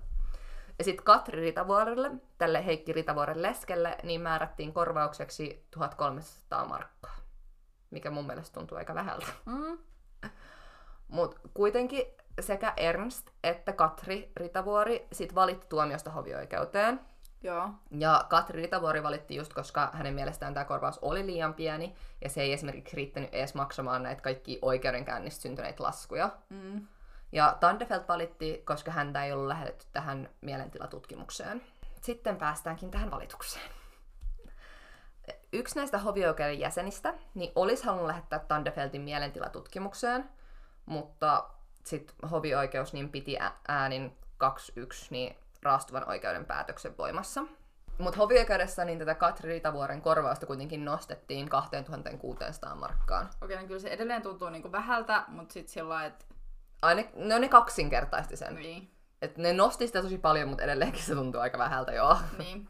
Ja 0.80 0.86
sitten 0.86 1.06
Katri 1.06 1.42
Ritavuorelle, 1.42 2.12
tälle 2.38 2.66
Heikki 2.66 2.94
Ritavuoren 2.94 3.42
leskelle, 3.42 3.98
niin 4.04 4.22
määrättiin 4.22 4.74
korvaukseksi 4.74 5.66
1300 5.72 6.66
markkaa. 6.66 7.16
Mikä 7.92 8.12
mun 8.12 8.28
mielestä 8.28 8.54
tuntuu 8.54 8.78
aika 8.78 8.96
vähältä. 8.96 9.28
Mm. 9.46 9.78
Mutta 11.08 11.40
kuitenkin 11.54 12.06
sekä 12.40 12.74
Ernst 12.78 13.30
että 13.44 13.74
Katri 13.74 14.32
Ritavuori 14.36 15.08
sit 15.12 15.36
valitti 15.36 15.68
tuomiosta 15.70 16.12
hovioikeuteen. 16.12 17.00
Joo. 17.44 17.70
Ja 17.92 18.26
Katri 18.30 18.62
Ritavuori 18.62 19.04
valitti 19.04 19.36
just, 19.36 19.54
koska 19.54 19.90
hänen 19.94 20.14
mielestään 20.14 20.54
tämä 20.54 20.66
korvaus 20.66 21.00
oli 21.02 21.26
liian 21.26 21.54
pieni, 21.54 21.96
ja 22.22 22.30
se 22.30 22.42
ei 22.42 22.54
esimerkiksi 22.54 22.96
riittänyt 22.96 23.34
edes 23.34 23.56
maksamaan 23.56 24.04
näitä 24.04 24.22
kaikki 24.22 24.60
oikeudenkäynnistä 24.62 25.42
syntyneitä 25.42 25.84
laskuja. 25.84 26.30
Mm. 26.50 26.88
Ja 27.32 27.58
Tandefeld 27.60 28.04
valitti, 28.08 28.62
koska 28.66 28.92
häntä 28.92 29.26
ei 29.26 29.34
ollut 29.34 29.48
lähetetty 29.48 29.86
tähän 29.94 30.30
mielentilatutkimukseen. 30.42 31.62
Sitten 32.02 32.38
päästäänkin 32.38 32.92
tähän 32.92 33.12
valitukseen. 33.12 33.72
Yksi 35.54 35.76
näistä 35.76 35.98
hovioikeuden 35.98 36.60
jäsenistä 36.60 37.14
niin 37.34 37.52
olisi 37.56 37.86
halunnut 37.86 38.08
lähettää 38.08 38.40
Tandefeltin 38.40 39.02
mielentilatutkimukseen, 39.02 40.30
mutta 40.86 41.50
sitten 41.84 42.30
hovioikeus 42.32 42.94
niin 42.94 43.10
piti 43.10 43.38
äänin 43.68 44.18
2-1 44.44 44.48
niin 45.10 45.38
raastuvan 45.64 46.10
oikeuden 46.10 46.46
päätöksen 46.46 46.98
voimassa. 46.98 47.44
Mutta 47.98 48.18
hovioikeudessa 48.18 48.86
niin 48.86 49.00
tätä 49.00 49.16
Katri 49.16 49.50
Ritavuoren 49.50 50.02
korvausta 50.02 50.46
kuitenkin 50.46 50.86
nostettiin 50.86 51.50
2600 51.50 52.76
markkaan. 52.76 53.30
Okei, 53.42 53.58
niin 53.58 53.68
kyllä 53.68 53.80
se 53.80 53.90
edelleen 53.90 54.22
tuntuu 54.22 54.50
niinku 54.50 54.72
vähältä, 54.72 55.24
mutta 55.28 55.54
sitten 55.54 55.74
sillä 55.74 56.06
että 56.06 56.26
Aina, 56.82 57.02
ne, 57.16 57.40
ne 57.40 57.50
kaksinkertaisti 57.50 58.38
sen. 58.38 58.56
niin, 58.56 58.92
Et 59.22 59.38
ne 59.38 59.54
nosti 59.54 59.88
sitä 59.88 60.02
tosi 60.02 60.18
paljon, 60.18 60.50
mutta 60.50 60.64
edelleenkin 60.64 61.04
se 61.04 61.16
tuntuu 61.16 61.42
aika 61.42 61.58
vähältä, 61.58 61.92
joo. 61.92 62.18
niin. 62.38 62.68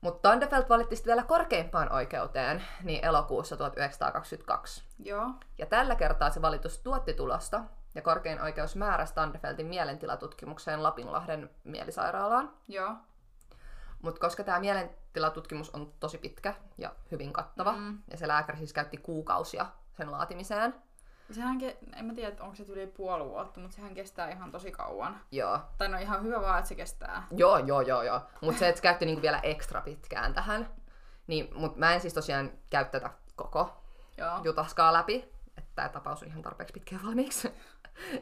Mutta 0.00 0.28
Tandefeld 0.28 0.64
valitti 0.68 0.96
sitten 0.96 1.10
vielä 1.10 1.22
korkeimpaan 1.26 1.92
oikeuteen 1.92 2.64
niin 2.82 3.04
elokuussa 3.04 3.56
1922. 3.56 4.82
Joo. 4.98 5.30
Ja 5.58 5.66
tällä 5.66 5.94
kertaa 5.94 6.30
se 6.30 6.42
valitus 6.42 6.78
tuotti 6.78 7.14
tulosta, 7.14 7.64
ja 7.94 8.02
korkein 8.02 8.40
oikeus 8.40 8.76
määräsi 8.76 9.14
Tandefeltin 9.14 9.66
mielentilatutkimukseen 9.66 10.82
Lapinlahden 10.82 11.50
mielisairaalaan. 11.64 12.50
Joo. 12.68 12.94
Mutta 14.02 14.20
koska 14.20 14.44
tämä 14.44 14.60
mielentilatutkimus 14.60 15.70
on 15.70 15.92
tosi 16.00 16.18
pitkä 16.18 16.54
ja 16.78 16.94
hyvin 17.10 17.32
kattava, 17.32 17.72
Mm. 17.72 17.98
ja 18.10 18.16
se 18.16 18.28
lääkäri 18.28 18.58
siis 18.58 18.72
käytti 18.72 18.96
kuukausia 18.96 19.66
sen 19.96 20.12
laatimiseen, 20.12 20.74
Sehän, 21.30 21.60
ke- 21.60 21.76
en 21.98 22.04
mä 22.04 22.14
tiedä, 22.14 22.28
että 22.28 22.42
onko 22.44 22.56
se 22.56 22.64
yli 22.68 22.86
puoli 22.86 23.24
vuotta, 23.24 23.60
mutta 23.60 23.76
sehän 23.76 23.94
kestää 23.94 24.30
ihan 24.30 24.50
tosi 24.50 24.70
kauan. 24.72 25.20
joo, 25.30 25.60
Tai 25.78 25.88
no 25.88 25.98
ihan 25.98 26.22
hyvä 26.22 26.40
vaan, 26.42 26.58
että 26.58 26.68
se 26.68 26.74
kestää. 26.74 27.26
Joo, 27.30 27.58
joo, 27.58 27.80
joo, 27.80 28.02
joo. 28.02 28.20
Mutta 28.40 28.58
se, 28.58 28.68
että 28.68 28.78
se 28.78 28.82
käytti 28.82 29.06
niinku 29.06 29.22
vielä 29.22 29.40
ekstra 29.42 29.80
pitkään 29.80 30.34
tähän. 30.34 30.68
Niin, 31.26 31.48
mutta 31.54 31.78
mä 31.78 31.94
en 31.94 32.00
siis 32.00 32.14
tosiaan 32.14 32.50
käy 32.70 32.84
tätä 32.84 33.10
koko 33.36 33.82
Joo. 34.16 34.40
jutaskaa 34.44 34.92
läpi. 34.92 35.32
Että 35.58 35.70
tämä 35.74 35.88
tapaus 35.88 36.22
on 36.22 36.28
ihan 36.28 36.42
tarpeeksi 36.42 36.72
pitkä 36.72 36.96
valmiiksi. 37.04 37.54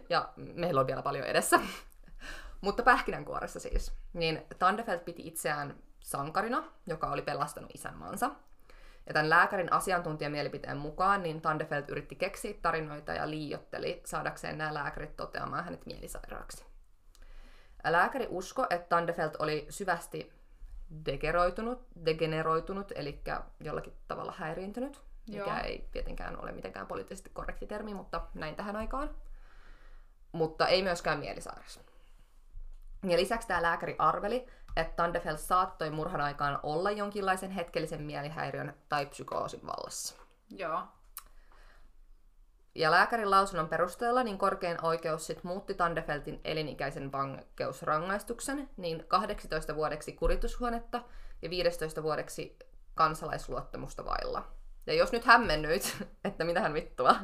ja 0.09 0.29
meillä 0.37 0.81
on 0.81 0.87
vielä 0.87 1.03
paljon 1.03 1.27
edessä. 1.27 1.61
mutta 2.61 2.83
pähkinänkuoressa 2.83 3.61
siis. 3.61 3.93
Niin 4.13 4.47
Tandefeld 4.59 4.99
piti 5.01 5.27
itseään 5.27 5.77
sankarina, 6.01 6.63
joka 6.87 7.07
oli 7.11 7.23
pelastanut 7.23 7.71
isänmaansa. 7.75 8.31
Ja 9.11 9.15
tämän 9.15 9.31
lääkärin 9.31 9.73
asiantuntijamielipiteen 9.73 10.77
mukaan 10.77 11.23
niin 11.23 11.41
Tandefeld 11.41 11.85
yritti 11.89 12.15
keksiä 12.15 12.55
tarinoita 12.63 13.13
ja 13.13 13.31
liiotteli 13.31 14.03
saadakseen 14.05 14.59
nämä 14.59 14.75
lääkärit 14.75 15.17
toteamaan 15.17 15.65
hänet 15.65 15.87
mielisairaaksi. 15.87 16.65
Lääkäri 17.85 18.27
usko, 18.29 18.67
että 18.71 18.89
Tandefeld 18.89 19.31
oli 19.39 19.67
syvästi 19.69 20.33
degeneroitunut, 21.07 21.87
degeneroitunut 22.05 22.93
eli 22.95 23.23
jollakin 23.61 23.97
tavalla 24.09 24.35
häiriintynyt, 24.39 25.03
mikä 25.29 25.39
Joo. 25.39 25.65
ei 25.65 25.89
tietenkään 25.93 26.43
ole 26.43 26.53
mitenkään 26.53 26.87
poliittisesti 26.87 27.31
korrekti 27.33 27.67
termi, 27.67 27.95
mutta 27.95 28.21
näin 28.35 28.57
tähän 28.57 28.77
aikaan. 28.77 29.11
Mutta 30.33 30.69
ei 30.69 30.83
myöskään 30.83 31.19
mielisairas. 31.19 31.81
Ja 33.03 33.17
lisäksi 33.17 33.49
tämä 33.49 33.63
lääkäri 33.63 33.97
arveli, 33.99 34.47
että 34.77 34.97
Tandefeld 34.97 35.39
saattoi 35.39 35.91
murhan 35.91 36.21
aikaan 36.21 36.61
olla 36.63 36.91
jonkinlaisen 36.91 37.51
hetkellisen 37.51 38.03
mielihäiriön 38.03 38.75
tai 38.89 39.07
psykoosin 39.07 39.67
vallassa. 39.67 40.15
Joo. 40.51 40.83
Ja 42.75 42.91
lääkärin 42.91 43.31
lausunnon 43.31 43.69
perusteella 43.69 44.23
niin 44.23 44.39
korkein 44.39 44.85
oikeus 44.85 45.27
sit 45.27 45.45
muutti 45.45 45.75
Tandefeltin 45.75 46.41
elinikäisen 46.45 47.13
vankeusrangaistuksen 47.13 48.71
niin 48.77 49.05
18 49.09 49.75
vuodeksi 49.75 50.13
kuritushuonetta 50.13 51.03
ja 51.43 51.51
15 51.51 52.03
vuodeksi 52.03 52.59
kansalaisluottamusta 52.95 54.05
vailla. 54.05 54.49
Ja 54.87 54.95
jos 54.95 55.13
nyt 55.13 55.25
hämmennyt, 55.25 55.97
että 56.25 56.45
mitähän 56.45 56.75
vittua, 56.75 57.17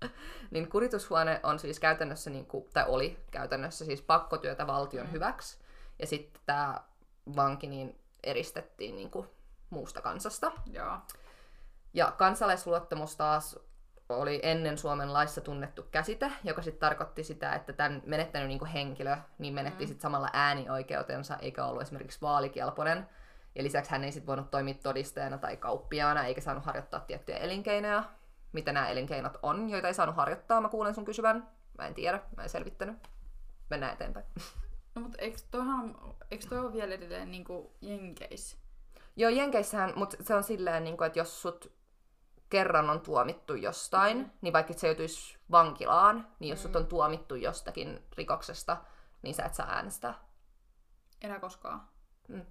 niin 0.50 0.68
kuritushuone 0.68 1.40
on 1.42 1.58
siis 1.58 1.80
käytännössä, 1.80 2.30
niin 2.30 2.46
kuin, 2.46 2.68
tai 2.72 2.84
oli 2.88 3.24
käytännössä 3.30 3.84
siis 3.84 4.02
pakkotyötä 4.02 4.66
valtion 4.66 5.06
Mm. 5.06 5.12
hyväksi. 5.12 5.58
Ja 6.00 6.06
sitten 6.06 6.42
tämä 6.46 6.80
vanki 7.36 7.66
niin 7.66 8.00
eristettiin 8.22 8.96
niin 8.96 9.10
kuin 9.10 9.28
muusta 9.70 10.02
kansasta. 10.02 10.52
Joo. 10.66 10.98
Ja 11.94 12.10
kansalaisluottamus 12.10 13.16
taas 13.16 13.58
oli 14.08 14.40
ennen 14.42 14.78
Suomen 14.78 15.12
laissa 15.12 15.40
tunnettu 15.40 15.82
käsite, 15.90 16.32
joka 16.44 16.62
sitten 16.62 16.80
tarkoitti 16.80 17.24
sitä, 17.24 17.54
että 17.54 17.72
tämän 17.72 18.02
menettänyt 18.06 18.48
niinku 18.48 18.66
henkilö 18.74 19.16
niin 19.38 19.54
menetti 19.54 19.84
mm. 19.84 19.88
sit 19.88 20.00
samalla 20.00 20.30
äänioikeutensa, 20.32 21.36
eikä 21.36 21.64
ollut 21.64 21.82
esimerkiksi 21.82 22.20
vaalikelpoinen. 22.20 23.08
Ja 23.54 23.62
lisäksi 23.62 23.90
hän 23.90 24.04
ei 24.04 24.12
sitten 24.12 24.26
voinut 24.26 24.50
toimia 24.50 24.74
todisteena 24.74 25.38
tai 25.38 25.56
kauppiaana, 25.56 26.24
eikä 26.24 26.40
saanut 26.40 26.64
harjoittaa 26.64 27.00
tiettyjä 27.00 27.38
elinkeinoja. 27.38 28.04
Mitä 28.52 28.72
nämä 28.72 28.88
elinkeinot 28.88 29.38
on, 29.42 29.70
joita 29.70 29.88
ei 29.88 29.94
saanut 29.94 30.16
harjoittaa, 30.16 30.60
mä 30.60 30.68
kuulen 30.68 30.94
sun 30.94 31.04
kysyvän. 31.04 31.48
Mä 31.78 31.86
en 31.86 31.94
tiedä, 31.94 32.20
mä 32.36 32.42
en 32.42 32.48
selvittänyt. 32.48 32.96
Mennään 33.70 33.92
eteenpäin. 33.92 34.26
No 34.94 35.02
mutta 35.02 35.18
eikö 35.18 35.38
toihan, 35.50 35.96
eikö 36.30 36.46
toi 36.48 36.58
ole 36.58 36.72
vielä 36.72 36.94
edelleen 36.94 37.30
niinku 37.30 37.72
Jenkeis? 37.80 38.58
Joo, 39.16 39.30
Jenkeissähän, 39.30 39.92
mutta 39.96 40.16
se 40.20 40.34
on 40.34 40.42
silleen, 40.42 40.84
niin 40.84 40.96
kuin, 40.96 41.06
että 41.06 41.18
jos 41.18 41.42
sut 41.42 41.72
kerran 42.50 42.90
on 42.90 43.00
tuomittu 43.00 43.54
jostain, 43.54 44.18
mm. 44.18 44.30
niin 44.40 44.52
vaikka 44.52 44.72
se 44.72 44.86
joutuisi 44.86 45.38
vankilaan, 45.50 46.26
niin 46.38 46.50
jos 46.50 46.58
mm. 46.58 46.62
sut 46.62 46.76
on 46.76 46.86
tuomittu 46.86 47.34
jostakin 47.34 48.04
rikoksesta, 48.16 48.76
niin 49.22 49.34
sä 49.34 49.44
et 49.44 49.54
saa 49.54 49.66
äänestää. 49.70 50.14
Enää 51.22 51.40
koskaan. 51.40 51.88
Mm. 52.28 52.46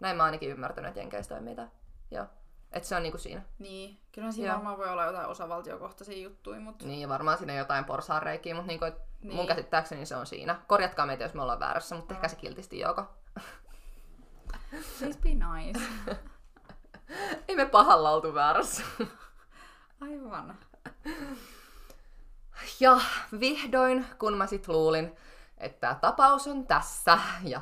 Näin 0.00 0.16
mä 0.16 0.24
ainakin 0.24 0.50
ymmärtänyt, 0.50 0.88
että 0.88 1.00
Jenkeissä 1.00 1.34
toimii 1.34 1.54
tämä. 1.54 1.68
Joo. 2.10 2.26
Että 2.72 2.88
se 2.88 2.96
on 2.96 3.02
niinku 3.02 3.18
siinä. 3.18 3.42
Niin, 3.58 4.00
kyllä 4.12 4.32
siinä 4.32 4.48
Joo. 4.48 4.54
varmaan 4.54 4.78
voi 4.78 4.88
olla 4.88 5.04
jotain 5.04 5.28
osavaltiokohtaisia 5.28 6.22
juttuja, 6.22 6.60
mutta... 6.60 6.86
Niin, 6.86 7.08
varmaan 7.08 7.38
siinä 7.38 7.54
jotain 7.54 7.84
porsaanreikiä, 7.84 8.54
mutta 8.54 8.66
niinku, 8.66 8.84
et 8.84 9.11
Niin. 9.22 9.36
mun 9.36 9.46
käsittääkseni 9.46 10.06
se 10.06 10.16
on 10.16 10.26
siinä. 10.26 10.60
Korjatkaa 10.66 11.06
meitä, 11.06 11.24
jos 11.24 11.34
me 11.34 11.42
ollaan 11.42 11.60
väärässä, 11.60 11.94
mutta 11.94 12.14
ehkä 12.14 12.28
se 12.28 12.36
kiltisti 12.36 12.78
joko. 12.78 13.04
Please 14.98 15.18
be 15.22 15.28
nice. 15.28 15.80
Ei 17.48 17.56
me 17.56 17.66
pahalla 17.66 18.10
oltu 18.10 18.34
väärässä. 18.34 18.82
Aivan. 20.00 20.58
Ja 22.80 23.00
vihdoin, 23.40 24.06
kun 24.18 24.36
mä 24.36 24.46
sit 24.46 24.68
luulin, 24.68 25.16
että 25.58 25.80
tämä 25.80 25.94
tapaus 25.94 26.46
on 26.46 26.66
tässä 26.66 27.18
ja 27.42 27.60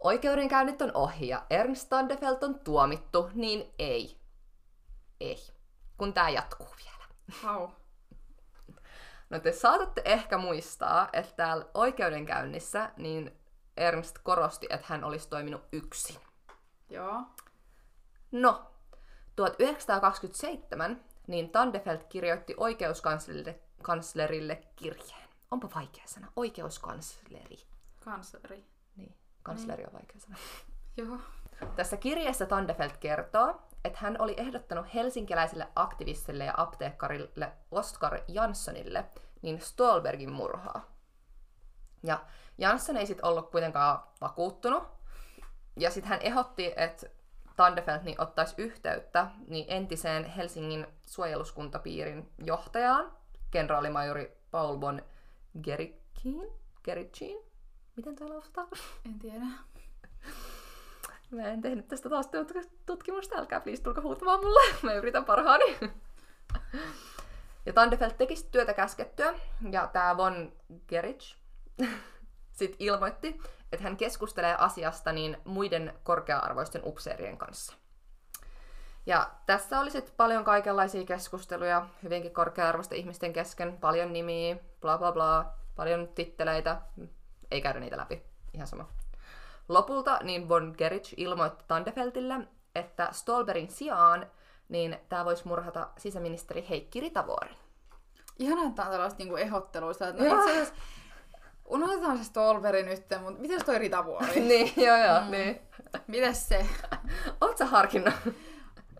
oikeudenkäynnit 0.00 0.82
on 0.82 0.90
ohi 0.94 1.28
ja 1.28 1.46
Ernst 1.50 1.82
Standefeld 1.82 2.42
on 2.42 2.58
tuomittu, 2.58 3.30
niin 3.34 3.74
ei. 3.78 4.20
Ei. 5.20 5.38
Kun 5.98 6.14
tää 6.14 6.30
jatkuu 6.30 6.68
vielä. 6.84 7.04
Hau. 7.42 7.68
No 9.30 9.38
te 9.40 9.52
saatatte 9.52 10.02
ehkä 10.04 10.38
muistaa, 10.38 11.08
että 11.12 11.32
täällä 11.36 11.66
oikeudenkäynnissä 11.74 12.90
niin 12.96 13.38
Ernst 13.76 14.18
korosti, 14.18 14.66
että 14.70 14.86
hän 14.88 15.04
olisi 15.04 15.28
toiminut 15.28 15.62
yksin. 15.72 16.16
Joo. 16.90 17.22
No, 18.32 18.70
1927 19.36 21.04
niin 21.26 21.50
Tandefeld 21.50 22.00
kirjoitti 22.08 22.54
oikeuskanslerille 22.56 23.60
kanslerille 23.82 24.62
kirjeen. 24.76 25.28
Onpa 25.50 25.68
vaikea 25.74 26.04
sana. 26.06 26.32
Oikeuskansleri. 26.36 27.58
Kansleri. 28.04 28.64
Niin, 28.96 29.14
kansleri 29.42 29.84
on 29.84 29.92
vaikea 29.92 30.20
sana. 30.20 30.36
Joo. 30.96 31.18
Tässä 31.76 31.96
kirjeessä 31.96 32.46
Tandefeld 32.46 32.96
kertoo, 33.00 33.62
että 33.86 33.98
hän 34.02 34.16
oli 34.18 34.34
ehdottanut 34.36 34.94
helsinkiläiselle 34.94 35.68
aktivistille 35.76 36.44
ja 36.44 36.54
apteekkarille 36.56 37.52
Oskar 37.70 38.20
Janssonille 38.28 39.04
niin 39.42 39.60
Stolbergin 39.60 40.32
murhaa. 40.32 40.90
Ja 42.02 42.24
Jansson 42.58 42.96
ei 42.96 43.06
sitten 43.06 43.24
ollut 43.24 43.50
kuitenkaan 43.50 44.02
vakuuttunut. 44.20 44.82
Ja 45.76 45.90
sitten 45.90 46.08
hän 46.08 46.22
ehdotti, 46.22 46.72
että 46.76 47.06
Tandefeld 47.56 48.02
niin 48.02 48.20
ottaisi 48.20 48.54
yhteyttä 48.58 49.26
niin 49.48 49.64
entiseen 49.68 50.24
Helsingin 50.24 50.86
suojeluskuntapiirin 51.06 52.32
johtajaan, 52.44 53.12
kenraalimajori 53.50 54.38
Paul 54.50 54.80
von. 54.80 55.02
Gerickin? 56.84 57.38
Miten 57.96 58.16
tämä 58.16 58.30
lausutaan? 58.30 58.68
En 59.06 59.18
tiedä. 59.18 59.46
Mä 61.30 61.42
en 61.42 61.60
tehnyt 61.60 61.88
tästä 61.88 62.08
taas 62.08 62.26
tut- 62.26 62.70
tutkimusta, 62.86 63.38
älkää 63.38 63.60
please 63.60 63.82
tulko 63.82 64.00
huutamaan 64.00 64.40
mulle. 64.40 64.74
Mä 64.82 64.94
yritän 64.94 65.24
parhaani. 65.24 65.78
Ja 67.66 67.72
Tandefeld 67.72 68.10
teki 68.10 68.34
työtä 68.50 68.74
käskettyä, 68.74 69.34
ja 69.70 69.86
tää 69.86 70.16
Von 70.16 70.52
Gerich 70.88 71.36
sit 72.58 72.76
ilmoitti, 72.78 73.40
että 73.72 73.84
hän 73.84 73.96
keskustelee 73.96 74.56
asiasta 74.58 75.12
niin 75.12 75.36
muiden 75.44 75.94
korkea-arvoisten 76.02 76.82
upseerien 76.84 77.38
kanssa. 77.38 77.74
Ja 79.06 79.30
tässä 79.46 79.80
oli 79.80 79.90
sitten 79.90 80.14
paljon 80.16 80.44
kaikenlaisia 80.44 81.04
keskusteluja, 81.04 81.86
hyvinkin 82.02 82.34
korkea-arvoisten 82.34 82.98
ihmisten 82.98 83.32
kesken, 83.32 83.78
paljon 83.80 84.12
nimiä, 84.12 84.56
bla 84.80 84.98
bla 84.98 85.12
bla, 85.12 85.54
paljon 85.76 86.08
titteleitä, 86.08 86.80
ei 87.50 87.60
käydä 87.60 87.80
niitä 87.80 87.96
läpi, 87.96 88.22
ihan 88.54 88.66
sama. 88.66 88.88
Lopulta 89.68 90.18
niin 90.22 90.48
Von 90.48 90.74
Gerich 90.78 91.14
ilmoitti 91.16 91.64
Tandefeltille, 91.68 92.34
että 92.74 93.08
Stolberin 93.12 93.70
sijaan 93.70 94.26
niin 94.68 94.98
tämä 95.08 95.24
voisi 95.24 95.48
murhata 95.48 95.88
sisäministeri 95.98 96.66
Heikki 96.70 97.00
Ritavuoren. 97.00 97.56
Ihanaa, 98.38 98.64
että 98.64 98.82
on 98.82 98.90
tällaista 98.90 99.18
niinku 99.18 99.36
ehdotteluista. 99.36 100.08
Että 100.08 100.24
no 100.24 100.38
itse 100.38 100.50
asiassa 100.50 100.74
unohdetaan 101.64 102.18
se 102.18 102.24
Stolberi 102.24 102.82
nyt, 102.82 103.06
mutta 103.22 103.40
mites 103.40 103.64
toi 103.64 103.78
Ritavuori? 103.78 104.40
niin, 104.48 104.72
joo 104.76 104.96
joo, 104.96 105.20
mm. 105.20 105.30
niin. 105.30 105.60
Mites 106.06 106.48
se? 106.48 106.66
Oot 107.40 107.58
sä 107.58 107.66
harkinnut? 107.66 108.14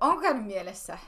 Onko 0.00 0.20
käynyt 0.20 0.46
mielessä? 0.46 0.98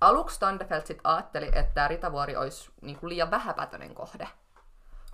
Aluksi 0.00 0.40
Tandefeld 0.40 0.86
sit 0.86 1.00
ajatteli, 1.04 1.46
että 1.46 1.74
tämä 1.74 1.88
Ritavuori 1.88 2.36
olisi 2.36 2.70
niinku 2.80 3.08
liian 3.08 3.30
vähäpätöinen 3.30 3.94
kohde. 3.94 4.28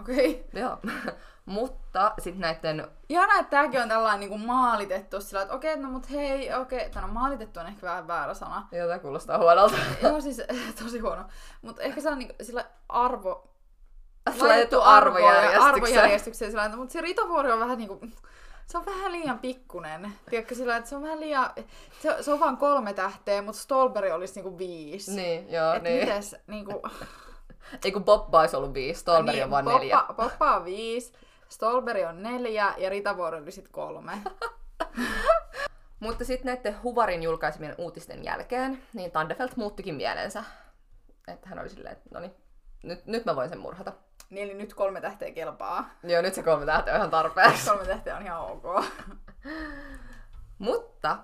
Okei. 0.01 0.47
Okay. 0.49 0.63
Joo. 0.63 0.79
Mutta 1.45 2.13
sitten 2.19 2.41
näiden 2.41 2.89
Ihanaa, 3.09 3.39
että 3.39 3.51
tääkin 3.51 3.83
on 3.83 3.89
tällainen 3.89 4.21
niinku 4.21 4.39
maalitettu 4.39 5.21
sillä, 5.21 5.43
että 5.43 5.55
okei, 5.55 5.77
no 5.77 5.91
mut 5.91 6.11
hei, 6.11 6.55
okei, 6.55 6.87
okay. 6.87 7.03
no 7.03 7.09
maalitettu 7.09 7.61
on 7.61 7.67
ehkä 7.67 7.87
vähän 7.87 8.09
väärä 8.09 8.35
sana. 8.35 8.69
Joo, 8.73 8.87
tämä 8.87 8.99
kuulostaa 8.99 9.39
huonolta. 9.39 9.77
Joo, 10.03 10.21
siis 10.21 10.43
tosi 10.83 10.99
huono. 10.99 11.25
Mutta 11.63 11.83
ehkä 11.83 12.01
se 12.01 12.09
on 12.09 12.19
niinku 12.19 12.35
sillä 12.43 12.65
arvo... 12.89 13.47
Laitettu 14.41 14.81
arvojärjestykseen. 14.81 15.75
arvojärjestykseen 15.75 16.51
sillä, 16.51 16.77
mutta 16.77 16.93
se 16.93 17.01
Ritavuori 17.01 17.53
on 17.53 17.61
vähän 17.61 17.79
niinku... 17.79 18.01
Se 18.67 18.79
on 18.79 18.87
vähän 18.87 19.13
liian 19.13 19.39
pikkunen. 19.39 20.13
Tiedätkö 20.31 20.55
sillä, 20.55 20.77
että 20.77 20.91
se 20.91 20.97
on 20.97 21.03
vähän 21.03 21.21
liian... 21.21 21.51
Se, 22.03 22.17
se 22.21 22.33
on 22.33 22.41
vain 22.41 22.57
kolme 22.57 22.93
tähteä, 22.93 23.43
mutta 23.43 23.61
Stolberi 23.61 24.13
olisi 24.13 24.35
niinku 24.35 24.59
viisi. 24.59 25.17
Niin, 25.17 25.53
joo, 25.53 25.75
Et 25.75 25.83
niin. 25.83 26.09
mites, 26.09 26.37
niinku... 26.47 26.83
Ei 27.85 27.93
kun 27.93 28.05
Bobba 28.05 28.41
olisi 28.41 28.57
ollut 28.57 28.75
viisi, 28.75 29.01
Stolberi 29.01 29.37
niin, 29.37 29.45
on 29.45 29.51
vaan 29.51 29.65
Poppa, 29.65 29.79
neljä. 29.79 30.05
Poppa 30.17 30.57
on 30.57 30.65
viisi, 30.65 31.13
Stolberi 31.49 32.05
on 32.05 32.23
neljä 32.23 32.75
ja 32.79 32.91
Ritavuori 32.91 33.39
oli 33.39 33.51
sit 33.51 33.69
kolme. 33.69 34.13
Mutta 36.01 36.25
sitten 36.25 36.55
näiden 36.55 36.83
Huvarin 36.83 37.23
julkaisemien 37.23 37.75
uutisten 37.79 38.25
jälkeen, 38.25 38.83
niin 38.93 39.11
Tandefeld 39.11 39.51
muuttikin 39.57 39.95
mielensä. 39.95 40.45
Että 41.29 41.49
hän 41.49 41.59
oli 41.59 41.69
silleen, 41.69 41.93
että 41.93 42.09
no 42.15 42.21
niin, 42.21 42.35
nyt, 42.83 43.07
nyt 43.07 43.25
mä 43.25 43.37
voin 43.37 43.49
sen 43.49 43.61
murhata. 43.61 43.93
Niin 44.31 44.51
eli 44.51 44.59
nyt 44.59 44.75
kolme 44.75 45.01
tähteä 45.01 45.31
kelpaa. 45.31 45.91
Joo, 46.03 46.23
nyt 46.23 46.35
se 46.35 46.43
kolme 46.43 46.67
tähteä 46.67 46.95
on 46.95 46.99
ihan 46.99 47.11
tarpeeksi. 47.11 47.71
Kolme 47.71 47.87
tähteä 47.87 48.17
on 48.17 48.23
ihan 48.23 48.41
ok. 48.41 48.85
Mutta 50.59 51.19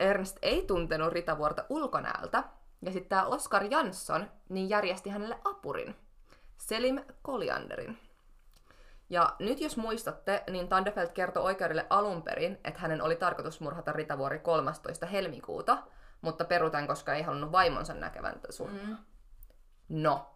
Ernst 0.00 0.38
ei 0.42 0.62
tuntenut 0.62 1.12
Ritavuorta 1.12 1.64
ulkonäöltä, 1.68 2.44
ja 2.84 2.92
sitten 2.92 3.08
tämä 3.08 3.24
Oskar 3.24 3.64
Jansson 3.70 4.30
niin 4.48 4.68
järjesti 4.68 5.10
hänelle 5.10 5.38
apurin, 5.44 5.96
Selim 6.56 7.04
Kolianderin. 7.22 7.98
Ja 9.10 9.36
nyt 9.38 9.60
jos 9.60 9.76
muistatte, 9.76 10.44
niin 10.50 10.68
Tandefeld 10.68 11.08
kertoi 11.08 11.42
oikeudelle 11.42 11.86
alun 11.90 12.22
perin, 12.22 12.58
että 12.64 12.80
hänen 12.80 13.02
oli 13.02 13.16
tarkoitus 13.16 13.60
murhata 13.60 13.92
Ritavuori 13.92 14.38
13. 14.38 15.06
helmikuuta, 15.06 15.78
mutta 16.20 16.44
perutan, 16.44 16.86
koska 16.86 17.14
ei 17.14 17.22
halunnut 17.22 17.52
vaimonsa 17.52 17.94
näkevän 17.94 18.40
surmaa. 18.50 18.84
Mm. 18.86 18.96
No, 19.88 20.26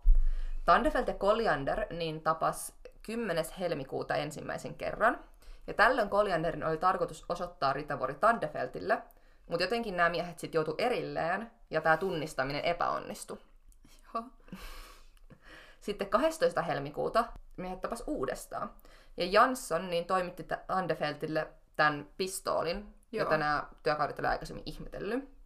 Tandefeld 0.65 1.09
ja 1.09 1.15
Koljander 1.15 1.87
niin 1.91 2.21
tapas 2.21 2.79
10. 3.03 3.45
helmikuuta 3.61 4.17
ensimmäisen 4.17 4.75
kerran. 4.75 5.25
Ja 5.67 5.75
tällöin 5.75 6.09
Koljanderin 6.11 6.65
oli 6.65 6.77
tarkoitus 6.77 7.25
osoittaa 7.29 7.73
Ritavuori 7.73 8.15
Tandefeltille, 8.15 9.03
mutta 9.49 9.65
jotenkin 9.65 9.97
nämä 9.97 10.09
miehet 10.09 10.39
sitten 10.39 10.59
joutu 10.59 10.75
erilleen 10.79 11.51
ja 11.71 11.81
tämä 11.81 11.97
tunnistaminen 11.97 12.65
epäonnistui. 12.65 13.39
Joo. 14.15 14.25
Sitten 15.81 16.09
12. 16.09 16.63
helmikuuta 16.63 17.25
miehet 17.57 17.81
tapas 17.81 18.05
uudestaan. 18.07 18.71
Ja 19.17 19.25
Jansson 19.25 19.91
niin 19.91 20.05
toimitti 20.05 20.47
Tandefeltille 20.67 21.49
tämän 21.77 22.09
pistoolin, 22.17 22.95
Joo. 23.13 23.25
jota 23.25 23.37
nämä 23.39 23.67
työkaudet 23.83 24.19
oli 24.19 24.29
aikaisemmin 24.29 24.63
ihmetellyt. 24.67 25.39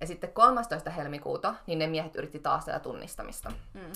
Ja 0.00 0.06
sitten 0.06 0.32
13. 0.32 0.90
helmikuuta 0.90 1.54
niin 1.66 1.78
ne 1.78 1.86
miehet 1.86 2.16
yritti 2.16 2.38
taas 2.38 2.64
tätä 2.64 2.78
tunnistamista. 2.78 3.52
Mm. 3.74 3.92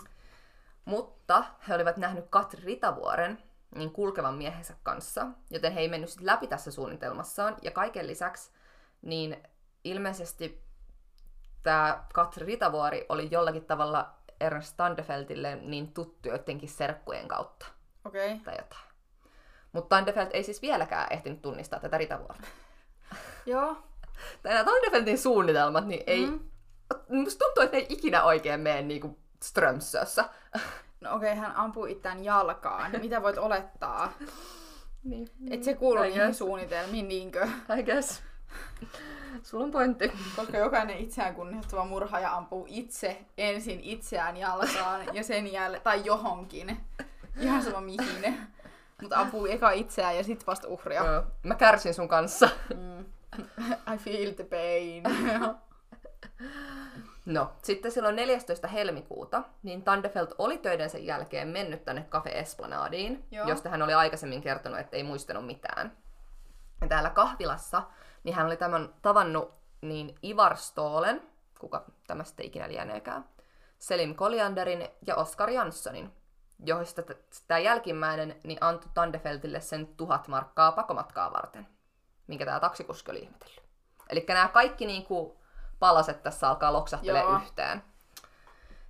Mutta 0.85 1.45
he 1.69 1.75
olivat 1.75 1.97
nähnyt 1.97 2.25
Katri 2.31 2.65
Ritavuoren, 2.65 3.39
niin 3.75 3.91
kulkevan 3.91 4.35
miehensä 4.35 4.75
kanssa, 4.83 5.27
joten 5.51 5.73
he 5.73 5.81
ei 5.81 5.89
mennyt 5.89 6.11
sit 6.11 6.23
läpi 6.23 6.47
tässä 6.47 6.71
suunnitelmassaan. 6.71 7.57
Ja 7.63 7.71
kaiken 7.71 8.07
lisäksi, 8.07 8.53
niin 9.03 9.43
ilmeisesti 9.85 10.65
tämä 11.63 12.05
Katri 12.15 12.47
Ritavuori 12.47 13.07
oli 13.09 13.29
jollakin 13.31 13.65
tavalla 13.65 14.15
Ernst 14.41 14.69
Standefeltille 14.69 15.57
niin 15.57 15.93
tuttu 15.93 16.29
joidenkin 16.29 16.69
serkkujen 16.69 17.29
kautta 17.29 17.67
Okei. 18.05 18.33
Okay. 18.33 18.45
tai 18.45 18.55
jotain. 18.55 18.95
Mutta 19.73 19.97
Tandefelt 19.97 20.31
ei 20.33 20.43
siis 20.43 20.63
vieläkään 20.63 21.07
ehtinyt 21.11 21.43
tunnistaa 21.43 21.81
tätä 21.81 21.99
Ritavuorta. 21.99 22.47
Joo. 23.47 23.77
Nämä 24.43 24.65
Tandefeltin 24.65 25.19
suunnitelmat, 25.19 25.87
niin 25.87 26.03
ei... 26.07 26.27
Mm. 26.27 26.41
Musta 27.09 27.45
tuntuu, 27.45 27.63
että 27.63 27.77
ei 27.77 27.87
ikinä 27.89 28.25
oikein 28.25 28.61
mene 28.61 28.83
niinku 28.83 29.19
Strömsössä. 29.43 30.25
No 31.01 31.15
okei, 31.15 31.33
okay, 31.33 31.41
hän 31.41 31.57
ampuu 31.57 31.87
itään 31.87 32.25
jalkaan. 32.25 32.91
Mitä 33.01 33.23
voit 33.23 33.39
olettaa? 33.39 34.13
niin. 35.05 35.29
Et 35.51 35.63
se 35.63 35.75
kuulu 35.75 36.03
I 36.03 36.09
niihin 36.09 36.35
suunnitelmiin, 36.35 37.09
niinkö? 37.09 37.49
I 37.79 37.83
guess. 37.83 38.23
Sulla 39.45 39.65
on 39.65 39.71
pointti. 39.71 40.13
Koska 40.37 40.59
jokainen 40.59 40.99
itseään 40.99 41.35
kunnioittava 41.35 41.85
murhaaja 41.85 42.35
ampuu 42.35 42.67
itse 42.69 43.25
ensin 43.39 43.81
itseään 43.83 44.37
jalkaan 44.37 45.01
ja 45.13 45.25
sen 45.25 45.53
jälkeen, 45.53 45.83
tai 45.83 46.03
johonkin. 46.05 46.81
Ihan 47.41 47.63
sama 47.63 47.81
mihin. 47.81 48.41
Mutta 49.03 49.21
ampuu 49.21 49.47
eka 49.47 49.71
itseään 49.71 50.17
ja 50.17 50.25
sit 50.25 50.47
vasta 50.47 50.69
uhria. 50.69 51.05
Joo. 51.05 51.23
Mä 51.43 51.55
kärsin 51.55 51.95
sun 51.95 52.09
kanssa. 52.09 52.49
Mm. 52.75 53.05
I 53.95 53.99
feel 53.99 54.33
the 54.33 54.45
pain. 54.45 55.03
No, 57.27 57.53
sitten 57.63 57.93
silloin 57.93 58.17
14. 58.17 58.69
helmikuuta, 58.69 59.43
niin 59.63 59.83
Tandefelt 59.83 60.35
oli 60.39 60.59
töidensä 60.59 60.99
jälkeen 60.99 61.49
mennyt 61.49 61.85
tänne 61.85 62.07
Cafe 62.11 62.31
Esplanadiin, 62.31 63.25
Joo. 63.31 63.49
josta 63.49 63.69
hän 63.69 63.83
oli 63.83 63.95
aikaisemmin 63.95 64.43
kertonut, 64.43 64.79
että 64.79 64.97
ei 64.97 65.03
muistanut 65.03 65.47
mitään. 65.47 65.93
Ja 66.81 66.89
täällä 66.89 67.11
kahvilassa, 67.11 67.83
niin 68.25 68.35
hän 68.35 68.47
oli 68.47 68.57
tämän 68.57 68.95
tavannut 69.03 69.55
niin 69.81 70.15
Ivar 70.25 70.57
Stolen, 70.57 71.23
kuka 71.59 71.85
tämä 72.07 72.25
sitten 72.25 72.47
ikinä 72.47 72.69
lieneekään, 72.69 73.25
Selim 73.79 74.15
Kolianderin 74.15 74.89
ja 75.07 75.17
Oskar 75.17 75.51
Janssonin, 75.51 76.13
joista 76.65 77.03
tämä 77.49 77.59
jälkimmäinen 77.59 78.41
niin 78.45 78.59
antoi 78.61 78.91
Tandefeltille 78.95 79.61
sen 79.61 79.87
tuhat 79.87 80.29
markkaa 80.29 80.73
pakomatkaa 80.73 81.33
varten, 81.33 81.67
minkä 82.27 82.45
tämä 82.45 82.61
taksikuski 82.61 83.11
oli 83.11 83.19
ihmetellyt. 83.19 83.63
Eli 84.09 84.25
nämä 84.29 84.49
kaikki 84.49 84.87
niinku 84.87 85.41
palaset 85.79 86.23
tässä 86.23 86.49
alkaa 86.49 86.73
loksahtelee 86.73 87.25
yhteen. 87.43 87.83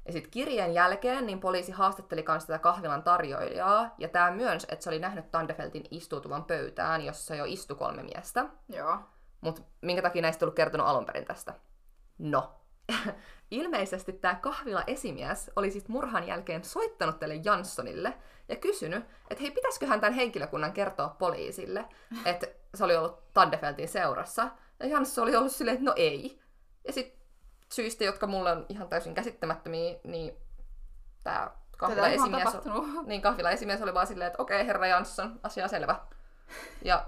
Ja 0.06 0.12
sitten 0.12 0.30
kirjeen 0.30 0.74
jälkeen 0.74 1.26
niin 1.26 1.40
poliisi 1.40 1.72
haastatteli 1.72 2.22
kanssa 2.22 2.46
tätä 2.46 2.58
kahvilan 2.58 3.02
tarjoilijaa, 3.02 3.94
ja 3.98 4.08
tämä 4.08 4.30
myönsi, 4.30 4.66
että 4.70 4.82
se 4.82 4.90
oli 4.90 4.98
nähnyt 4.98 5.30
Tandefeltin 5.30 5.84
istuutuvan 5.90 6.44
pöytään, 6.44 7.02
jossa 7.04 7.34
jo 7.34 7.44
istui 7.44 7.76
kolme 7.76 8.02
miestä. 8.02 8.46
Joo. 8.68 8.98
Mutta 9.44 9.62
minkä 9.80 10.02
takia 10.02 10.22
näistä 10.22 10.44
ei 10.44 10.46
ollut 10.46 10.56
kertonut 10.56 10.86
alun 10.86 11.06
perin 11.06 11.24
tästä? 11.24 11.54
No, 12.18 12.54
ilmeisesti 13.50 14.12
tämä 14.12 14.34
kahvila 14.34 14.84
esimies 14.86 15.50
oli 15.56 15.70
sitten 15.70 15.92
murhan 15.92 16.26
jälkeen 16.26 16.64
soittanut 16.64 17.18
tälle 17.18 17.40
Janssonille 17.44 18.14
ja 18.48 18.56
kysynyt, 18.56 19.04
että 19.30 19.42
hei, 19.42 19.50
pitäisiköhän 19.50 20.00
tämän 20.00 20.14
henkilökunnan 20.14 20.72
kertoa 20.72 21.08
poliisille, 21.08 21.84
että 22.24 22.46
se 22.74 22.84
oli 22.84 22.96
ollut 22.96 23.32
Tandefeltin 23.32 23.88
seurassa. 23.88 24.50
Ja 24.80 24.86
Jansson 24.86 25.22
oli 25.22 25.36
ollut 25.36 25.52
silleen, 25.52 25.74
että 25.74 25.84
no 25.84 25.92
ei. 25.96 26.40
Ja 26.86 26.92
sitten 26.92 27.20
syistä, 27.72 28.04
jotka 28.04 28.26
mulle 28.26 28.52
on 28.52 28.66
ihan 28.68 28.88
täysin 28.88 29.14
käsittämättömiä, 29.14 29.96
niin 30.04 30.36
tämä 31.22 31.50
kahvila 31.76 32.02
Tätä 32.02 32.14
on 32.14 32.22
esimies, 32.22 32.44
tapahtunut. 32.44 33.06
niin 33.06 33.22
kahvila 33.22 33.50
esimies 33.50 33.82
oli 33.82 33.94
vaan 33.94 34.06
silleen, 34.06 34.26
että 34.26 34.42
okei, 34.42 34.66
herra 34.66 34.86
Jansson, 34.86 35.40
asia 35.42 35.68
selvä. 35.68 36.00
Ja 36.84 37.04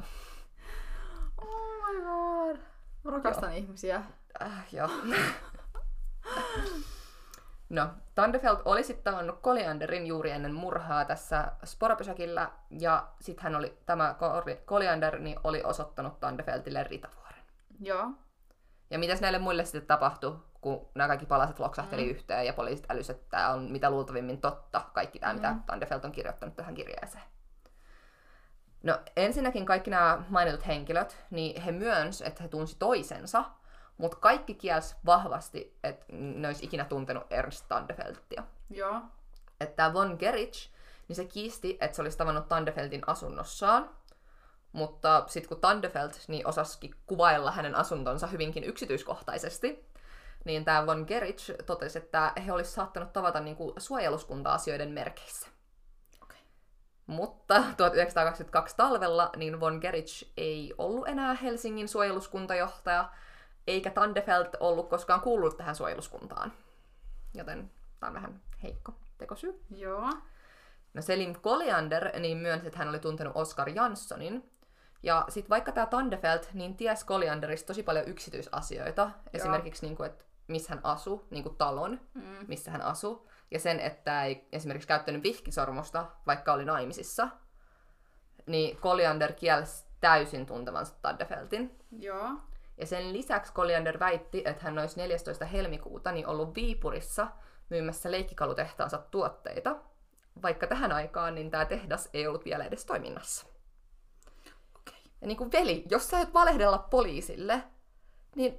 my 1.96 2.04
god. 2.04 2.56
Mä 3.04 3.10
rakastan 3.10 3.52
ihmisiä. 3.52 4.02
Äh, 4.42 4.66
joo. 4.72 4.88
No, 7.68 7.88
Tandefeld 8.14 8.58
oli 8.64 8.84
sitten 8.84 9.04
tavannut 9.04 9.40
Kolianderin 9.40 10.06
juuri 10.06 10.30
ennen 10.30 10.54
murhaa 10.54 11.04
tässä 11.04 11.52
sporapysäkillä, 11.64 12.50
ja 12.70 13.08
sitten 13.20 13.42
hän 13.42 13.56
oli, 13.56 13.78
tämä 13.86 14.14
Koliander 14.64 15.18
niin 15.18 15.38
oli 15.44 15.62
osoittanut 15.64 16.20
Tandefeltille 16.20 16.84
Ritavuoren. 16.84 17.42
Joo. 17.80 18.10
Ja 18.90 18.98
mitäs 18.98 19.20
näille 19.20 19.38
muille 19.38 19.64
sitten 19.64 19.86
tapahtui, 19.86 20.36
kun 20.60 20.88
nämä 20.94 21.08
kaikki 21.08 21.26
palaset 21.26 21.58
loksahteli 21.58 22.04
mm. 22.04 22.10
yhteen 22.10 22.46
ja 22.46 22.52
poliisit 22.52 22.90
älysivät, 22.90 23.20
että 23.20 23.30
tämä 23.30 23.48
on 23.48 23.62
mitä 23.62 23.90
luultavimmin 23.90 24.40
totta, 24.40 24.80
kaikki 24.92 25.18
tämä, 25.18 25.32
mm. 25.32 25.38
mitä 25.38 25.54
Tandefeld 25.66 26.04
on 26.04 26.12
kirjoittanut 26.12 26.56
tähän 26.56 26.74
kirjeeseen. 26.74 27.24
No 28.86 28.98
ensinnäkin 29.16 29.66
kaikki 29.66 29.90
nämä 29.90 30.22
mainitut 30.28 30.66
henkilöt, 30.66 31.16
niin 31.30 31.62
he 31.62 31.72
myönsi, 31.72 32.26
että 32.26 32.42
he 32.42 32.48
tunsi 32.48 32.76
toisensa, 32.78 33.44
mutta 33.98 34.16
kaikki 34.16 34.54
kielsi 34.54 34.96
vahvasti, 35.06 35.78
että 35.84 36.04
ne 36.12 36.48
olisi 36.48 36.64
ikinä 36.64 36.84
tuntenut 36.84 37.26
Ernst 37.30 37.64
Tandefeltia. 37.68 38.42
Joo. 38.70 39.00
Että 39.60 39.92
Von 39.92 40.16
Gerich, 40.18 40.70
niin 41.08 41.16
se 41.16 41.24
kiisti, 41.24 41.78
että 41.80 41.96
se 41.96 42.02
olisi 42.02 42.18
tavannut 42.18 42.48
Tandefeltin 42.48 43.02
asunnossaan, 43.06 43.90
mutta 44.72 45.24
sitten 45.26 45.48
kun 45.48 45.60
Tandefeld 45.60 46.12
niin 46.28 46.46
osasikin 46.46 46.94
kuvailla 47.06 47.50
hänen 47.50 47.74
asuntonsa 47.74 48.26
hyvinkin 48.26 48.64
yksityiskohtaisesti, 48.64 49.86
niin 50.44 50.64
tämä 50.64 50.86
Von 50.86 51.04
Gerich 51.08 51.50
totesi, 51.66 51.98
että 51.98 52.32
he 52.46 52.52
olisivat 52.52 52.74
saattanut 52.74 53.12
tavata 53.12 53.40
niinku 53.40 53.74
suojeluskunta-asioiden 53.78 54.90
merkeissä. 54.90 55.55
Mutta 57.06 57.54
1922 57.76 58.76
talvella 58.76 59.30
niin 59.36 59.60
Von 59.60 59.78
Gerich 59.78 60.32
ei 60.36 60.74
ollut 60.78 61.08
enää 61.08 61.34
Helsingin 61.34 61.88
suojeluskuntajohtaja, 61.88 63.10
eikä 63.66 63.90
Tandefeld 63.90 64.46
ollut 64.60 64.88
koskaan 64.88 65.20
kuullut 65.20 65.56
tähän 65.56 65.74
suojeluskuntaan. 65.76 66.52
Joten 67.34 67.70
tämä 68.00 68.08
on 68.10 68.14
vähän 68.14 68.40
heikko 68.62 68.92
tekosyy. 69.18 69.64
Joo. 69.70 70.12
No 70.94 71.02
Selim 71.02 71.34
Koliander 71.40 72.18
niin 72.20 72.38
myönsi, 72.38 72.66
että 72.66 72.78
hän 72.78 72.88
oli 72.88 72.98
tuntenut 72.98 73.36
Oskar 73.36 73.68
Janssonin. 73.68 74.50
Ja 75.02 75.24
sitten 75.28 75.50
vaikka 75.50 75.72
tämä 75.72 75.86
Tandefeld, 75.86 76.44
niin 76.52 76.76
ties 76.76 77.04
Kolianderista 77.04 77.66
tosi 77.66 77.82
paljon 77.82 78.08
yksityisasioita. 78.08 79.10
Esimerkiksi, 79.32 79.86
niin 79.86 79.96
kuin, 79.96 80.10
että 80.10 80.24
missä 80.48 80.74
hän 80.74 80.80
asui, 80.84 81.24
niin 81.30 81.42
kuin 81.42 81.56
talon, 81.56 82.00
Mm. 82.14 82.22
missä 82.48 82.70
hän 82.70 82.82
asui. 82.82 83.20
Ja 83.50 83.58
sen, 83.58 83.80
että 83.80 84.24
ei 84.24 84.48
esimerkiksi 84.52 84.88
käyttänyt 84.88 85.22
vihkisormusta, 85.22 86.06
vaikka 86.26 86.52
oli 86.52 86.64
naimisissa. 86.64 87.28
Niin 88.46 88.76
Koliander 88.76 89.32
kielsi 89.32 89.86
täysin 90.00 90.46
tuntevansa 90.46 90.94
Tandefeltin. 91.02 91.78
Joo. 91.98 92.28
Ja 92.78 92.86
sen 92.86 93.12
lisäksi 93.12 93.52
Koliander 93.52 93.98
väitti, 93.98 94.42
että 94.44 94.64
hän 94.64 94.78
olisi 94.78 94.96
14. 94.96 95.44
helmikuuta 95.44 96.12
niin 96.12 96.26
ollut 96.26 96.54
Viipurissa 96.54 97.26
myymässä 97.70 98.10
leikkikalutehtaansa 98.10 98.98
tuotteita, 98.98 99.76
vaikka 100.42 100.66
tähän 100.66 100.92
aikaan 100.92 101.34
niin 101.34 101.50
tämä 101.50 101.64
tehdas 101.64 102.08
ei 102.12 102.26
ollut 102.26 102.44
vielä 102.44 102.64
edes 102.64 102.84
toiminnassa. 102.86 103.46
Okei. 104.76 105.02
Ja 105.20 105.26
niin 105.26 105.36
kuin 105.36 105.52
veli, 105.52 105.84
jos 105.90 106.08
sä 106.08 106.20
et 106.20 106.34
valehdella 106.34 106.78
poliisille, 106.78 107.62
niin 108.34 108.58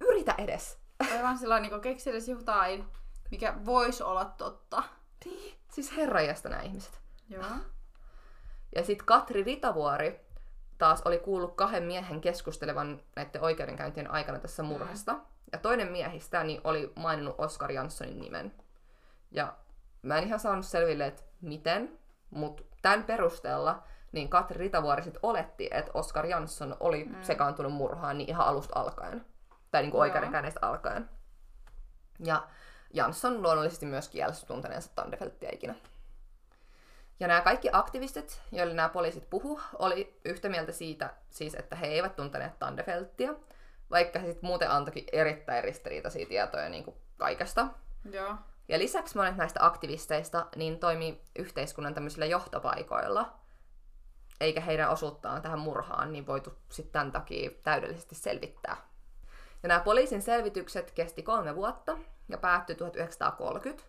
yritä 0.00 0.34
edes. 0.38 0.78
Aivan 1.16 1.38
sillä 1.38 1.60
niin 1.60 1.80
keksi 1.80 2.10
edes 2.10 2.28
jotain, 2.28 2.86
mikä 3.30 3.54
voisi 3.64 4.02
olla 4.02 4.24
totta. 4.24 4.82
Niin, 5.24 5.58
siis 5.72 5.96
herrajasta 5.96 6.48
nämä 6.48 6.62
ihmiset. 6.62 7.00
Joo. 7.28 7.44
Ja 8.74 8.84
sitten 8.84 9.06
Katri 9.06 9.42
Ritavuori 9.42 10.20
taas 10.78 11.02
oli 11.04 11.18
kuullut 11.18 11.56
kahden 11.56 11.82
miehen 11.82 12.20
keskustelevan 12.20 13.00
näiden 13.16 13.42
oikeudenkäyntien 13.42 14.10
aikana 14.10 14.38
tässä 14.38 14.62
murhasta. 14.62 15.18
Ja 15.52 15.58
toinen 15.58 15.92
miehistä 15.92 16.44
niin 16.44 16.60
oli 16.64 16.92
maininnut 16.96 17.34
Oskar 17.38 17.72
Janssonin 17.72 18.20
nimen. 18.20 18.54
Ja 19.30 19.56
mä 20.02 20.18
en 20.18 20.24
ihan 20.24 20.40
saanut 20.40 20.66
selville, 20.66 21.06
että 21.06 21.22
miten, 21.40 21.98
mutta 22.30 22.62
tämän 22.82 23.04
perusteella 23.04 23.82
niin 24.12 24.28
Katri 24.28 24.58
Ritavuori 24.58 25.02
sit 25.02 25.18
oletti, 25.22 25.68
että 25.70 25.90
Oskar 25.94 26.26
Jansson 26.26 26.76
oli 26.80 27.04
mm. 27.04 27.22
sekaantunut 27.22 27.72
murhaan 27.72 28.18
niin 28.18 28.30
ihan 28.30 28.46
alusta 28.46 28.80
alkaen. 28.80 29.24
Tai 29.70 29.82
niin 29.82 29.90
kuin 29.90 29.98
Joo. 29.98 30.02
oikeudenkäynneistä 30.02 30.60
alkaen. 30.62 31.10
Ja 32.24 32.48
Jansson 32.94 33.42
luonnollisesti 33.42 33.86
myös 33.86 34.08
kielsi 34.08 34.46
tunteneensa 34.46 34.90
Tandefelttiä 34.94 35.50
ikinä. 35.52 35.74
Ja 37.20 37.28
nämä 37.28 37.40
kaikki 37.40 37.68
aktivistit, 37.72 38.42
joille 38.52 38.74
nämä 38.74 38.88
poliisit 38.88 39.30
puhu, 39.30 39.60
oli 39.78 40.20
yhtä 40.24 40.48
mieltä 40.48 40.72
siitä, 40.72 41.10
siis, 41.30 41.54
että 41.54 41.76
he 41.76 41.86
eivät 41.86 42.16
tunteneet 42.16 42.58
Tandefelttiä, 42.58 43.34
vaikka 43.90 44.18
he 44.18 44.26
sitten 44.26 44.46
muuten 44.46 44.70
antoikin 44.70 45.04
erittäin 45.12 45.64
ristiriitaisia 45.64 46.26
tietoja 46.26 46.68
niin 46.68 46.84
kuin 46.84 46.96
kaikesta. 47.18 47.66
Joo. 48.10 48.34
Ja 48.68 48.78
lisäksi 48.78 49.16
monet 49.16 49.36
näistä 49.36 49.66
aktivisteista 49.66 50.46
niin 50.56 50.78
toimii 50.78 51.20
yhteiskunnan 51.38 51.94
tämmöisillä 51.94 52.26
johtopaikoilla, 52.26 53.32
eikä 54.40 54.60
heidän 54.60 54.90
osuuttaan 54.90 55.42
tähän 55.42 55.58
murhaan 55.58 56.12
niin 56.12 56.26
voitu 56.26 56.58
sitten 56.68 56.92
tämän 56.92 57.12
takia 57.12 57.50
täydellisesti 57.62 58.14
selvittää. 58.14 58.76
Ja 59.62 59.68
nämä 59.68 59.80
poliisin 59.80 60.22
selvitykset 60.22 60.90
kesti 60.90 61.22
kolme 61.22 61.56
vuotta 61.56 61.98
ja 62.30 62.38
päättyi 62.38 62.76
1930. 62.76 63.84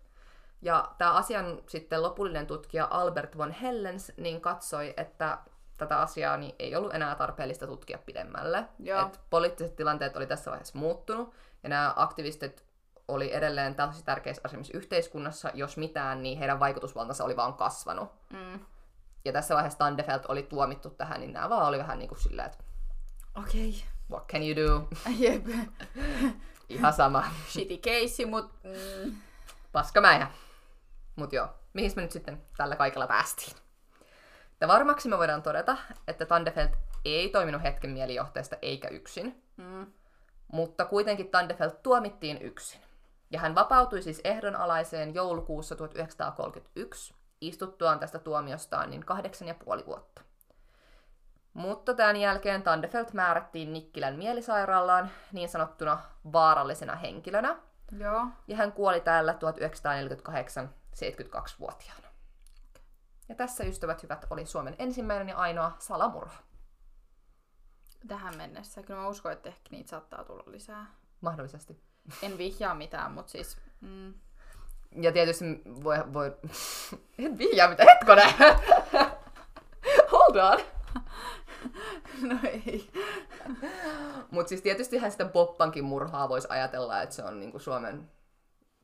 Ja 0.62 0.92
tämä 0.98 1.14
asian 1.14 1.62
sitten 1.68 2.02
lopullinen 2.02 2.48
tutkija 2.48 2.88
Albert 2.92 3.38
von 3.38 3.52
Hellens 3.52 4.12
niin 4.18 4.42
katsoi, 4.42 4.94
että 4.98 5.38
tätä 5.78 6.00
asiaa 6.00 6.38
niin 6.38 6.56
ei 6.60 6.76
ollut 6.76 6.94
enää 6.94 7.16
tarpeellista 7.16 7.68
tutkia 7.68 7.98
pidemmälle. 7.98 8.66
Joo. 8.80 9.08
Et 9.08 9.20
poliittiset 9.30 9.76
tilanteet 9.76 10.18
oli 10.18 10.28
tässä 10.28 10.52
vaiheessa 10.52 10.80
muuttunut, 10.80 11.34
ja 11.64 11.70
nämä 11.70 11.94
aktivistit 11.96 12.66
oli 13.08 13.34
edelleen 13.34 13.76
tosi 13.76 14.04
tärkeissä 14.04 14.42
asemissa 14.46 14.78
yhteiskunnassa, 14.78 15.52
jos 15.54 15.78
mitään, 15.78 16.24
niin 16.24 16.38
heidän 16.38 16.60
vaikutusvaltansa 16.60 17.24
oli 17.24 17.36
vaan 17.36 17.54
kasvanut. 17.54 18.12
Mm. 18.34 18.60
Ja 19.26 19.32
tässä 19.32 19.56
vaiheessa 19.56 19.80
Tandefeld 19.80 20.22
oli 20.28 20.44
tuomittu 20.44 20.90
tähän, 20.90 21.20
niin 21.20 21.34
nämä 21.34 21.50
vaan 21.50 21.68
oli 21.68 21.78
vähän 21.78 22.00
niin 22.00 22.10
kuin 22.10 22.20
silleen, 22.20 22.46
että 22.46 22.64
Okei. 23.36 23.70
Okay. 23.70 23.82
what 24.12 24.28
can 24.28 24.42
you 24.44 24.56
do? 24.56 24.88
Jep. 25.24 25.46
Ihan 26.74 26.94
sama. 26.94 27.24
Shitty 27.50 27.78
case, 27.78 28.26
mut... 28.26 28.52
Mm. 28.64 29.16
Paskamäihä. 29.72 30.32
Mut 31.16 31.34
joo, 31.34 31.48
mihin 31.74 31.92
me 31.96 32.02
nyt 32.02 32.12
sitten 32.12 32.42
tällä 32.58 32.76
kaikella 32.76 33.08
päästiin? 33.08 33.58
Ja 34.62 34.68
varmaksi 34.68 35.10
me 35.10 35.18
voidaan 35.18 35.42
todeta, 35.44 35.78
että 36.08 36.26
Tandefeld 36.26 36.70
ei 37.06 37.30
toiminut 37.30 37.64
hetken 37.64 37.90
mielijohteesta 37.90 38.56
eikä 38.62 38.88
yksin, 38.88 39.44
Mm. 39.58 39.86
mutta 40.48 40.86
kuitenkin 40.86 41.30
Tandefeld 41.30 41.72
tuomittiin 41.84 42.42
yksin. 42.42 42.82
Ja 43.32 43.40
hän 43.40 43.56
vapautui 43.56 44.02
siis 44.02 44.22
ehdonalaiseen 44.24 45.14
joulukuussa 45.16 45.76
1931, 45.76 47.14
istuttuaan 47.42 48.00
tästä 48.00 48.20
tuomiostaan 48.20 48.90
niin 48.90 49.06
kahdeksan 49.06 49.48
ja 49.48 49.54
puoli 49.66 49.86
vuotta. 49.86 50.22
Mutta 51.54 51.94
tämän 51.94 52.16
jälkeen 52.16 52.64
Tandefeld 52.64 53.08
määrättiin 53.14 53.74
Nikkilän 53.74 54.16
mielisairaalaan 54.16 55.12
niin 55.32 55.50
sanottuna 55.50 56.02
vaarallisena 56.34 56.96
henkilönä, 56.96 57.56
Joo. 57.98 58.28
ja 58.48 58.58
hän 58.58 58.72
kuoli 58.72 59.02
täällä 59.02 59.34
1948 59.34 60.70
72-vuotiaana. 60.96 62.08
Ja 63.30 63.36
tässä, 63.36 63.64
ystävät 63.64 64.04
hyvät, 64.04 64.26
oli 64.30 64.46
Suomen 64.46 64.76
ensimmäinen 64.80 65.30
ja 65.30 65.38
ainoa 65.38 65.76
salamurha. 65.80 66.38
Tähän 68.08 68.38
mennessä. 68.38 68.84
Kyllä 68.84 69.00
mä 69.00 69.08
uskon, 69.08 69.32
että 69.32 69.50
ehkä 69.50 69.70
niitä 69.72 69.90
saattaa 69.90 70.24
tulla 70.24 70.44
lisää. 70.48 70.86
Mahdollisesti. 71.22 71.82
En 72.22 72.38
vihjaa 72.38 72.76
mitään, 72.76 73.12
mutta 73.12 73.32
siis... 73.32 73.58
Mm. 73.82 74.14
Ja 75.02 75.12
tietysti 75.12 75.46
voi... 75.84 76.14
voi... 76.14 76.38
en 77.26 77.38
vihjaa 77.38 77.70
mitä, 77.70 77.84
hetkonen! 77.84 78.34
Hold 80.12 80.36
on! 80.36 80.60
No 82.30 82.36
ei. 82.44 82.92
Mutta 84.32 84.50
siis 84.50 84.62
tietystihän 84.62 85.12
sitä 85.12 85.26
Boppankin 85.26 85.84
murhaa 85.84 86.30
voisi 86.30 86.48
ajatella, 86.52 87.02
että 87.02 87.16
se 87.16 87.24
on 87.24 87.40
niinku 87.40 87.60
Suomen... 87.60 88.12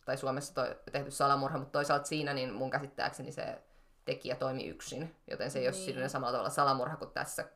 Tai 0.06 0.18
Suomessa 0.18 0.54
toi, 0.54 0.76
tehty 0.92 1.12
salamurha, 1.12 1.58
mutta 1.58 1.72
toisaalta 1.72 2.06
siinä 2.06 2.34
niin 2.34 2.54
mun 2.54 2.70
käsittääkseni 2.70 3.32
se 3.32 3.62
tekijä 4.06 4.36
toimi 4.36 4.68
yksin. 4.68 5.16
Joten 5.32 5.52
se 5.52 5.60
ei 5.60 5.64
niin. 5.64 5.76
ole 5.76 5.86
silleen 5.86 6.10
samalla 6.10 6.32
tavalla 6.32 6.50
salamurha 6.50 6.98
kuin 6.98 7.12
tässä, 7.12 7.50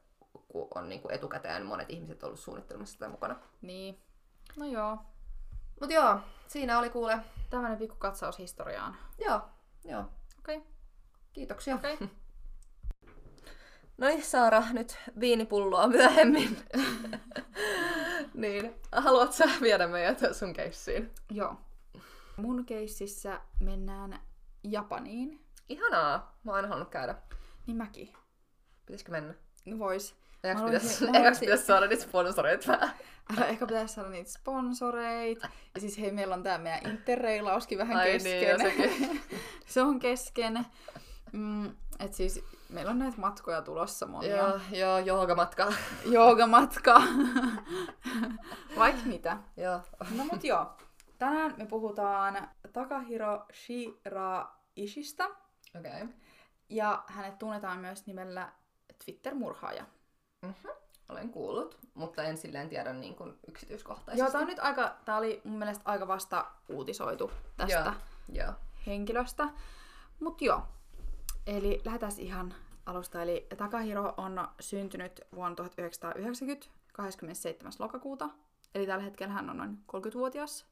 kun 0.47 0.67
on 0.75 0.89
niinku 0.89 1.09
etukäteen 1.11 1.65
monet 1.65 1.89
ihmiset 1.89 2.23
ollut 2.23 2.39
suunnittelemassa 2.39 2.93
sitä 2.93 3.09
mukana. 3.09 3.35
Niin. 3.61 3.99
No 4.55 4.65
joo. 4.65 4.97
Mut 5.81 5.91
joo, 5.91 6.19
siinä 6.47 6.79
oli 6.79 6.89
kuule. 6.89 7.19
Tämmönen 7.49 7.77
pikku 7.77 7.95
katsaus 7.95 8.39
historiaan. 8.39 8.95
Joo, 9.25 9.41
joo. 9.85 10.01
Okei. 10.39 10.57
Okay. 10.57 10.69
Kiitoksia. 11.33 11.75
Okei. 11.75 11.97
No 13.97 14.07
niin, 14.07 14.23
Saara, 14.23 14.63
nyt 14.71 14.97
viinipulloa 15.19 15.87
myöhemmin. 15.87 16.57
niin, 18.33 18.75
haluatko 18.91 19.35
sä 19.35 19.45
viedä 19.61 19.87
meidät 19.87 20.19
sun 20.35 20.53
keissiin? 20.53 21.11
Joo. 21.31 21.55
Mun 22.37 22.65
keississä 22.65 23.41
mennään 23.59 24.19
Japaniin. 24.63 25.45
Ihanaa, 25.69 26.37
mä 26.43 26.51
oon 26.51 26.55
aina 26.55 26.67
halunnut 26.67 26.89
käydä. 26.91 27.15
Niin 27.67 27.77
mäkin. 27.77 28.13
Pitäisikö 28.85 29.11
mennä? 29.11 29.33
No 29.65 29.79
vois. 29.79 30.15
Mä 30.43 30.65
pitäisi, 30.65 31.05
pitäisi 31.39 31.65
saada 31.65 31.87
niitä 31.87 32.03
sponsoreita 32.03 32.71
vähän. 32.71 32.91
Älä 33.37 33.45
ehkä 33.45 33.67
pitäisi 33.67 33.93
saada 33.93 34.09
niitä 34.09 34.31
sponsoreita. 34.31 35.49
Ja 35.75 35.81
siis 35.81 35.99
hei, 35.99 36.11
meillä 36.11 36.35
on 36.35 36.43
tää 36.43 36.57
meidän 36.57 36.91
interreilauskin 36.91 37.77
vähän 37.77 37.97
Ai 37.97 38.11
kesken. 38.11 38.31
niin, 38.31 38.47
ja 38.47 38.57
sekin. 38.57 39.21
Se 39.67 39.81
on 39.81 39.99
kesken. 39.99 40.65
Mm, 41.31 41.75
et 41.99 42.13
siis 42.13 42.43
meillä 42.71 42.91
on 42.91 42.99
näitä 42.99 43.17
matkoja 43.17 43.61
tulossa 43.61 44.07
monia. 44.07 44.35
joo, 44.35 44.59
joo, 44.71 44.99
joogamatka. 44.99 45.73
Joogamatka. 46.05 47.01
Vaikka 48.79 49.01
mitä. 49.05 49.37
joo. 49.57 49.81
No 50.17 50.23
mut 50.31 50.43
joo. 50.43 50.65
Tänään 51.17 51.53
me 51.57 51.65
puhutaan 51.65 52.47
Takahiro 52.73 53.45
Shiraishista. 53.53 55.25
Okei. 55.79 55.91
Okay. 55.91 56.07
Ja 56.69 57.03
hänet 57.07 57.39
tunnetaan 57.39 57.79
myös 57.79 58.05
nimellä 58.05 58.51
Twitter-murhaaja. 59.05 59.85
Olen 61.09 61.29
kuullut, 61.29 61.79
mutta 61.93 62.23
en 62.23 62.37
silleen 62.37 62.69
tiedä 62.69 62.93
niin 62.93 63.15
kuin 63.15 63.39
yksityiskohtaisesti. 63.47 64.19
Joo, 64.19 64.31
tää 64.31 64.41
on 64.41 64.47
nyt 64.47 64.59
aika, 64.59 64.95
tää 65.05 65.17
oli 65.17 65.41
mun 65.43 65.57
mielestä 65.57 65.83
aika 65.85 66.07
vasta 66.07 66.45
uutisoitu 66.69 67.31
tästä 67.57 67.93
Joo, 68.29 68.45
joo. 68.45 68.53
henkilöstä. 68.87 69.49
Mut 70.19 70.41
joo, 70.41 70.61
eli 71.47 71.81
lähdetään 71.85 72.11
ihan 72.17 72.53
alusta. 72.85 73.21
Eli 73.21 73.47
Takahiro 73.57 74.13
on 74.17 74.47
syntynyt 74.59 75.21
vuonna 75.35 75.55
1990, 75.55 76.67
27. 76.93 77.73
lokakuuta. 77.79 78.29
Eli 78.75 78.87
tällä 78.87 79.03
hetkellä 79.03 79.33
hän 79.33 79.49
on 79.49 79.57
noin 79.57 79.77
30-vuotias. 79.95 80.65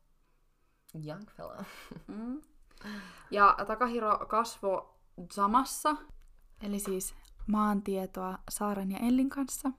Young 1.06 1.24
fella. 1.38 1.66
Mm. 2.08 2.42
Ja 3.32 3.56
Takahiro 3.68 4.18
kasvoi 4.18 4.90
Zamassa, 5.34 5.96
eli 6.62 6.80
siis 6.80 7.16
maantietoa 7.48 8.38
Saaren 8.50 8.92
ja 8.92 9.00
Ellin 9.00 9.30
kanssa. 9.30 9.72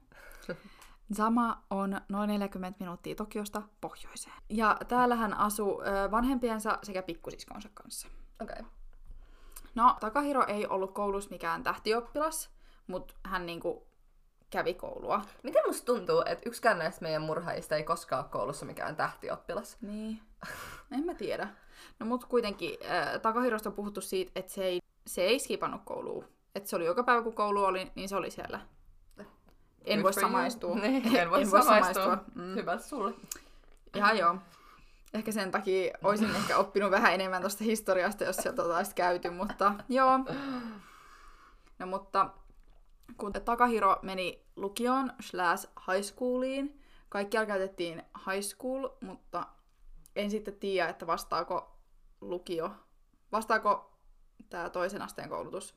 Zama 1.15 1.63
on 1.69 2.01
noin 2.09 2.27
40 2.27 2.79
minuuttia 2.79 3.15
Tokiosta 3.15 3.61
pohjoiseen. 3.81 4.35
Ja 4.49 4.77
täällä 4.87 5.15
hän 5.15 5.33
asuu 5.33 5.81
vanhempiensa 6.11 6.77
sekä 6.83 7.03
pikkusiskonsa 7.03 7.69
kanssa. 7.73 8.07
Okei. 8.41 8.55
Okay. 8.59 8.80
No, 9.75 9.97
Takahiro 9.99 10.45
ei 10.47 10.67
ollut 10.67 10.91
koulussa 10.93 11.29
mikään 11.29 11.63
tähtioppilas, 11.63 12.49
mutta 12.87 13.13
hän 13.23 13.45
niinku 13.45 13.87
kävi 14.49 14.73
koulua. 14.73 15.21
Miten 15.43 15.63
musta 15.67 15.85
tuntuu, 15.85 16.23
että 16.25 16.49
yksikään 16.49 16.79
näistä 16.79 17.01
meidän 17.01 17.21
murhaajista 17.21 17.75
ei 17.75 17.83
koskaan 17.83 18.23
ole 18.23 18.31
koulussa 18.31 18.65
mikään 18.65 18.95
tähtioppilas? 18.95 19.77
Niin, 19.81 20.21
en 20.91 21.05
mä 21.05 21.13
tiedä. 21.13 21.47
No 21.99 22.05
mut 22.05 22.25
kuitenkin 22.25 22.77
äh, 22.85 23.21
Takahirosta 23.21 23.69
on 23.69 23.75
puhuttu 23.75 24.01
siitä, 24.01 24.31
että 24.35 24.51
se 24.51 24.63
ei, 24.63 24.81
se 25.07 25.21
ei 25.21 25.39
skipannut 25.39 25.81
kouluun. 25.85 26.25
Että 26.55 26.69
se 26.69 26.75
oli 26.75 26.85
joka 26.85 27.03
päivä 27.03 27.21
kun 27.21 27.33
koulu 27.35 27.63
oli, 27.63 27.91
niin 27.95 28.09
se 28.09 28.15
oli 28.15 28.31
siellä. 28.31 28.59
En 29.85 29.99
Good 29.99 30.03
voi 30.03 30.13
samaistua. 30.13 30.75
Niin, 30.75 31.15
en 31.15 31.29
voi 31.31 31.41
En 31.41 31.49
samaistua. 31.49 32.03
samaistua. 32.03 32.17
Mm. 32.35 32.55
Hyvä 32.55 32.77
sulle. 32.77 33.13
Ihan 33.95 34.17
joo. 34.17 34.35
Ehkä 35.13 35.31
sen 35.31 35.51
takia 35.51 35.97
olisin 36.03 36.35
ehkä 36.35 36.57
oppinut 36.57 36.91
vähän 36.91 37.13
enemmän 37.13 37.41
tuosta 37.41 37.63
historiasta, 37.63 38.23
jos 38.23 38.35
sieltä 38.35 38.63
oltaisiin 38.63 38.95
käyty, 38.95 39.29
mutta 39.29 39.73
joo. 39.89 40.19
No 41.79 41.85
mutta 41.85 42.29
kun 43.17 43.33
Takahiro 43.33 43.99
meni 44.01 44.45
lukioon 44.55 45.13
slash 45.19 45.69
high 45.87 46.03
schooliin, 46.03 46.81
kaikkialla 47.09 47.47
käytettiin 47.47 48.03
high 48.31 48.43
school, 48.45 48.89
mutta 49.01 49.47
en 50.15 50.31
sitten 50.31 50.55
tiedä, 50.55 50.89
että 50.89 51.07
vastaako 51.07 51.77
lukio, 52.21 52.71
vastaako 53.31 53.97
tämä 54.49 54.69
toisen 54.69 55.01
asteen 55.01 55.29
koulutus 55.29 55.75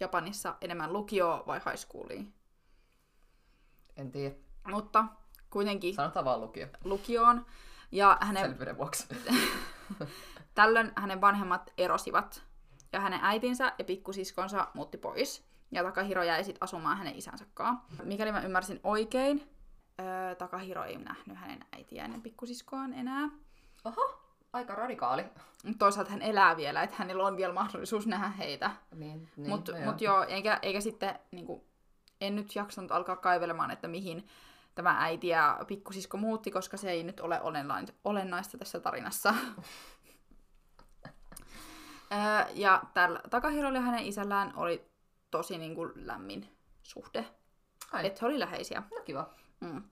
Japanissa 0.00 0.56
enemmän 0.60 0.92
lukioon 0.92 1.46
vai 1.46 1.60
high 1.66 1.76
schooliin. 1.76 2.34
En 3.96 4.12
tiedä. 4.12 4.34
Mutta 4.70 5.04
kuitenkin 5.50 5.94
Sanotaan 5.94 6.24
vaan 6.24 6.40
lukio. 6.40 6.66
lukioon. 6.84 7.46
Ja 7.92 8.18
hänen, 8.20 8.42
Selvyyden 8.42 8.78
vuoksi. 8.78 9.06
tällöin 10.54 10.92
hänen 10.96 11.20
vanhemmat 11.20 11.72
erosivat. 11.78 12.42
Ja 12.92 13.00
hänen 13.00 13.20
äitinsä 13.22 13.72
ja 13.78 13.84
pikkusiskonsa 13.84 14.68
muutti 14.74 14.98
pois. 14.98 15.50
Ja 15.70 15.82
Takahiro 15.82 16.22
jäi 16.22 16.44
sitten 16.44 16.62
asumaan 16.62 16.98
hänen 16.98 17.16
isänsä 17.16 17.44
kanssa. 17.54 18.02
Mikäli 18.04 18.32
mä 18.32 18.40
ymmärsin 18.40 18.80
oikein, 18.84 19.50
öö, 20.00 20.34
Takahiro 20.34 20.84
ei 20.84 20.98
nähnyt 20.98 21.36
hänen 21.36 21.64
äitiään 21.72 22.12
ja 22.12 22.18
pikkusiskoaan 22.22 22.92
enää. 22.92 23.28
Oho, 23.84 24.20
aika 24.52 24.74
radikaali. 24.74 25.24
Toisaalta 25.78 26.10
hän 26.10 26.22
elää 26.22 26.56
vielä, 26.56 26.82
että 26.82 26.96
hänellä 26.98 27.26
on 27.26 27.36
vielä 27.36 27.52
mahdollisuus 27.52 28.06
nähdä 28.06 28.28
heitä. 28.28 28.70
Niin, 28.94 29.28
niin, 29.36 29.50
Mutta 29.50 29.72
no 29.72 29.84
mut 29.84 30.00
joo, 30.00 30.24
eikä, 30.24 30.58
eikä 30.62 30.80
sitten, 30.80 31.18
niinku, 31.30 31.66
en 32.20 32.36
nyt 32.36 32.54
jaksanut 32.54 32.92
alkaa 32.92 33.16
kaivelemaan, 33.16 33.70
että 33.70 33.88
mihin 33.88 34.26
tämä 34.82 35.04
äiti 35.04 35.28
ja 35.28 35.60
pikkusisko 35.66 36.16
muutti, 36.16 36.50
koska 36.50 36.76
se 36.76 36.90
ei 36.90 37.02
nyt 37.02 37.20
ole 37.20 37.40
olennaista 38.04 38.58
tässä 38.58 38.80
tarinassa. 38.80 39.34
Ja 42.54 42.82
tällä 42.94 43.20
Takahirolla 43.30 43.78
ja 43.78 43.82
hänen 43.82 44.04
isällään 44.04 44.52
oli 44.56 44.90
tosi 45.30 45.58
niinku 45.58 45.92
lämmin 45.94 46.56
suhde. 46.82 47.24
Ai, 47.92 48.06
Että 48.06 48.18
he 48.22 48.26
oli 48.26 48.38
läheisiä. 48.38 48.82
no 48.90 49.00
kiva. 49.04 49.30
Mm. 49.60 49.82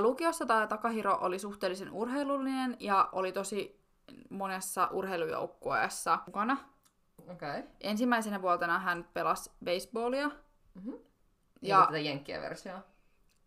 Lukiossa 0.00 0.46
tämä 0.46 0.66
Takahiro 0.66 1.18
oli 1.20 1.38
suhteellisen 1.38 1.90
urheilullinen 1.90 2.76
ja 2.80 3.08
oli 3.12 3.32
tosi 3.32 3.80
monessa 4.30 4.88
urheilujoukkueessa 4.92 6.18
mukana. 6.26 6.56
Okei. 7.28 7.32
Okay. 7.58 7.62
Ensimmäisenä 7.80 8.42
vuotena 8.42 8.78
hän 8.78 9.08
pelasi 9.14 9.50
baseballia. 9.64 10.28
Mm-hmm. 10.74 10.92
Ja 11.62 11.78
Ja 11.78 11.86
tätä 11.86 11.98
jenkkien 11.98 12.42
versiota. 12.42 12.91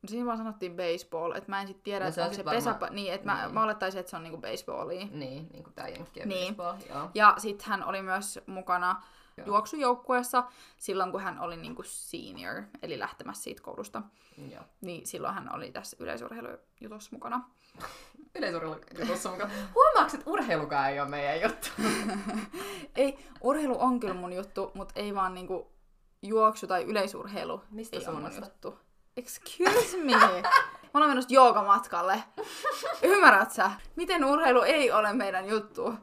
No 0.06 0.10
siinä 0.10 0.26
vaan 0.26 0.38
sanottiin 0.38 0.76
baseball, 0.76 1.32
että 1.36 1.50
mä 1.50 1.62
en 1.62 1.68
sit 1.68 1.84
tiedä, 1.84 2.06
No 2.06 2.10
että 2.10 2.16
se 2.16 2.22
on 2.22 2.26
onko 2.26 2.34
se 2.34 2.38
sit 2.38 2.46
varmaan- 2.46 2.76
pesäpä... 2.76 2.90
Niin, 2.94 3.14
että 3.14 3.26
mä, 3.26 3.42
niin. 3.46 3.54
mä 3.54 3.64
olettaisin, 3.64 4.00
että 4.00 4.10
se 4.10 4.16
on 4.16 4.24
niinku 4.24 4.38
baseballia. 4.42 5.06
Niin, 5.12 5.50
niin 5.52 5.64
kuin 5.64 5.74
tää 5.74 5.88
jenkkien 5.88 6.30
Niin. 6.30 6.56
baseball. 6.56 6.96
Joo. 7.00 7.10
Ja 7.16 7.34
sitten 7.38 7.68
hän 7.70 7.84
oli 7.86 8.02
myös 8.02 8.40
mukana 8.46 9.02
Joo. 9.38 9.48
juoksujoukkueessa 9.48 10.44
silloin, 10.78 11.12
kun 11.12 11.22
hän 11.22 11.40
oli 11.40 11.58
niinku 11.58 11.84
senior, 11.86 12.64
eli 12.82 13.00
lähtemässä 13.00 13.44
siitä 13.44 13.62
koulusta. 13.62 14.02
Joo. 14.52 14.64
Niin 14.82 15.08
silloin 15.08 15.34
hän 15.34 15.56
oli 15.56 15.72
tässä 15.72 15.98
yleisurheilujutussa 16.00 17.10
mukana. 17.12 17.50
Yleisurheilujutussa 18.36 19.30
mukaan. 19.32 19.52
Huomaatko, 19.76 20.18
että 20.18 20.30
urheilukaan 20.30 20.90
ei 20.90 21.00
ole 21.00 21.10
meidän 21.10 21.42
juttu? 21.42 21.70
Ei, 22.96 23.18
urheilu 23.42 23.76
on 23.80 24.00
kyllä 24.00 24.14
mun 24.14 24.34
juttu, 24.34 24.72
mutta 24.74 24.94
ei 25.00 25.16
vaan 25.16 25.34
niinku 25.34 25.72
juoksu 26.22 26.68
tai 26.68 26.84
yleisurheilu 26.84 27.62
Mistä 27.70 27.98
ei 27.98 28.08
ole 28.08 28.20
mun 28.20 28.32
juttu. 28.36 28.80
Excuse 29.18 29.98
me! 30.04 30.12
Mä 30.94 31.00
olen 31.00 31.10
menossa 31.10 31.34
joogamatkalle. 31.34 32.24
Ymmärrät 33.04 33.52
sä? 33.52 33.72
Miten 33.96 34.26
urheilu 34.26 34.62
ei 34.62 34.92
ole 34.92 35.14
meidän 35.14 35.48
juttu? 35.50 35.94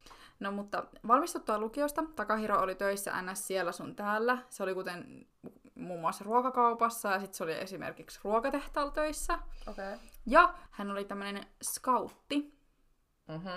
No 0.40 0.52
mutta 0.52 0.84
valmistuttua 1.08 1.58
lukiosta 1.58 2.04
Takahiro 2.16 2.60
oli 2.60 2.74
töissä 2.74 3.22
NS 3.22 3.46
siellä 3.46 3.72
sun 3.72 3.96
täällä. 3.96 4.38
Se 4.48 4.62
oli 4.62 4.74
kuten 4.74 5.26
muun 5.74 6.00
muassa 6.00 6.24
ruokakaupassa 6.24 7.08
ja 7.08 7.20
sitten 7.20 7.34
se 7.36 7.44
oli 7.44 7.52
esimerkiksi 7.52 8.20
ruokatehtaalla 8.24 8.92
töissä. 8.92 9.34
Okei. 9.66 9.94
Okay. 9.94 9.98
Ja 10.26 10.54
hän 10.70 10.90
oli 10.90 11.04
tämmöinen 11.04 11.46
scoutti, 11.64 12.54
Mhm. 13.28 13.48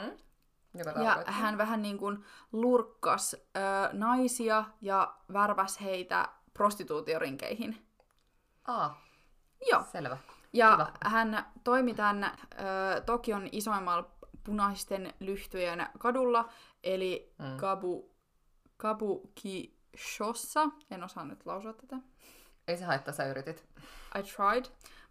Joka 0.78 0.90
ja 0.90 0.94
tarkoittaa. 0.96 1.34
hän 1.34 1.58
vähän 1.58 1.82
niin 1.82 1.98
kuin 1.98 2.26
lurkkas 2.52 3.34
ö, 3.34 3.60
naisia 3.94 4.64
ja 4.82 5.16
värväs 5.34 5.82
heitä 5.82 6.30
prostituutiorinkeihin. 6.54 7.88
Aa, 8.68 9.02
Joo. 9.72 9.84
selvä. 9.92 10.18
Ja 10.54 10.72
Kiva. 10.72 10.92
hän 11.06 11.46
toimi 11.64 11.94
tämän 11.94 12.24
ö, 12.24 12.32
Tokion 13.02 13.50
isoimmalla 13.52 14.10
punaisten 14.44 15.14
lyhtyjen 15.20 15.88
kadulla, 16.00 16.50
eli 16.84 17.34
Mm. 17.40 17.58
Kabu, 17.58 18.12
Kabukishossa. 18.78 20.70
En 20.92 21.04
osaa 21.04 21.26
nyt 21.26 21.46
lausua 21.46 21.74
tätä. 21.74 21.96
Ei 22.68 22.78
se 22.78 22.86
haittaa, 22.86 23.14
sä 23.14 23.26
yritit. 23.26 23.66
I 24.20 24.24
tried, 24.24 24.66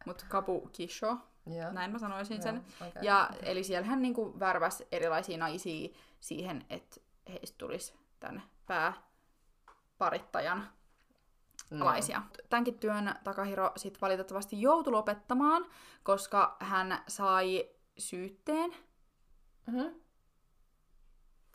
mutta 0.06 0.24
Kabukisho, 0.28 1.16
Joo. 1.46 1.72
näin 1.72 1.92
mä 1.92 1.98
sanoisin 1.98 2.42
sen. 2.42 2.54
Joo, 2.54 2.64
okei. 2.88 3.02
Ja 3.04 3.30
eli 3.42 3.64
siellä 3.64 3.86
hän 3.86 4.02
niinku 4.02 4.40
värväs 4.40 4.82
erilaisia 4.92 5.38
naisia 5.38 5.88
siihen, 6.20 6.64
että 6.70 7.00
heistä 7.28 7.58
tulisi 7.58 7.94
tämän 8.20 8.42
pääparittajan 8.66 10.68
Alaisia. 11.80 12.22
Tämänkin 12.50 12.78
työn 12.78 13.14
Takahiro 13.24 13.72
sit 13.76 14.00
valitettavasti 14.02 14.60
joutui 14.62 14.92
lopettamaan, 14.92 15.66
koska 16.02 16.56
hän 16.60 16.98
sai 17.08 17.70
syytteen. 17.98 18.74
Mhm. 19.66 19.86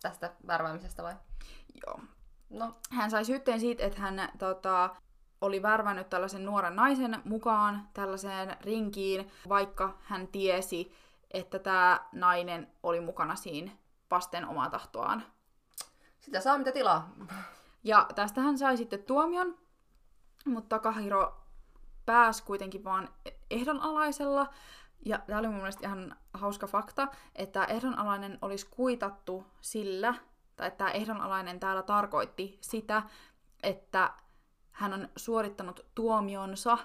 Tästä 0.01 0.33
värväämisestä 0.47 1.03
vai? 1.03 1.15
Joo. 1.85 1.99
No, 2.49 2.75
Hän 2.91 3.11
sai 3.11 3.25
syytteen 3.25 3.59
siitä, 3.59 3.83
että 3.85 4.01
hän 4.01 4.29
tota, 4.37 4.95
oli 5.41 5.61
värvännyt 5.61 6.09
tällaisen 6.09 6.45
nuoren 6.45 6.75
naisen 6.75 7.21
mukaan 7.25 7.89
tällaiseen 7.93 8.57
rinkiin, 8.61 9.31
vaikka 9.49 9.97
hän 10.01 10.27
tiesi, 10.27 10.91
että 11.31 11.59
tämä 11.59 11.99
nainen 12.11 12.71
oli 12.83 13.01
mukana 13.01 13.35
siinä 13.35 13.71
vasten 14.11 14.47
omaa 14.47 14.69
tahtoaan. 14.69 15.23
sitä 16.19 16.39
saa 16.41 16.57
mitä 16.57 16.71
tilaa. 16.71 17.09
Ja 17.83 18.07
tästä 18.15 18.41
hän 18.41 18.57
sai 18.57 18.77
sitten 18.77 19.03
tuomion, 19.03 19.57
mutta 20.45 20.75
Takahiro 20.75 21.41
pääsi 22.05 22.43
kuitenkin 22.43 22.83
vaan 22.83 23.09
ehdonalaisella. 23.51 24.53
Ja 25.05 25.19
tämä 25.27 25.39
oli 25.39 25.47
mun 25.47 25.57
mielestä 25.57 25.87
ihan 25.87 26.15
hauska 26.33 26.67
fakta, 26.67 27.07
että 27.35 27.65
ehdonalainen 27.65 28.37
olisi 28.41 28.67
kuitattu 28.71 29.45
sillä, 29.61 30.13
tai 30.55 30.67
että 30.67 30.77
tämä 30.77 30.91
ehdonalainen 30.91 31.59
täällä 31.59 31.83
tarkoitti 31.83 32.57
sitä, 32.61 33.03
että 33.63 34.13
hän 34.71 34.93
on 34.93 35.09
suorittanut 35.15 35.85
tuomionsa, 35.95 36.77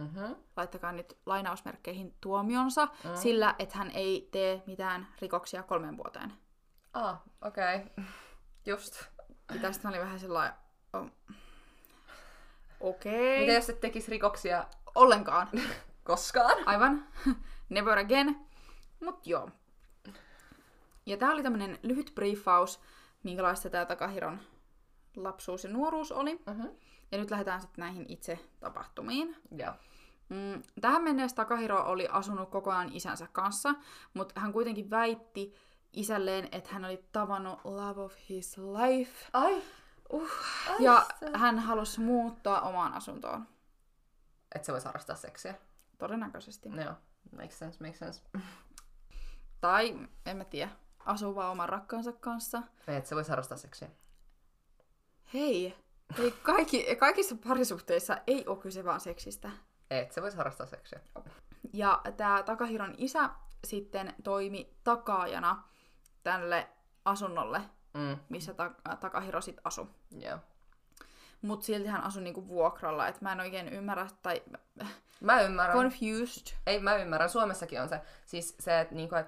Mhm. 0.00 0.32
laittakaa 0.56 0.92
nyt 0.92 1.18
lainausmerkkeihin 1.26 2.14
tuomionsa, 2.20 2.86
mm. 2.86 3.10
sillä, 3.14 3.54
että 3.58 3.78
hän 3.78 3.90
ei 3.90 4.28
tee 4.32 4.62
mitään 4.66 5.06
rikoksia 5.20 5.62
kolmen 5.62 5.96
vuoteen. 5.96 6.32
Ah, 6.92 7.20
okei. 7.42 7.76
Okay. 7.76 8.04
Just. 8.66 9.04
Ja 9.54 9.60
tästä 9.60 9.88
oli 9.88 9.98
vähän 9.98 10.20
sellainen, 10.20 10.58
oh. 10.92 11.06
Okei, 12.88 13.40
Mitä 13.40 13.52
jos 13.52 13.70
et 13.70 13.80
tekisi 13.80 14.10
rikoksia 14.10 14.66
ollenkaan. 14.94 15.48
koskaan? 16.04 16.68
Aivan. 16.68 17.06
Never 17.68 17.98
again. 17.98 18.36
Mut 19.00 19.26
joo. 19.26 19.50
Ja 21.06 21.16
tää 21.16 21.30
oli 21.30 21.42
tämmönen 21.42 21.78
lyhyt 21.82 22.12
briefaus, 22.14 22.80
minkälaista 23.22 23.70
tää 23.70 23.86
Takahiron 23.86 24.40
lapsuus 25.16 25.64
ja 25.64 25.70
nuoruus 25.70 26.12
oli. 26.12 26.34
Mhm. 26.46 26.66
Ja 27.12 27.18
nyt 27.18 27.30
lähdetään 27.30 27.60
sitten 27.60 27.82
näihin 27.82 28.06
itse 28.08 28.38
tapahtumiin. 28.60 29.36
Joo. 29.56 29.72
Mm, 30.28 30.62
tähän 30.80 31.02
mennessä 31.02 31.36
Takahiro 31.36 31.82
oli 31.84 32.08
asunut 32.10 32.50
koko 32.50 32.70
ajan 32.70 32.92
isänsä 32.92 33.26
kanssa, 33.32 33.74
mutta 34.14 34.40
hän 34.40 34.52
kuitenkin 34.52 34.90
väitti 34.90 35.54
isälleen, 35.92 36.48
että 36.52 36.70
hän 36.72 36.84
oli 36.84 37.04
tavannut 37.12 37.60
love 37.64 38.00
of 38.00 38.14
his 38.28 38.58
life. 38.58 39.28
Ai. 39.32 39.62
Uh. 40.14 40.30
Ja 40.78 41.06
se. 41.20 41.30
hän 41.34 41.58
halusi 41.58 42.00
muuttaa 42.00 42.60
omaan 42.60 42.92
asuntoon. 42.94 43.48
Et 44.54 44.64
se 44.64 44.72
voisi 44.72 44.86
harrastaa 44.86 45.16
seksiä. 45.16 45.54
Todennäköisesti. 45.98 46.68
No, 46.68 46.82
joo. 46.82 46.94
Makes 47.36 47.58
sense, 47.58 47.84
makes 47.84 47.98
sense. 47.98 48.22
Tai, 49.60 49.98
en 50.26 50.36
mä 50.36 50.44
tiedä, 50.44 50.70
asuu 50.98 51.34
vaan 51.34 51.50
oman 51.50 51.68
rakkaansa 51.68 52.12
kanssa. 52.12 52.62
Et 52.86 53.06
se 53.06 53.14
voisi 53.14 53.30
harrastaa 53.30 53.58
seksiä. 53.58 53.88
Hei, 55.34 55.76
ei 56.18 56.30
kaikki, 56.30 56.96
kaikissa 56.96 57.36
parisuhteissa 57.48 58.18
ei 58.26 58.46
ole 58.46 58.58
kyse 58.58 58.84
vaan 58.84 59.00
seksistä. 59.00 59.50
Et 59.90 60.12
se 60.12 60.22
voisi 60.22 60.36
harrastaa 60.36 60.66
seksiä. 60.66 61.00
Ja 61.72 62.02
tämä 62.16 62.42
Takahiron 62.42 62.94
isä 62.98 63.30
sitten 63.64 64.14
toimi 64.24 64.76
takaajana 64.84 65.62
tälle 66.22 66.68
asunnolle, 67.04 67.60
Mm. 67.94 68.16
missä 68.28 68.54
ta- 68.54 68.70
Takahiro 69.00 69.40
sit 69.40 69.60
asui. 69.64 69.86
Joo. 70.18 70.38
Mut 71.42 71.62
silti 71.62 71.88
hän 71.88 72.04
asui 72.04 72.22
niinku 72.22 72.48
vuokralla, 72.48 73.08
että 73.08 73.20
mä 73.22 73.32
en 73.32 73.40
oikein 73.40 73.68
ymmärrä, 73.68 74.06
tai 74.22 74.42
Mä 75.20 75.40
ymmärrän. 75.40 75.76
confused. 75.76 76.56
Ei, 76.66 76.80
mä 76.80 76.96
ymmärrän. 76.96 77.30
Suomessakin 77.30 77.80
on 77.82 77.88
se. 77.88 78.00
Siis 78.26 78.56
se, 78.60 78.80
että 78.80 78.94
niinku, 78.94 79.14
et 79.14 79.26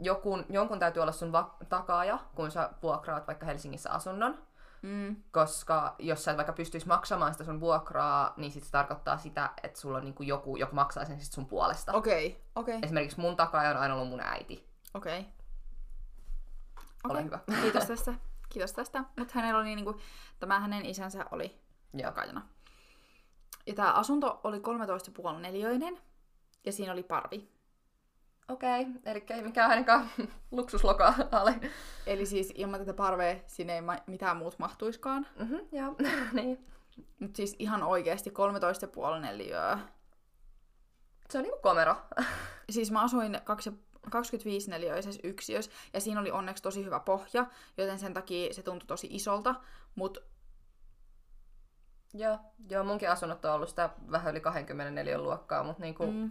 jokun, 0.00 0.46
jonkun 0.48 0.78
täytyy 0.78 1.02
olla 1.02 1.12
sun 1.12 1.32
va- 1.32 1.56
takaaja, 1.68 2.18
kun 2.34 2.50
sä 2.50 2.70
vuokraat 2.82 3.26
vaikka 3.26 3.46
Helsingissä 3.46 3.90
asunnon. 3.90 4.38
Mm. 4.82 5.16
Koska 5.32 5.94
jos 5.98 6.24
sä 6.24 6.30
et 6.30 6.36
vaikka 6.36 6.52
pystyis 6.52 6.86
maksamaan 6.86 7.32
sitä 7.32 7.44
sun 7.44 7.60
vuokraa, 7.60 8.34
niin 8.36 8.52
sit 8.52 8.64
se 8.64 8.70
tarkoittaa 8.70 9.18
sitä, 9.18 9.50
että 9.62 9.80
sulla 9.80 9.98
on 9.98 10.04
niinku 10.04 10.22
joku, 10.22 10.56
joka 10.56 10.72
maksaa 10.74 11.04
sen 11.04 11.20
sit 11.20 11.32
sun 11.32 11.46
puolesta. 11.46 11.92
Okei, 11.92 12.26
okay, 12.26 12.40
okei, 12.54 12.74
okay, 12.76 12.86
Esimerkiksi 12.86 13.20
mun 13.20 13.36
takaaja 13.36 13.70
on 13.70 13.76
aina 13.76 13.94
ollut 13.94 14.08
mun 14.08 14.20
äiti. 14.20 14.68
okei. 14.94 15.26
Ole 17.08 17.24
hyvä. 17.24 17.38
Kiitos 17.62 17.84
tästä. 17.84 18.14
Kiitos 18.48 18.72
tästä. 18.72 19.04
Mutta 19.16 19.32
hänellä 19.34 19.60
oli 19.60 19.74
niinku, 19.74 20.00
tämä 20.38 20.60
hänen 20.60 20.86
isänsä 20.86 21.26
oli 21.30 21.60
Joo. 21.94 22.10
takaajana. 22.10 22.48
Ja 23.66 23.74
tämä 23.74 23.92
asunto 23.92 24.40
oli 24.44 24.58
13,5 25.32 25.40
neliöinen. 25.40 25.98
Ja 26.64 26.72
siinä 26.72 26.92
oli 26.92 27.02
parvi. 27.02 27.48
Okei, 28.48 28.80
okay. 28.80 28.92
eli 29.04 29.24
ei 29.30 29.42
mikään 29.42 29.70
ainakaan 29.70 30.10
luksuslokaali. 30.50 31.52
Eli 32.06 32.26
siis 32.26 32.52
ilman 32.54 32.80
tätä 32.80 32.94
parvea 32.94 33.36
sinne 33.46 33.74
ei 33.74 33.80
ma- 33.80 33.98
mitään 34.06 34.36
muut 34.36 34.58
mahtuiskaan. 34.58 35.26
Mhm, 35.38 35.56
joo, 35.72 35.96
niin. 36.32 36.66
Mutta 37.18 37.36
siis 37.36 37.56
ihan 37.58 37.82
oikeasti 37.82 38.30
13,5 39.14 39.20
neliöä. 39.20 39.78
Se 41.30 41.38
on 41.38 41.44
niinku 41.44 41.60
komero. 41.62 41.96
Siis 42.70 42.90
mä 42.90 43.02
asuin 43.02 43.40
kaksi- 43.44 43.89
25 44.10 44.70
neliöisessä 44.70 45.20
yksiössä, 45.24 45.70
ja 45.92 46.00
siinä 46.00 46.20
oli 46.20 46.30
onneksi 46.30 46.62
tosi 46.62 46.84
hyvä 46.84 47.00
pohja, 47.00 47.46
joten 47.76 47.98
sen 47.98 48.14
takia 48.14 48.54
se 48.54 48.62
tuntui 48.62 48.86
tosi 48.86 49.08
isolta, 49.10 49.54
mutta 49.94 50.20
joo, 52.14 52.38
joo, 52.70 52.84
munkin 52.84 53.10
asunnot 53.10 53.44
on 53.44 53.52
ollut 53.52 53.68
sitä 53.68 53.90
vähän 54.10 54.30
yli 54.30 54.40
24 54.40 55.18
luokkaa, 55.18 55.64
mutta 55.64 55.82
niinku... 55.82 56.06
Mm. 56.06 56.12
mm. 56.12 56.30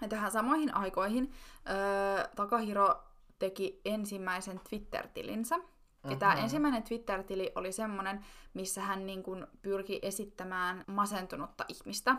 ja 0.00 0.08
tähän 0.08 0.30
samoihin 0.30 0.74
aikoihin 0.74 1.32
öö, 1.68 2.28
Takahiro 2.36 3.02
teki 3.38 3.80
ensimmäisen 3.84 4.60
Twitter-tilinsä. 4.68 5.56
Ja 6.04 6.16
tämä 6.16 6.34
ensimmäinen 6.34 6.82
Twitter-tili 6.82 7.52
oli 7.54 7.72
semmoinen, 7.72 8.24
missä 8.54 8.80
hän 8.80 9.06
niin 9.06 9.22
kun 9.22 9.46
pyrki 9.62 9.98
esittämään 10.02 10.84
masentunutta 10.86 11.64
ihmistä. 11.68 12.16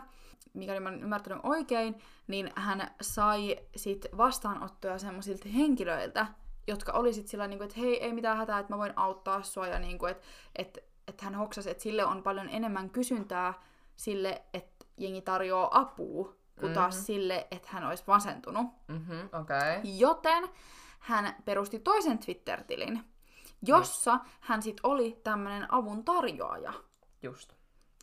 Mikäli 0.54 0.80
mä 0.80 0.88
olen 0.88 1.02
ymmärtänyt 1.02 1.40
oikein, 1.42 1.94
niin 2.26 2.50
hän 2.56 2.90
sai 3.00 3.56
sit 3.76 4.06
vastaanottoja 4.16 4.98
semmoisilta 4.98 5.48
henkilöiltä, 5.48 6.26
jotka 6.66 6.92
oli 6.92 7.12
sit 7.12 7.28
sillä 7.28 7.46
niinku, 7.46 7.64
että 7.64 7.80
hei, 7.80 8.04
ei 8.04 8.12
mitään 8.12 8.36
hätää, 8.36 8.58
että 8.58 8.72
mä 8.72 8.78
voin 8.78 8.92
auttaa 8.96 9.42
sua, 9.42 9.66
ja 9.66 9.78
niinku, 9.78 10.06
että 10.06 10.26
et, 10.56 10.78
et 11.08 11.20
hän 11.20 11.34
hoksasi, 11.34 11.70
että 11.70 11.82
sille 11.82 12.04
on 12.04 12.22
paljon 12.22 12.48
enemmän 12.48 12.90
kysyntää 12.90 13.54
sille, 13.96 14.42
että 14.54 14.86
jengi 14.98 15.22
tarjoaa 15.22 15.80
apua, 15.80 16.24
kuin 16.24 16.36
mm-hmm. 16.62 16.74
taas 16.74 17.06
sille, 17.06 17.46
että 17.50 17.68
hän 17.70 17.86
olisi 17.86 18.04
masentunut. 18.06 18.66
Mhm, 18.88 19.12
okei. 19.12 19.78
Okay. 19.78 19.80
Joten 19.84 20.48
hän 20.98 21.36
perusti 21.44 21.78
toisen 21.78 22.18
Twitter-tilin, 22.18 23.11
jossa 23.66 24.20
hän 24.40 24.62
sit 24.62 24.80
oli 24.82 25.20
tämmöinen 25.24 25.74
avun 25.74 26.04
tarjoaja, 26.04 26.72
Just. 27.22 27.52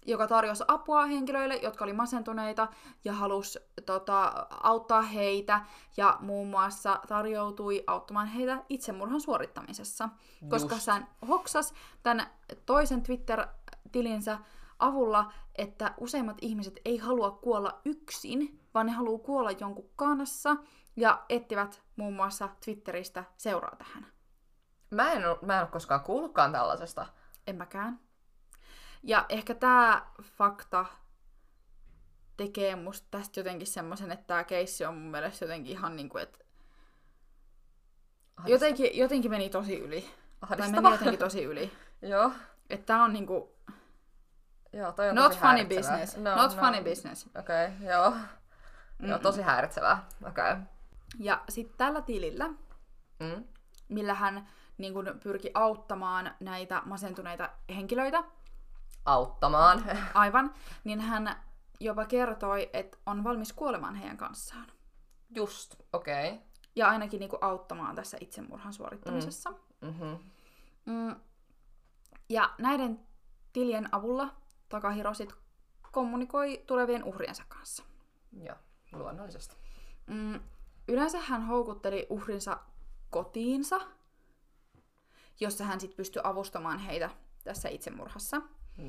joka 0.05 0.27
tarjosi 0.27 0.63
apua 0.67 1.05
henkilöille, 1.05 1.55
jotka 1.55 1.83
oli 1.83 1.93
masentuneita 1.93 2.67
ja 3.05 3.13
halusi 3.13 3.59
tota, 3.85 4.47
auttaa 4.63 5.01
heitä 5.01 5.65
ja 5.97 6.17
muun 6.19 6.47
muassa 6.47 6.99
tarjoutui 7.07 7.83
auttamaan 7.87 8.27
heitä 8.27 8.63
itsemurhan 8.69 9.21
suorittamisessa. 9.21 10.09
Koska 10.49 10.75
Just. 10.75 10.87
hän 10.87 11.07
hoksas 11.27 11.73
tämän 12.03 12.27
toisen 12.65 13.03
Twitter-tilinsä 13.03 14.37
avulla, 14.79 15.33
että 15.55 15.93
useimmat 15.97 16.37
ihmiset 16.41 16.79
ei 16.85 16.97
halua 16.97 17.31
kuolla 17.31 17.79
yksin, 17.85 18.59
vaan 18.73 18.85
ne 18.85 18.91
haluaa 18.91 19.19
kuolla 19.19 19.51
jonkun 19.51 19.89
kanssa 19.95 20.55
ja 20.95 21.25
etsivät 21.29 21.81
muun 21.95 22.13
muassa 22.13 22.49
Twitteristä 22.65 23.23
seuraa 23.37 23.75
tähän. 23.75 24.05
Mä 24.89 25.11
en, 25.11 25.21
mä 25.41 25.55
en 25.55 25.61
ole 25.61 25.69
koskaan 25.69 26.01
kuullutkaan 26.01 26.51
tällaisesta. 26.51 27.05
En 27.47 27.55
mäkään. 27.55 27.99
Ja 29.03 29.25
ehkä 29.29 29.55
tämä 29.55 30.07
fakta 30.23 30.85
tekee 32.37 32.75
musta 32.75 33.07
tästä 33.11 33.39
jotenkin 33.39 33.67
semmoisen, 33.67 34.11
että 34.11 34.27
tämä 34.27 34.43
keissi 34.43 34.85
on 34.85 34.93
mun 34.97 35.11
mielestä 35.11 35.45
jotenkin 35.45 35.71
ihan 35.71 35.95
niinku, 35.95 36.17
että 36.17 36.39
jotenkin, 38.45 38.97
jotenkin 38.97 39.31
meni 39.31 39.49
tosi 39.49 39.79
yli. 39.79 40.01
Tai 40.01 40.09
Ahdistava. 40.41 40.81
meni 40.81 40.93
jotenkin 40.93 41.19
tosi 41.19 41.43
yli. 41.43 41.71
Joo. 42.01 42.31
Että 42.69 42.85
tää 42.85 43.03
on 43.03 43.13
niinku 43.13 43.55
Joo, 44.73 44.91
toi 44.91 45.09
on 45.09 45.15
not 45.15 45.31
funny 45.31 45.47
häiritsevää. 45.47 45.91
business. 45.99 46.17
No, 46.17 46.35
not 46.35 46.55
no. 46.55 46.61
funny 46.61 46.83
business. 46.83 47.27
Okei, 47.39 47.65
okay, 47.67 47.87
joo. 47.87 48.13
Joo, 48.99 49.19
tosi 49.19 49.41
häiritsevää. 49.41 50.07
Okei. 50.27 50.51
Okay. 50.51 50.57
Ja 51.19 51.41
sitten 51.49 51.77
tällä 51.77 52.01
tilillä, 52.01 52.49
Mm. 53.19 53.43
millä 53.89 54.13
hän 54.13 54.47
niin 54.79 54.93
kun, 54.93 55.19
pyrki 55.23 55.51
auttamaan 55.53 56.31
näitä 56.39 56.81
masentuneita 56.85 57.49
henkilöitä, 57.75 58.23
Auttamaan. 59.05 59.83
aivan, 60.13 60.53
niin 60.83 60.99
hän 60.99 61.43
jopa 61.79 62.05
kertoi, 62.05 62.69
että 62.73 62.97
on 63.05 63.23
valmis 63.23 63.53
kuolemaan 63.53 63.95
heidän 63.95 64.17
kanssaan. 64.17 64.65
Just, 65.35 65.75
okei. 65.93 66.29
Okay. 66.29 66.39
Ja 66.75 66.89
ainakin 66.89 67.19
niin 67.19 67.29
kuin, 67.29 67.43
auttamaan 67.43 67.95
tässä 67.95 68.17
itsemurhan 68.21 68.73
suorittamisessa. 68.73 69.53
Mm-hmm. 69.81 70.17
Mm. 70.85 71.15
Ja 72.29 72.49
näiden 72.57 72.99
tilien 73.53 73.89
avulla 73.91 74.29
Takahiro 74.69 75.13
sit 75.13 75.33
kommunikoi 75.91 76.63
tulevien 76.67 77.03
uhriensa 77.03 77.43
kanssa. 77.47 77.83
Joo, 78.43 78.55
luonnollisesti. 78.91 79.55
Mm. 80.07 80.39
Yleensä 80.87 81.19
hän 81.19 81.45
houkutteli 81.45 82.07
uhrinsa 82.09 82.59
kotiinsa, 83.09 83.81
jossa 85.39 85.63
hän 85.63 85.79
sitten 85.79 85.97
pystyi 85.97 86.21
avustamaan 86.25 86.79
heitä 86.79 87.09
tässä 87.43 87.69
itsemurhassa. 87.69 88.41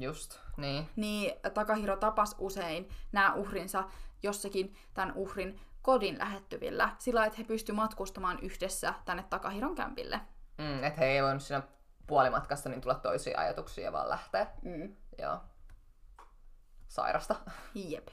Just, 0.00 0.38
niin. 0.56 0.88
niin 0.96 1.32
Takahiro 1.54 1.96
tapas 1.96 2.36
usein 2.38 2.88
nämä 3.12 3.34
uhrinsa 3.34 3.84
jossakin 4.22 4.74
tämän 4.94 5.12
uhrin 5.14 5.60
kodin 5.82 6.18
lähettyvillä, 6.18 6.96
sillä 6.98 7.26
että 7.26 7.38
he 7.38 7.44
pysty 7.44 7.72
matkustamaan 7.72 8.38
yhdessä 8.42 8.94
tänne 9.04 9.24
Takahiron 9.30 9.74
kämpille. 9.74 10.20
Mm, 10.58 10.84
että 10.84 11.00
he 11.00 11.06
ei 11.06 11.22
voinut 11.22 11.42
siinä 11.42 11.62
puolimatkassa 12.06 12.68
niin 12.68 12.80
tulla 12.80 12.94
toisia 12.94 13.40
ajatuksia 13.40 13.84
ja 13.84 13.92
vaan 13.92 14.08
lähteä. 14.08 14.46
Mm. 14.62 14.96
Joo. 15.18 15.40
Sairasta. 16.88 17.36
Jep. 17.74 18.08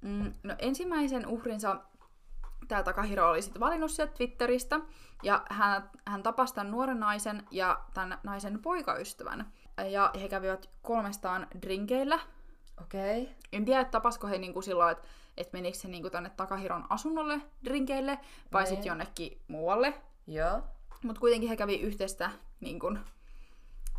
Mm, 0.00 0.34
no 0.42 0.54
ensimmäisen 0.58 1.26
uhrinsa 1.26 1.80
tämä 2.68 2.82
Takahiro 2.82 3.30
oli 3.30 3.42
sitten 3.42 3.60
valinnut 3.60 3.90
sieltä 3.90 4.12
Twitteristä, 4.12 4.80
ja 5.22 5.42
hän, 5.50 5.90
hän 6.06 6.22
tapasi 6.22 6.54
tämän 6.54 6.70
nuoren 6.70 7.00
naisen 7.00 7.46
ja 7.50 7.80
tämän 7.94 8.18
naisen 8.22 8.58
poikaystävän. 8.62 9.52
Ja 9.90 10.10
he 10.20 10.28
kävivät 10.28 10.70
kolmestaan 10.82 11.46
drinkeillä. 11.62 12.18
Okei. 12.82 13.22
Okay. 13.22 13.34
En 13.52 13.64
tiedä, 13.64 13.84
tapasko 13.84 14.26
he 14.26 14.38
niinku 14.38 14.62
sillä 14.62 14.78
lailla, 14.78 14.98
että, 14.98 15.08
että 15.36 15.52
menikö 15.52 15.78
he 15.84 15.88
niinku 15.88 16.10
tänne 16.10 16.30
Takahiron 16.30 16.86
asunnolle 16.88 17.40
drinkeille, 17.64 18.18
vai 18.52 18.66
sitten 18.66 18.86
jonnekin 18.86 19.40
muualle. 19.48 19.94
Joo. 20.26 20.62
Mutta 21.02 21.20
kuitenkin 21.20 21.48
he 21.48 21.56
kävi 21.56 21.76
yhteistä 21.80 22.30
niin 22.60 22.80
kun, 22.80 22.98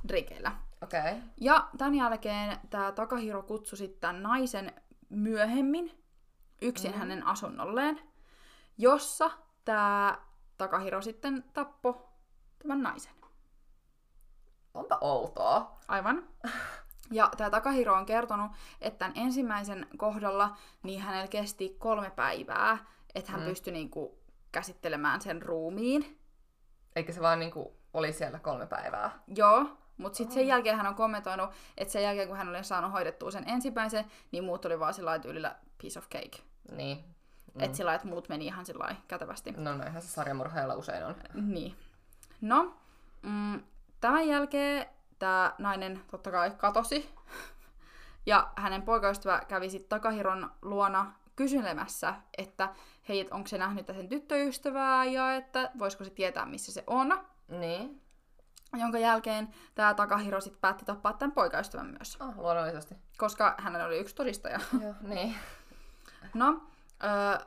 drinkeillä. 0.08 0.52
Okei. 0.84 1.00
Okay. 1.00 1.16
Ja 1.42 1.70
tämän 1.78 1.96
jälkeen 1.96 2.58
tämä 2.70 2.92
Takahiro 2.92 3.44
kutsui 3.44 3.78
sitten 3.78 4.24
naisen 4.24 4.74
myöhemmin 5.10 6.04
yksin 6.62 6.92
mm. 6.92 6.98
hänen 6.98 7.28
asunnolleen, 7.28 8.00
jossa 8.78 9.32
tämä 9.66 10.18
Takahiro 10.58 11.02
sitten 11.02 11.44
tappoi 11.54 11.96
tämän 12.60 12.84
naisen. 12.84 13.14
Onpa 14.74 14.98
outoa. 15.02 15.80
Aivan. 15.88 16.28
Ja 17.12 17.32
tämä 17.38 17.50
Takahiro 17.50 17.94
on 17.94 18.06
kertonut, 18.06 18.52
että 18.82 19.00
tämän 19.00 19.14
ensimmäisen 19.18 19.88
kohdalla 19.98 20.58
niin 20.84 21.02
hänellä 21.02 21.28
kesti 21.28 21.76
kolme 21.80 22.10
päivää, 22.10 22.78
että 23.16 23.32
hän 23.32 23.42
mm. 23.42 23.48
pystyi 23.48 23.74
niinku 23.74 24.20
käsittelemään 24.52 25.22
sen 25.22 25.42
ruumiin. 25.42 26.20
Eikä 26.96 27.14
se 27.14 27.22
vaan 27.22 27.40
niinku 27.40 27.78
oli 27.94 28.14
siellä 28.14 28.40
kolme 28.40 28.68
päivää. 28.68 29.24
Joo, 29.28 29.78
mutta 29.98 30.18
sitten 30.18 30.34
sen 30.34 30.48
jälkeen 30.48 30.78
hän 30.78 30.88
on 30.88 30.96
kommentoinut, 30.96 31.50
että 31.78 31.92
sen 31.92 32.04
jälkeen 32.04 32.28
kun 32.28 32.38
hän 32.38 32.50
oli 32.50 32.64
saanut 32.64 32.92
hoidettua 32.92 33.32
sen 33.32 33.50
ensimmäisen, 33.50 34.06
niin 34.32 34.44
muut 34.44 34.66
oli 34.66 34.80
vaan 34.80 34.94
sillä 34.94 35.20
tyylillä 35.20 35.56
piece 35.82 36.00
of 36.00 36.10
cake. 36.10 36.44
Niin. 36.72 36.98
Mm. 37.54 37.64
Että 37.64 37.78
sillä 37.78 37.96
että 37.96 38.08
muut 38.08 38.30
meni 38.30 38.46
ihan 38.46 38.66
sillä 38.66 38.96
kätevästi. 39.08 39.52
No 39.52 39.78
näinhän 39.78 40.02
se 40.02 40.08
sarjamurhaajalla 40.08 40.76
usein 40.76 41.06
on. 41.06 41.16
Niin. 41.34 41.76
No, 42.42 42.76
mm, 43.22 43.64
tämän 44.02 44.28
jälkeen 44.28 44.86
tämä 45.20 45.54
nainen 45.58 46.02
totta 46.12 46.32
kai 46.32 46.52
katosi. 46.52 47.10
Ja 48.26 48.52
hänen 48.56 48.82
poikaystävä 48.82 49.42
kävi 49.48 49.70
sitten 49.70 49.90
Takahiron 49.90 50.52
luona 50.62 51.14
kyselemässä, 51.36 52.14
että 52.38 52.76
hei, 53.10 53.20
et 53.20 53.32
onko 53.32 53.48
se 53.48 53.58
nähnyt 53.58 53.88
sen 53.88 54.10
tyttöystävää 54.10 55.06
ja 55.06 55.36
että 55.36 55.72
voisiko 55.80 56.04
se 56.04 56.10
tietää, 56.10 56.46
missä 56.46 56.72
se 56.72 56.84
on. 56.88 57.26
Niin. 57.48 58.02
Jonka 58.80 58.98
jälkeen 58.98 59.48
tämä 59.76 59.94
Takahiro 59.94 60.42
sitten 60.42 60.62
päätti 60.62 60.86
tappaa 60.86 61.14
tämän 61.14 61.32
poikaystävän 61.32 61.86
myös, 61.88 62.18
Ah, 62.20 62.38
luonnollisesti. 62.38 62.96
koska 63.18 63.56
hänellä 63.58 63.86
oli 63.86 64.00
yksi 64.00 64.16
todistaja. 64.16 64.60
Joo, 64.82 64.94
niin. 65.02 65.36
No, 66.34 66.62
öö, 67.04 67.46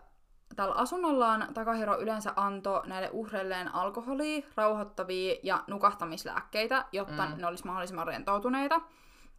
tällä 0.57 0.75
asunnollaan 0.75 1.55
Takahiro 1.55 1.99
yleensä 2.01 2.33
antoi 2.37 2.89
näille 2.89 3.11
uhreilleen 3.13 3.75
alkoholia, 3.75 4.47
rauhoittavia 4.57 5.37
ja 5.43 5.65
nukahtamislääkkeitä, 5.67 6.85
jotta 6.93 7.27
mm. 7.27 7.35
ne 7.41 7.47
olisi 7.47 7.67
mahdollisimman 7.67 8.07
rentoutuneita. 8.07 8.81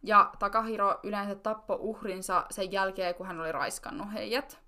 Ja 0.02 0.30
Takahiro 0.38 1.00
yleensä 1.02 1.34
tappoi 1.34 1.76
uhrinsa 1.80 2.46
sen 2.50 2.72
jälkeen, 2.72 3.14
kun 3.14 3.26
hän 3.26 3.40
oli 3.40 3.52
raiskannut 3.52 4.12
heidät. 4.12 4.58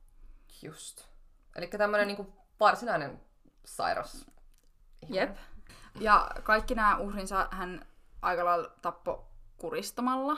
Just. 0.62 1.08
Eli 1.56 1.66
tämmönen 1.66 2.06
niinku 2.06 2.32
varsinainen 2.60 3.20
sairas. 3.64 4.26
Jep. 5.08 5.36
Ja 6.00 6.30
kaikki 6.42 6.74
nämä 6.74 6.96
uhrinsa 6.96 7.48
hän 7.50 7.86
aika 8.22 8.44
lailla 8.44 8.68
tappo 8.82 9.28
kuristamalla. 9.58 10.36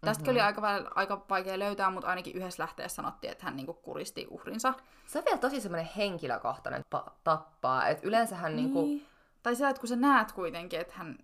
Tästäkin 0.00 0.30
oli 0.30 0.40
aika, 0.40 0.62
aika 0.94 1.24
vaikea 1.30 1.58
löytää, 1.58 1.90
mutta 1.90 2.08
ainakin 2.08 2.36
yhdessä 2.36 2.62
lähteessä 2.62 2.96
sanottiin, 2.96 3.30
että 3.30 3.44
hän 3.44 3.56
niinku 3.56 3.72
kuristi 3.74 4.26
uhrinsa. 4.30 4.74
Se 5.06 5.18
on 5.18 5.24
vielä 5.24 5.38
tosi 5.38 5.60
semmoinen 5.60 5.90
henkilökohtainen 5.96 6.82
pa- 6.96 7.10
tappaa, 7.24 7.88
että 7.88 8.06
yleensähän 8.06 8.56
niinku... 8.56 8.82
Niin. 8.82 9.06
Tai 9.42 9.56
sillä, 9.56 9.70
että 9.70 9.80
kun 9.80 9.88
sä 9.88 9.96
näet 9.96 10.32
kuitenkin, 10.32 10.80
että 10.80 10.94
hän 10.96 11.18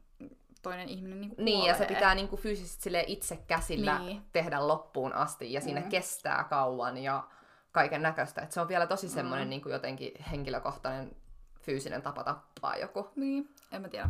toinen 0.62 0.88
ihminen 0.88 1.20
niinku 1.20 1.36
Niin, 1.42 1.64
ja 1.66 1.74
se 1.74 1.78
kuolee. 1.78 1.94
pitää 1.94 2.14
niinku 2.14 2.36
fyysisesti 2.36 2.82
sille 2.82 3.04
itse 3.06 3.36
käsillä 3.36 3.98
Niin. 3.98 4.22
tehdä 4.32 4.68
loppuun 4.68 5.12
asti, 5.12 5.52
ja 5.52 5.60
siinä 5.60 5.80
Mm. 5.80 5.88
kestää 5.88 6.44
kauan 6.44 6.98
ja 6.98 7.24
kaiken 7.72 8.02
näköistä. 8.02 8.46
Se 8.50 8.60
on 8.60 8.68
vielä 8.68 8.86
tosi 8.86 9.08
semmoinen 9.08 9.50
niinku 9.50 9.68
jotenkin 9.68 10.12
henkilökohtainen 10.30 11.16
fyysinen 11.64 12.02
tapa 12.02 12.24
tappaa 12.24 12.76
joku. 12.76 13.10
Niin, 13.16 13.54
en 13.72 13.82
mä 13.82 13.88
tiedä. 13.88 14.08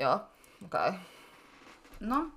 Joo, 0.00 0.14
okei. 0.64 0.88
Okay. 0.88 0.92
No, 2.00 2.30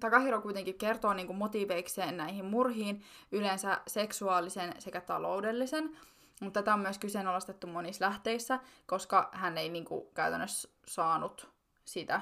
Takahiro 0.00 0.40
kuitenkin 0.40 0.78
kertoo 0.78 1.14
niin 1.14 1.26
kuin 1.26 1.36
motiiveikseen 1.36 2.16
näihin 2.16 2.44
murhiin 2.44 3.02
yleensä 3.32 3.80
seksuaalisen 3.86 4.74
sekä 4.78 5.00
taloudellisen, 5.00 5.96
mutta 6.40 6.62
tätä 6.62 6.74
on 6.74 6.80
myös 6.80 6.98
kyseenalaistettu 6.98 7.66
monissa 7.66 8.04
lähteissä, 8.04 8.60
koska 8.86 9.28
hän 9.32 9.58
ei 9.58 9.68
niin 9.68 9.84
kuin, 9.84 10.06
käytännössä 10.14 10.68
saanut 10.86 11.50
sitä 11.84 12.20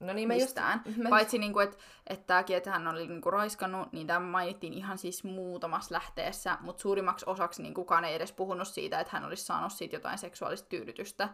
No 0.00 0.12
niin, 0.12 0.28
mä 0.28 0.34
just... 0.34 0.44
mistään. 0.44 0.82
mä- 0.96 1.08
Paitsi, 1.08 1.38
niin 1.38 1.52
kuin, 1.52 1.64
että, 1.64 1.76
että 2.06 2.26
tämäkin, 2.26 2.56
että 2.56 2.70
hän 2.70 2.88
oli 2.88 3.06
niin 3.06 3.20
kuin, 3.20 3.32
raiskannut, 3.32 3.92
niin 3.92 4.06
tämä 4.06 4.20
mainittiin 4.20 4.72
ihan 4.72 4.98
siis 4.98 5.24
muutamassa 5.24 5.94
lähteessä, 5.94 6.58
mutta 6.60 6.82
suurimmaksi 6.82 7.24
osaksi 7.28 7.62
niin 7.62 7.74
kukaan 7.74 8.04
ei 8.04 8.14
edes 8.14 8.32
puhunut 8.32 8.68
siitä, 8.68 9.00
että 9.00 9.12
hän 9.12 9.24
olisi 9.24 9.44
saanut 9.44 9.72
siitä 9.72 9.96
jotain 9.96 10.18
seksuaalista 10.18 10.68
tyydytystä. 10.68 11.28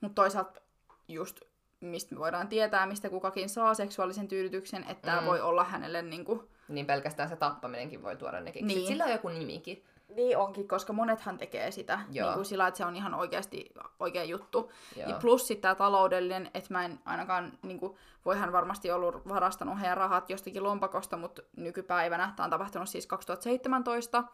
Mutta 0.00 0.22
toisaalta 0.22 0.60
just 1.08 1.40
mistä 1.80 2.14
me 2.14 2.20
voidaan 2.20 2.48
tietää, 2.48 2.86
mistä 2.86 3.10
kukakin 3.10 3.48
saa 3.48 3.74
seksuaalisen 3.74 4.28
tyydytyksen, 4.28 4.84
että 4.88 5.02
tämä 5.06 5.20
Mm. 5.20 5.26
voi 5.26 5.40
olla 5.40 5.64
hänelle 5.64 6.02
niin 6.02 6.24
kuin... 6.24 6.40
Niin 6.68 6.86
pelkästään 6.86 7.28
se 7.28 7.36
tappaminenkin 7.36 8.02
voi 8.02 8.16
tuoda 8.16 8.40
ne 8.40 8.52
kiksit. 8.52 8.66
Niin. 8.76 8.86
Sillä 8.86 9.04
on 9.04 9.10
joku 9.10 9.28
nimikin. 9.28 9.84
Niin 10.16 10.38
onkin, 10.38 10.68
koska 10.68 10.92
monethan 10.92 11.38
tekee 11.38 11.70
sitä 11.70 12.00
Joo. 12.10 12.26
niin 12.26 12.34
kuin 12.34 12.44
sillä, 12.44 12.66
että 12.66 12.78
se 12.78 12.84
on 12.84 12.96
ihan 12.96 13.14
oikeasti 13.14 13.70
oikea 14.00 14.24
juttu. 14.24 14.72
Joo. 14.96 15.08
Ja 15.08 15.16
plus 15.20 15.46
sitten 15.46 15.62
tämä 15.62 15.74
taloudellinen, 15.74 16.50
että 16.54 16.74
mä 16.74 16.84
en 16.84 16.98
ainakaan, 17.04 17.58
niin 17.62 17.80
kuin, 17.80 17.96
voihan 18.24 18.52
varmasti 18.52 18.90
ollut 18.90 19.28
varastanut 19.28 19.80
heidän 19.80 19.96
rahat 19.96 20.30
jostakin 20.30 20.64
lompakosta, 20.64 21.16
mutta 21.16 21.42
nykypäivänä, 21.56 22.32
tämä 22.36 22.44
on 22.44 22.50
tapahtunut 22.50 22.88
siis 22.88 23.06
2017, 23.06 24.24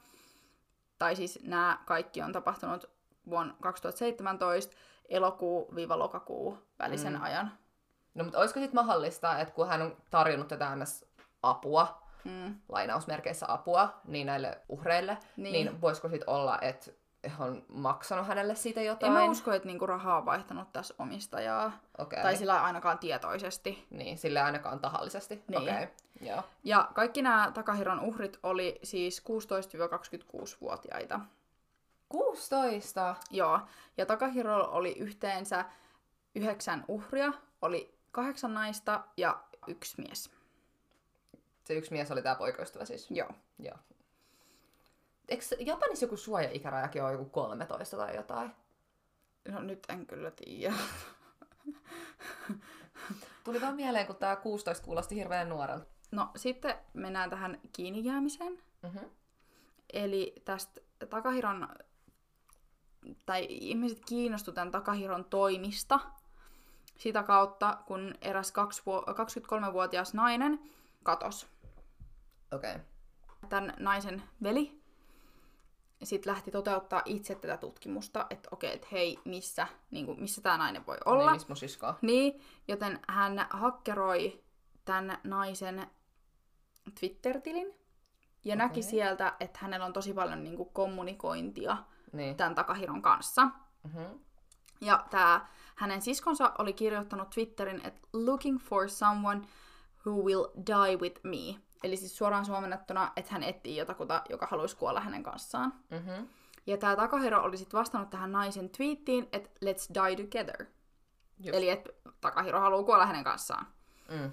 tai 0.99 1.17
siis 1.17 1.39
nämä 1.43 1.79
kaikki 1.87 2.23
on 2.23 2.33
tapahtunut 2.33 2.91
vuonna 3.31 3.55
2017, 3.63 4.77
elokuu-lokakuu 5.09 6.59
välisen 6.79 7.13
Mm. 7.15 7.23
ajan. 7.23 7.53
No 8.15 8.25
mutta 8.25 8.39
olisiko 8.39 8.61
sitten 8.61 8.75
mahdollista, 8.85 9.39
että 9.39 9.55
kun 9.55 9.69
hän 9.69 9.83
on 9.83 9.97
tarjonnut 10.11 10.49
tätä 10.49 10.77
ns. 10.77 11.05
apua, 11.43 12.00
Mm. 12.25 12.55
lainausmerkeissä 12.69 13.53
apua, 13.53 14.01
niin 14.05 14.27
näille 14.27 14.59
uhreille, 14.69 15.19
niin, 15.37 15.53
Niin. 15.53 15.81
voisiko 15.81 16.09
sitten 16.09 16.31
olla, 16.31 16.59
että 16.61 16.91
on 17.39 17.65
maksanut 17.69 18.27
hänelle 18.27 18.55
siitä 18.55 18.81
En 18.81 18.87
jotain? 18.87 19.13
mä 19.13 19.25
usko, 19.25 19.53
että 19.53 19.67
niinku 19.67 19.87
rahaa 19.87 20.17
on 20.19 20.27
vaihtanut 20.27 20.73
tässä 20.73 20.95
omistajaa, 20.99 21.73
Okei. 21.99 22.23
tai 22.23 22.37
sillä 22.37 22.65
ainakaan 22.65 22.99
tietoisesti. 22.99 23.87
Niin, 23.91 24.19
sille 24.19 24.41
ainakaan 24.41 24.81
tahallisesti. 24.81 25.45
Niin. 25.49 25.63
Okei, 25.63 25.89
joo. 26.21 26.43
Ja 26.65 26.89
kaikki 26.95 27.23
nämä 27.23 27.51
Takahiron 27.55 28.01
uhrit 28.01 28.39
oli 28.43 28.79
siis 28.83 29.21
16-26-vuotiaita. 29.21 31.21
16. 32.09 33.15
Joo, 33.31 33.61
ja 33.97 34.07
Takahiro 34.07 34.65
oli 34.71 34.93
yhteensä 34.99 35.65
yhdeksän 36.35 36.85
uhria, 36.89 37.33
oli 37.63 37.95
kahdeksan 38.13 38.55
naista 38.55 39.01
ja 39.17 39.41
yksi 39.67 40.03
mies. 40.03 40.31
Se 41.71 41.75
yksi 41.75 41.93
mies 41.93 42.11
oli 42.11 42.23
tämä 42.23 42.35
poikaystävä 42.35 42.85
siis. 42.85 43.11
Joo. 43.11 43.29
Joo. 43.59 43.77
Eikö 45.29 45.45
Japanissa 45.59 46.05
joku 46.05 46.17
suoja-ikärajakin 46.17 47.03
ole 47.03 47.13
joku 47.13 47.25
13 47.25 47.97
tai 47.97 48.17
jotain? 48.17 48.51
No 49.49 49.61
nyt 49.63 49.87
en 49.89 50.07
kyllä 50.07 50.31
tiedä. 50.31 50.75
Tuli 53.45 53.61
vaan 53.61 53.77
mieleen, 53.77 54.07
kun 54.07 54.17
tämä 54.17 54.37
16 54.37 54.85
kuulosti 54.85 55.15
hirveän 55.15 55.49
nuorelta. 55.49 55.87
No 56.11 56.31
sitten 56.37 56.75
mennään 56.93 57.31
tähän 57.31 57.61
kiinni 57.73 58.05
jäämiseen. 58.05 58.63
Mm-hmm. 58.83 59.11
Eli 59.93 60.35
tästä 60.45 60.81
Takahiron, 61.11 61.69
tai 63.27 63.47
ihmiset 63.51 64.01
kiinnostu 64.09 64.53
tämän 64.53 64.71
Takahiron 64.71 65.25
toimista 65.25 66.01
sitä 66.97 67.23
kautta, 67.23 67.79
kun 67.87 68.15
eräs 68.21 68.53
kaksi 68.53 68.83
vuo- 68.87 69.05
23-vuotias 69.11 70.15
nainen 70.15 70.61
katos. 71.03 71.60
Okei. 72.53 72.71
Okay. 72.71 72.81
Tämän 73.49 73.75
naisen 73.79 74.23
veli 74.43 74.81
sitten 76.03 76.33
lähti 76.33 76.51
toteuttaa 76.51 77.03
itse 77.05 77.35
tätä 77.35 77.57
tutkimusta, 77.57 78.27
että 78.31 78.49
okei, 78.53 78.75
että 78.75 78.87
hei, 78.93 79.19
missä, 79.25 79.67
niin 79.91 80.07
kuin, 80.07 80.21
missä 80.21 80.41
tämä 80.41 80.59
nainen 80.59 80.87
voi 80.87 80.97
olla. 81.05 81.23
Niin, 81.23 81.33
missä 81.33 81.49
mun 81.49 81.57
sisko 81.57 81.87
on? 81.87 81.95
Niin, 82.03 82.41
joten 82.69 83.01
hän 83.09 83.47
hakkeroi 83.51 84.45
tämän 84.85 85.19
naisen 85.25 85.87
Twitter-tilin 87.01 87.75
ja 88.45 88.55
okay. 88.55 88.67
näki 88.67 88.83
sieltä, 88.83 89.37
että 89.41 89.59
hänellä 89.63 89.87
on 89.87 89.93
tosi 89.93 90.13
paljon 90.13 90.45
niin 90.45 90.57
kuin, 90.57 90.69
kommunikointia 90.73 91.77
Niin. 92.13 92.37
tämän 92.37 92.55
Takahiron 92.55 93.03
kanssa. 93.03 93.45
Mm-hmm. 93.45 94.21
Ja 94.81 95.05
tämä 95.11 95.47
hänen 95.75 96.03
siskonsa 96.03 96.53
oli 96.59 96.73
kirjoittanut 96.73 97.31
Twitterin, 97.31 97.81
että 97.87 98.09
looking 98.13 98.59
for 98.59 98.89
someone 98.89 99.41
who 100.07 100.23
will 100.23 100.45
die 100.67 100.97
with 100.97 101.21
me. 101.25 101.61
Eli 101.85 101.97
siis 101.97 102.17
suoraan 102.19 102.45
suomennettuna, 102.45 103.13
että 103.17 103.33
hän 103.33 103.43
etsii 103.43 103.77
jotakuta, 103.77 104.23
joka 104.29 104.47
haluaisi 104.51 104.77
kuolla 104.77 105.01
hänen 105.01 105.23
kanssaan. 105.23 105.73
Mm-hmm. 105.91 106.29
Ja 106.67 106.77
tämä 106.77 106.97
Takahiro 106.97 107.43
oli 107.43 107.57
sitten 107.57 107.79
vastannut 107.79 108.11
tähän 108.11 108.33
naisen 108.33 108.71
tweettiin, 108.71 109.29
että 109.33 109.51
let's 109.65 109.95
die 109.95 110.25
together. 110.25 110.67
Just. 111.45 111.57
Eli 111.57 111.71
että 111.71 111.91
Takahiro 112.21 112.61
haluaa 112.61 112.83
kuolla 112.83 113.07
hänen 113.07 113.25
kanssaan. 113.25 113.67
Mm. 114.09 114.33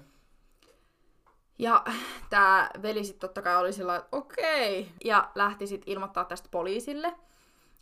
Ja 1.58 1.84
tämä 2.30 2.70
veli 2.82 3.04
sitten 3.04 3.20
totta 3.20 3.42
kai 3.42 3.56
oli 3.56 3.72
sillä 3.72 3.96
että 3.96 4.08
okei. 4.16 4.92
Ja 5.04 5.30
lähti 5.34 5.66
sitten 5.66 5.92
ilmoittaa 5.92 6.24
tästä 6.24 6.48
poliisille. 6.50 7.14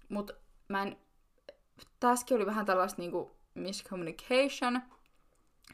Mutta 0.08 0.34
mä 0.68 0.82
en... 0.82 0.96
Tässäkin 2.00 2.36
oli 2.36 2.46
vähän 2.46 2.66
tällaista 2.66 3.02
niinku 3.02 3.36
miscommunication, 3.54 4.82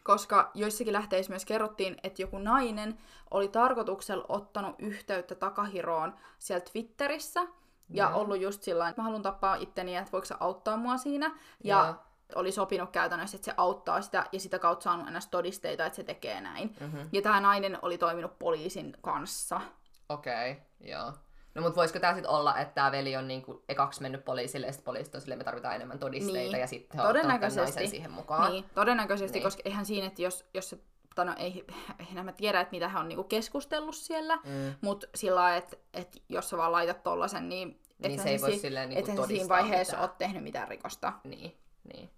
koska 0.05 0.51
joissakin 0.55 0.93
lähteissä 0.93 1.31
myös 1.31 1.45
kerrottiin, 1.45 1.97
että 2.03 2.23
joku 2.23 2.39
nainen 2.39 2.99
oli 3.31 3.49
tarkoituksella 3.49 4.25
ottanut 4.29 4.75
yhteyttä 4.79 5.35
Takahiroon 5.35 6.15
siellä 6.39 6.65
Twitterissä. 6.73 7.41
Ja 7.89 8.11
Joo. 8.11 8.21
ollut 8.21 8.41
just 8.41 8.63
sillä 8.63 8.89
että 8.89 9.01
mä 9.01 9.05
haluan 9.05 9.23
tappaa 9.23 9.55
itteni, 9.55 9.97
että 9.97 10.13
voiko 10.13 10.25
sä 10.25 10.37
auttaa 10.41 10.77
mua 10.77 10.97
siinä. 10.97 11.31
Ja 11.65 11.85
Joo. 11.87 11.95
oli 12.35 12.53
sopinut 12.53 12.91
käytännössä, 12.91 13.37
että 13.37 13.45
se 13.45 13.55
auttaa 13.57 14.03
sitä 14.03 14.27
ja 14.33 14.41
sitä 14.41 14.59
kautta 14.59 14.85
saanut 14.85 15.07
ennäs 15.07 15.27
todisteita, 15.27 15.87
että 15.87 15.97
se 15.97 16.03
tekee 16.03 16.41
näin. 16.41 16.77
Mm-hmm. 16.81 17.09
Ja 17.13 17.23
tämä 17.23 17.41
nainen 17.41 17.79
oli 17.83 17.99
toiminut 17.99 18.39
poliisin 18.39 18.97
kanssa. 19.01 19.61
Okei, 20.09 20.53
okay, 20.53 20.65
joo. 20.81 21.13
No 21.55 21.63
mut 21.63 21.77
voisiko 21.77 21.99
tää 22.01 22.15
sit 22.15 22.27
olla, 22.27 22.59
että 22.59 22.75
tää 22.75 22.93
veli 22.93 23.17
on 23.17 23.29
niinku 23.29 23.65
ekaksi 23.69 24.03
mennyt 24.03 24.25
poliisille 24.25 24.67
ja 24.67 24.73
sit 24.73 24.85
poliisit 24.85 25.15
on 25.15 25.21
silleen, 25.21 25.39
me 25.39 25.45
tarvitaan 25.45 25.75
enemmän 25.75 25.99
todisteita 25.99 26.51
Niin. 26.51 26.61
ja 26.61 26.67
sitten 26.67 27.01
he 27.01 27.07
Todennäköisesti. 27.07 27.87
siihen 27.89 28.11
mukaan. 28.11 28.53
Niin, 28.53 28.65
todennäköisesti, 28.75 29.39
Niin. 29.39 29.43
koska 29.45 29.63
eihän 29.65 29.87
siinä, 29.87 30.07
että 30.07 30.23
jos, 30.23 30.45
jos 30.55 30.71
se, 30.71 30.79
tai 31.15 31.25
no 31.25 31.35
ei, 31.39 31.65
eihän 32.09 32.25
mä 32.25 32.33
tiedä, 32.33 32.61
että 32.61 32.73
mitä 32.73 32.89
he 32.89 32.99
on 32.99 33.09
niinku 33.09 33.25
keskustellut 33.25 33.97
siellä, 33.97 34.37
Mm. 34.37 34.75
mutta 34.81 35.07
sillä 35.15 35.41
lailla, 35.41 35.57
että, 35.59 35.77
että 35.95 36.19
jos 36.29 36.51
sä 36.51 36.57
vaan 36.57 36.73
laitat 36.73 37.03
tollasen, 37.03 37.49
niin 37.49 37.81
Niin 37.99 38.21
se 38.21 38.29
ei 38.29 38.41
voi 38.41 38.53
si- 38.53 38.59
silleen 38.59 38.89
niinku 38.89 39.27
siinä 39.27 39.49
vaiheessa 39.49 39.97
mitään. 39.97 40.11
ole 40.11 40.17
tehnyt 40.19 40.43
mitään 40.43 40.69
rikosta. 40.69 41.13
Niin, 41.25 41.57
niin. 41.95 42.11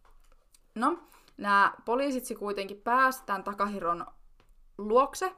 No, 0.75 0.99
nämä 1.37 1.73
poliisit 1.85 2.39
kuitenkin 2.39 2.77
pääsi 2.81 3.23
tämän 3.27 3.45
Takahiron 3.45 4.07
luokse. 4.79 5.33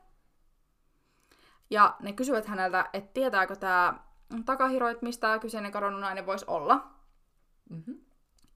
Ja 1.70 1.96
ne 2.00 2.12
kysyvät 2.12 2.46
häneltä, 2.46 2.90
että 2.92 3.10
tietääkö 3.14 3.56
tämä 3.56 3.94
Takahiro, 4.44 4.88
että 4.88 5.04
mistä 5.06 5.20
tämä 5.26 5.38
kyseinen 5.38 5.72
kadonnut 5.72 6.00
nainen 6.00 6.26
voisi 6.26 6.44
olla. 6.48 6.86
Mm-hmm. 7.70 8.00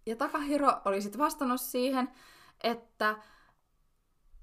Ja 0.07 0.16
Takahiro 0.16 0.73
oli 0.85 1.03
sitten 1.03 1.20
vastannut 1.20 1.61
siihen, 1.61 2.11
että 2.62 3.16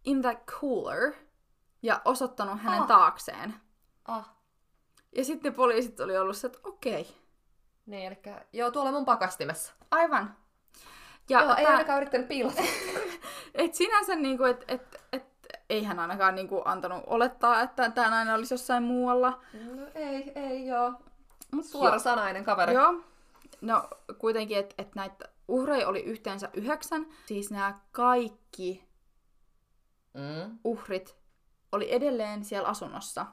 in 0.06 0.22
the 0.22 0.38
cooler, 0.46 1.14
ja 1.82 2.02
osoittanut 2.06 2.62
hänen 2.62 2.82
Ah. 2.82 2.88
taakseen. 2.88 3.54
Ah. 4.06 4.30
Ja 5.16 5.26
sitten 5.26 5.54
poliisit 5.54 6.00
oli 6.00 6.18
ollut 6.18 6.38
se, 6.38 6.48
että 6.48 6.60
okei, 6.64 7.18
Niin, 7.86 8.08
eli 8.08 8.36
joo, 8.54 8.72
tuolla 8.72 8.92
mun 8.92 9.06
pakastimessa. 9.06 9.74
aivan. 9.92 10.36
Ja 11.30 11.42
joo, 11.42 11.56
ei 11.56 11.64
tää- 11.66 11.72
ainakaan 11.74 11.98
yrittänyt 11.98 12.28
piilottaa. 12.28 12.66
Et 13.54 13.74
sinänsä, 13.74 14.16
niinku, 14.16 14.44
et, 14.44 14.64
et, 14.68 15.02
et, 15.12 15.26
ei 15.70 15.84
hän 15.84 16.00
ainakaan 16.00 16.36
niinku, 16.36 16.62
antanut 16.66 17.04
olettaa, 17.08 17.62
että 17.62 17.90
tämä 17.90 18.10
nainen 18.10 18.36
olisi 18.36 18.54
jossain 18.54 18.84
muualla. 18.84 19.40
no 19.76 19.88
ei, 19.96 20.32
ei 20.36 20.68
joo. 20.68 20.94
Mut 21.52 21.66
Suora 21.66 22.00
sanainen 22.00 22.44
kaveri. 22.46 22.74
Joo. 22.74 22.94
No 23.62 23.90
kuitenkin, 24.18 24.58
että 24.58 24.76
et 24.78 24.96
näitä 24.96 25.26
uhreja 25.48 25.88
oli 25.88 26.00
yhteensä 26.04 26.50
yhdeksän. 26.54 27.06
Siis 27.26 27.52
nämä 27.52 27.80
kaikki 27.92 28.88
Mm. 30.14 30.60
uhrit 30.64 31.16
oli 31.72 31.94
edelleen 31.94 32.46
siellä 32.46 32.68
asunnossa. 32.68 33.26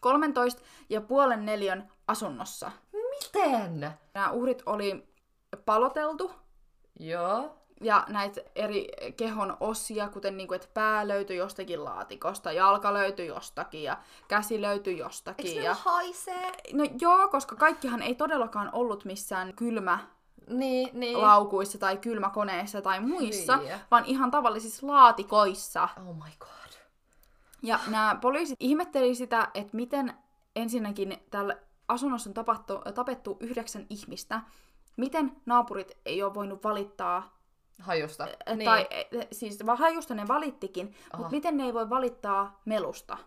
13 0.00 0.62
ja 0.88 1.00
puolen 1.00 1.46
neliön 1.46 1.88
asunnossa. 2.06 2.72
Miten? 2.92 3.92
Nämä 4.14 4.30
uhrit 4.30 4.62
oli 4.66 5.14
paloteltu 5.64 6.32
Joo. 7.00 7.63
Ja 7.84 8.04
näitä 8.08 8.40
eri 8.54 8.88
kehon 9.16 9.56
osia, 9.60 10.08
kuten 10.08 10.36
niinku, 10.36 10.54
että 10.54 10.68
pää 10.74 11.08
löytyi 11.08 11.36
jostakin 11.36 11.84
laatikosta, 11.84 12.52
jalka 12.52 12.94
löytyi 12.94 13.26
jostakin 13.26 13.82
ja 13.82 13.98
käsi 14.28 14.60
löytyi 14.62 14.98
jostakin. 14.98 15.46
Eikö 15.46 15.60
ne 15.60 15.66
ja... 15.66 15.74
haisee? 15.74 16.52
No 16.72 16.84
joo, 17.00 17.28
koska 17.28 17.56
kaikkihan 17.56 18.02
ei 18.02 18.14
todellakaan 18.14 18.70
ollut 18.72 19.04
missään 19.04 19.54
kylmä 19.54 19.98
Niin, 20.48 20.88
niin. 20.92 21.20
laukuissa 21.20 21.78
tai 21.78 21.96
kylmäkoneissa 21.96 22.82
tai 22.82 23.00
muissa, 23.00 23.56
Hyi. 23.56 23.70
vaan 23.90 24.04
ihan 24.04 24.30
tavallisissa 24.30 24.86
laatikoissa. 24.86 25.88
Oh 25.96 26.14
my 26.14 26.30
god. 26.38 26.50
Ja 27.62 27.78
nämä 27.88 28.18
poliisit 28.20 28.56
ihmetteli 28.60 29.14
sitä, 29.14 29.48
että 29.54 29.76
miten 29.76 30.14
ensinnäkin 30.56 31.18
täällä 31.30 31.56
asunnossa 31.88 32.30
on 32.30 32.34
tapattu, 32.34 32.78
tapettu 32.94 33.36
yhdeksän 33.40 33.86
ihmistä, 33.90 34.40
miten 34.96 35.36
naapurit 35.46 35.98
ei 36.06 36.22
ole 36.22 36.34
voinut 36.34 36.64
valittaa, 36.64 37.33
Hajusta. 37.78 38.28
niin. 38.56 38.64
tai 38.64 38.88
siis 39.32 39.58
hajusta 39.78 40.14
ne 40.14 40.28
valittikin, 40.28 40.94
Aha. 41.12 41.22
mutta 41.22 41.36
miten 41.36 41.56
ne 41.56 41.64
ei 41.64 41.74
voi 41.74 41.90
valittaa 41.90 42.60
melusta. 42.64 43.18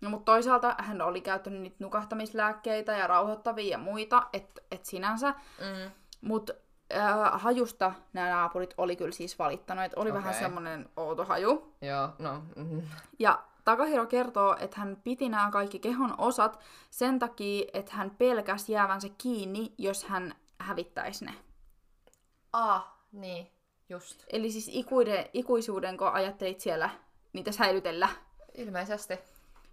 No, 0.00 0.10
mutta 0.10 0.24
toisaalta 0.24 0.74
hän 0.78 1.02
oli 1.02 1.20
käyttänyt 1.20 1.60
niitä 1.60 1.76
nukahtamislääkkeitä 1.78 2.92
ja 2.92 3.06
rauhoittavia 3.06 3.70
ja 3.70 3.78
muita, 3.78 4.26
että 4.32 4.62
et 4.70 4.84
sinänsä. 4.84 5.30
Mm. 5.30 5.90
Mutta 6.20 6.52
äh, 6.94 7.40
hajusta 7.42 7.92
nämä 8.12 8.30
naapurit 8.30 8.74
oli 8.78 8.96
kyllä 8.96 9.12
siis 9.12 9.38
valittanut, 9.38 9.84
että 9.84 10.00
oli 10.00 10.10
okay. 10.10 10.22
vähän 10.22 10.34
semmoinen 10.34 10.88
outo 10.96 11.24
haju. 11.24 11.74
Joo, 11.80 12.08
no. 12.18 12.42
Mm. 12.56 12.82
Ja 13.18 13.42
Takahiro 13.68 14.06
kertoo, 14.06 14.56
että 14.60 14.80
hän 14.80 14.96
piti 15.04 15.28
nämä 15.28 15.50
kaikki 15.50 15.78
kehon 15.78 16.14
osat 16.18 16.60
sen 16.90 17.18
takia, 17.18 17.64
että 17.72 17.92
hän 17.94 18.10
pelkäsi 18.10 18.72
jäävänsä 18.72 19.08
kiinni, 19.18 19.74
jos 19.78 20.04
hän 20.04 20.34
hävittäisi 20.58 21.24
ne. 21.24 21.34
Ah, 22.52 22.94
niin. 23.12 23.57
Just. 23.88 24.24
Eli 24.32 24.50
siis 24.50 24.70
ikuiden, 24.72 25.26
ikuisuuden, 25.32 25.96
kun 25.96 26.08
ajattelit 26.08 26.60
siellä 26.60 26.90
niitä 27.32 27.52
säilytellä. 27.52 28.08
Ilmeisesti. 28.54 29.18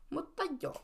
Mutta 0.10 0.44
joo. 0.62 0.82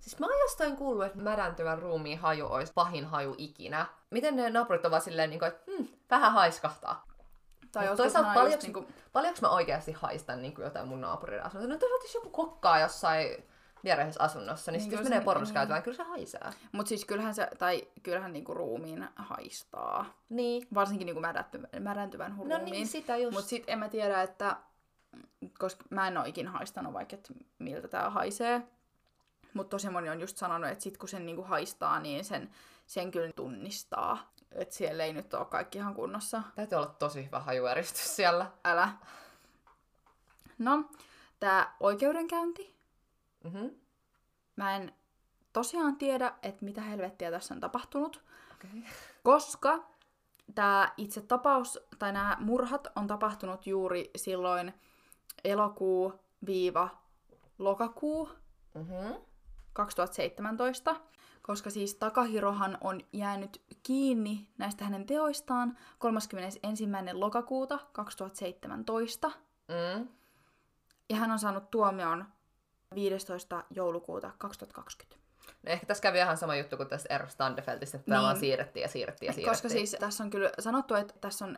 Siis 0.00 0.18
mä 0.18 0.26
oon 0.26 0.40
jostain 0.40 0.76
kuullut, 0.76 1.06
että 1.06 1.18
mädäntyvän 1.18 1.78
ruumiin 1.78 2.18
haju 2.18 2.46
olisi 2.46 2.72
pahin 2.74 3.04
haju 3.04 3.34
ikinä. 3.38 3.86
Miten 4.10 4.36
ne 4.36 4.50
naapurit 4.50 4.84
ovat 4.84 5.02
silleen, 5.02 5.30
niin 5.30 5.38
kuin, 5.38 5.48
että 5.48 5.62
hm, 5.70 5.84
vähän 6.10 6.32
haiskahtaa. 6.32 7.04
Tai 7.72 7.82
Mut 7.82 7.90
joskus 7.90 7.96
toisaalta 7.96 8.34
paljonko, 8.34 8.54
just 8.54 8.62
niinku- 8.62 8.86
paljonko 9.12 9.38
mä 9.42 9.48
oikeasti 9.48 9.92
haistan 9.92 10.42
niin 10.42 10.54
kuin 10.54 10.64
jotain 10.64 10.88
mun 10.88 11.00
naapurin 11.00 11.42
asunnossa? 11.42 11.72
No 11.72 11.78
toisaalta 11.78 12.04
jos 12.04 12.14
joku 12.14 12.30
kokkaa 12.30 12.80
jossain 12.80 13.44
viereisessä 13.84 14.22
asunnossa, 14.22 14.72
niin, 14.72 14.78
Niin 14.78 14.90
kyllä 14.90 15.00
jos 15.02 15.08
menee 15.08 15.24
pornos 15.24 15.52
niin. 15.54 15.82
kyllä 15.82 15.96
se 15.96 16.02
haisee. 16.02 16.50
Mut 16.72 16.86
siis 16.86 17.04
kyllähän 17.04 17.34
se, 17.34 17.48
tai 17.58 17.88
kyllähän 18.02 18.32
niinku 18.32 18.54
ruumiin 18.54 19.08
haistaa. 19.16 20.14
Niin. 20.28 20.66
Varsinkin 20.74 21.06
niinku 21.06 21.20
mädäntyvän, 21.20 21.68
mädäntyvän 21.80 22.30
No 22.36 22.36
ruumiin. 22.36 22.64
niin, 22.64 22.86
sitä 22.86 23.16
just. 23.16 23.36
Mut 23.36 23.44
sit 23.44 23.64
en 23.66 23.78
mä 23.78 23.88
tiedä, 23.88 24.22
että 24.22 24.56
koska 25.58 25.84
mä 25.90 26.08
en 26.08 26.18
oo 26.18 26.24
ikin 26.24 26.48
haistanut 26.48 26.92
vaikka, 26.92 27.16
että 27.16 27.34
miltä 27.58 27.88
tää 27.88 28.10
haisee. 28.10 28.62
Mutta 29.54 29.70
tosi 29.70 29.90
moni 29.90 30.10
on 30.10 30.20
just 30.20 30.36
sanonut, 30.36 30.70
että 30.70 30.84
sit 30.84 30.96
kun 30.98 31.08
sen 31.08 31.26
niinku 31.26 31.42
haistaa, 31.42 32.00
niin 32.00 32.24
sen, 32.24 32.50
sen 32.86 33.10
kyllä 33.10 33.32
tunnistaa. 33.36 34.32
Että 34.52 34.74
siellä 34.74 35.04
ei 35.04 35.12
nyt 35.12 35.34
ole 35.34 35.44
kaikki 35.46 35.78
ihan 35.78 35.94
kunnossa. 35.94 36.42
Täytyy 36.54 36.76
olla 36.76 36.94
tosi 36.98 37.26
hyvä 37.26 37.40
hajueristys 37.40 38.16
siellä. 38.16 38.50
Älä. 38.64 38.88
No, 40.58 40.84
tää 41.40 41.76
oikeudenkäynti. 41.80 42.73
Mhm. 43.44 43.66
Mä 44.56 44.76
en 44.76 44.92
tosiaan 45.52 45.96
tiedä, 45.96 46.32
että 46.42 46.64
mitä 46.64 46.80
helvettiä 46.80 47.30
tässä 47.30 47.54
on 47.54 47.60
tapahtunut. 47.60 48.22
Okei. 48.54 48.84
Koska 49.22 49.84
tämä 50.54 50.92
itse 50.96 51.20
tapaus 51.20 51.78
tai 51.98 52.12
nämä 52.12 52.36
murhat 52.40 52.86
on 52.96 53.06
tapahtunut 53.06 53.66
juuri 53.66 54.10
silloin 54.16 54.74
elokuu-lokakuu 55.44 58.30
Mhm. 58.74 59.12
2017, 59.72 60.96
koska 61.42 61.70
siis 61.70 61.94
Takahirohan 61.94 62.78
on 62.80 63.00
jäänyt 63.12 63.62
kiinni 63.82 64.48
näistä 64.58 64.84
hänen 64.84 65.06
teoistaan 65.06 65.78
31. 65.98 66.60
lokakuuta 67.12 67.78
2017, 67.92 69.30
Mm. 69.68 70.08
ja 71.10 71.16
hän 71.16 71.30
on 71.30 71.38
saanut 71.38 71.70
tuomion 71.70 72.24
15. 72.94 73.64
joulukuuta 73.70 74.30
2020. 74.38 75.24
No 75.62 75.72
ehkä 75.72 75.86
tässä 75.86 76.02
kävi 76.02 76.18
ihan 76.18 76.36
sama 76.36 76.56
juttu 76.56 76.76
kuin 76.76 76.88
tässä 76.88 77.18
R. 77.18 77.28
Standefeldissa, 77.30 77.96
että 77.96 78.06
tämä 78.06 78.18
Niin. 78.18 78.24
vaan 78.24 78.36
siirrettiin 78.40 78.82
ja 78.82 78.88
siirrettiin 78.88 79.26
ja 79.26 79.32
siirrettiin. 79.32 79.62
Koska 79.62 79.68
siis 79.68 79.96
tässä 80.00 80.24
on 80.24 80.30
kyllä 80.30 80.50
sanottu, 80.58 80.94
että 80.94 81.14
tässä 81.20 81.44
on 81.44 81.56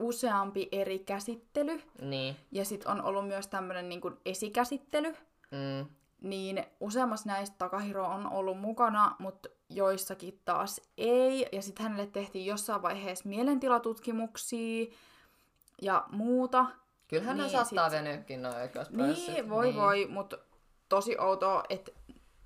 useampi 0.00 0.68
eri 0.72 0.98
käsittely, 0.98 1.82
Niin. 2.00 2.36
ja 2.52 2.64
sitten 2.64 2.90
on 2.92 3.02
ollut 3.02 3.28
myös 3.28 3.46
tämmöinen 3.46 3.88
niin 3.88 4.00
esikäsittely, 4.26 5.14
Mm. 5.50 5.86
niin 6.20 6.64
useammassa 6.80 7.28
näistä 7.28 7.56
Takahiro 7.58 8.06
on 8.06 8.30
ollut 8.32 8.58
mukana, 8.60 9.16
mutta 9.18 9.48
joissakin 9.68 10.40
taas 10.44 10.80
ei. 10.98 11.46
Ja 11.52 11.62
sitten 11.62 11.82
hänelle 11.82 12.06
tehtiin 12.06 12.46
jossain 12.46 12.82
vaiheessa 12.82 13.28
mielentilatutkimuksia 13.28 14.86
ja 15.82 16.04
muuta. 16.10 16.66
Kyllähän 17.20 17.36
niin, 17.36 17.44
ne 17.44 17.64
saattaa 17.64 17.90
sit- 17.90 17.98
venyäkin 17.98 18.42
noin 18.42 18.56
oikeusprosessit. 18.56 19.34
Niin, 19.34 19.50
voi 19.50 19.64
niin. 19.64 19.76
voi, 19.76 20.06
mutta 20.06 20.38
tosi 20.88 21.18
outoa, 21.18 21.64
että 21.68 21.92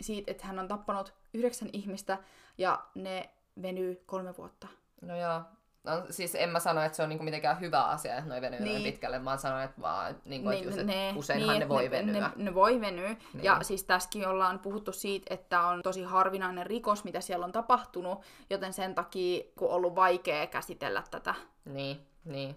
siitä, 0.01 0.31
että 0.31 0.47
hän 0.47 0.59
on 0.59 0.69
tappanut 0.69 1.15
yhdeksän 1.35 1.69
ihmistä 1.73 2.19
ja 2.59 2.83
ne 2.95 3.31
venyy 3.63 4.03
kolme 4.07 4.37
vuotta. 4.37 4.69
No 5.03 5.17
joo. 5.21 5.43
No, 5.85 6.03
siis 6.11 6.35
en 6.35 6.49
mä 6.49 6.61
sano, 6.61 6.83
että 6.83 6.97
se 6.97 7.03
on 7.03 7.09
niinku 7.09 7.25
mitenkään 7.25 7.61
hyvä 7.61 7.83
asia, 7.85 8.17
että 8.17 8.29
noin 8.29 8.43
venyy 8.43 8.61
niin. 8.61 8.83
Niin. 8.83 8.93
pitkälle. 8.93 9.19
Mä 9.19 9.37
sanon, 9.37 9.63
että 9.63 9.81
vaan, 9.83 10.17
niinku, 10.25 10.49
Niin, 10.49 10.65
just, 10.65 10.79
että 10.79 10.93
useinhan 11.17 11.51
niin, 11.51 11.61
ne 11.61 11.69
voi 11.69 11.85
ne, 11.85 11.91
venyä. 11.91 12.13
Ne, 12.37 12.45
ne 12.45 12.55
voi 12.55 12.81
venyä. 12.81 13.09
Niin. 13.09 13.45
Ja 13.45 13.59
siis 13.63 13.85
tässäkin 13.85 14.29
ollaan 14.29 14.59
puhuttu 14.59 14.93
siitä, 14.93 15.35
että 15.35 15.61
on 15.61 15.83
tosi 15.83 16.03
harvinainen 16.03 16.67
rikos, 16.67 17.05
mitä 17.05 17.21
siellä 17.21 17.45
on 17.45 17.53
tapahtunut, 17.53 18.23
joten 18.51 18.73
sen 18.73 18.95
takia 18.95 19.45
kun 19.59 19.69
on 19.69 19.75
ollut 19.75 19.95
vaikea 19.95 20.47
käsitellä 20.47 21.03
tätä. 21.11 21.35
Niin, 21.65 22.07
niin. 22.25 22.57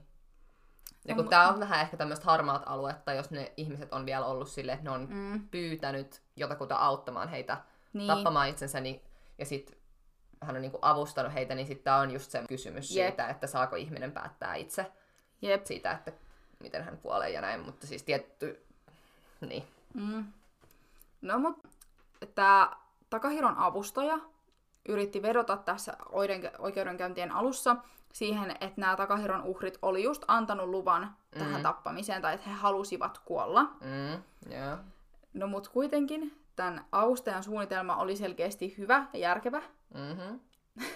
Ja 1.07 1.15
kun 1.15 1.27
tää 1.29 1.49
on 1.49 1.59
vähän 1.59 1.81
ehkä 1.81 1.97
tämmöistä 1.97 2.25
harmaat 2.25 2.63
aluetta, 2.65 3.13
jos 3.13 3.31
ne 3.31 3.51
ihmiset 3.57 3.93
on 3.93 4.05
vielä 4.05 4.25
ollut 4.25 4.47
silleen, 4.49 4.77
että 4.77 4.89
ne 4.89 4.95
on 4.95 5.07
Mm. 5.09 5.47
pyytänyt 5.49 6.21
jotakuta 6.35 6.75
auttamaan 6.75 7.29
heitä 7.29 7.57
Niin. 7.93 8.07
tappamaan 8.07 8.49
itsensä, 8.49 8.79
niin, 8.79 9.01
ja 9.37 9.45
sitten 9.45 9.75
hän 10.41 10.55
on 10.55 10.61
niinku 10.61 10.79
avustanut 10.81 11.33
heitä, 11.33 11.55
niin 11.55 11.67
sitten 11.67 11.93
on 11.93 12.11
just 12.11 12.31
se 12.31 12.43
kysymys 12.47 12.95
Jep. 12.95 13.07
siitä, 13.07 13.27
että 13.29 13.47
saako 13.47 13.75
ihminen 13.75 14.11
päättää 14.11 14.55
itse 14.55 14.91
Jep. 15.41 15.65
siitä, 15.65 15.91
että 15.91 16.11
miten 16.59 16.83
hän 16.83 16.97
kuolee 16.97 17.29
ja 17.29 17.41
näin, 17.41 17.59
mutta 17.59 17.87
siis 17.87 18.03
tietty, 18.03 18.65
niin. 19.41 19.63
Mm. 19.93 20.25
No 21.21 21.39
mut 21.39 21.67
tää 22.35 22.75
Takahiron 23.09 23.57
avustaja 23.57 24.19
yritti 24.89 25.21
vedota 25.21 25.57
tässä 25.57 25.97
oikeudenkäyntien 26.59 27.31
alussa 27.31 27.75
siihen, 28.13 28.51
että 28.51 28.81
nämä 28.81 28.95
Takahiron 28.95 29.43
uhrit 29.43 29.77
oli 29.81 30.03
just 30.03 30.23
antanut 30.27 30.69
luvan 30.69 31.15
tähän 31.39 31.55
Mm. 31.55 31.63
tappamiseen, 31.63 32.21
tai 32.21 32.33
että 32.33 32.49
he 32.49 32.55
halusivat 32.55 33.17
kuolla. 33.17 33.63
Mm, 33.63 34.23
joo. 34.53 34.77
No 35.33 35.47
mut 35.47 35.67
kuitenkin 35.67 36.37
tämän 36.55 36.85
avustajan 36.91 37.43
suunnitelma 37.43 37.95
oli 37.95 38.15
selkeästi 38.15 38.75
hyvä 38.77 39.05
ja 39.13 39.19
järkevä, 39.19 39.61
Mm-hmm. 39.93 40.39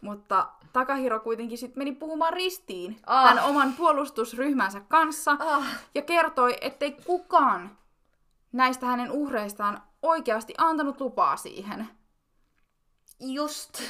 mutta 0.00 0.48
Takahiro 0.72 1.20
kuitenkin 1.20 1.58
sitten 1.58 1.80
meni 1.80 1.92
puhumaan 1.92 2.32
ristiin 2.32 3.00
Ah. 3.06 3.28
tämän 3.28 3.44
oman 3.44 3.72
puolustusryhmänsä 3.72 4.80
kanssa 4.88 5.36
Ah, 5.40 5.66
ja 5.94 6.02
kertoi, 6.02 6.56
ettei 6.60 6.92
kukaan 6.92 7.78
näistä 8.52 8.86
hänen 8.86 9.10
uhreistaan 9.10 9.82
oikeasti 10.02 10.54
antanut 10.58 11.00
lupaa 11.00 11.36
siihen. 11.36 11.88
just. 13.20 13.82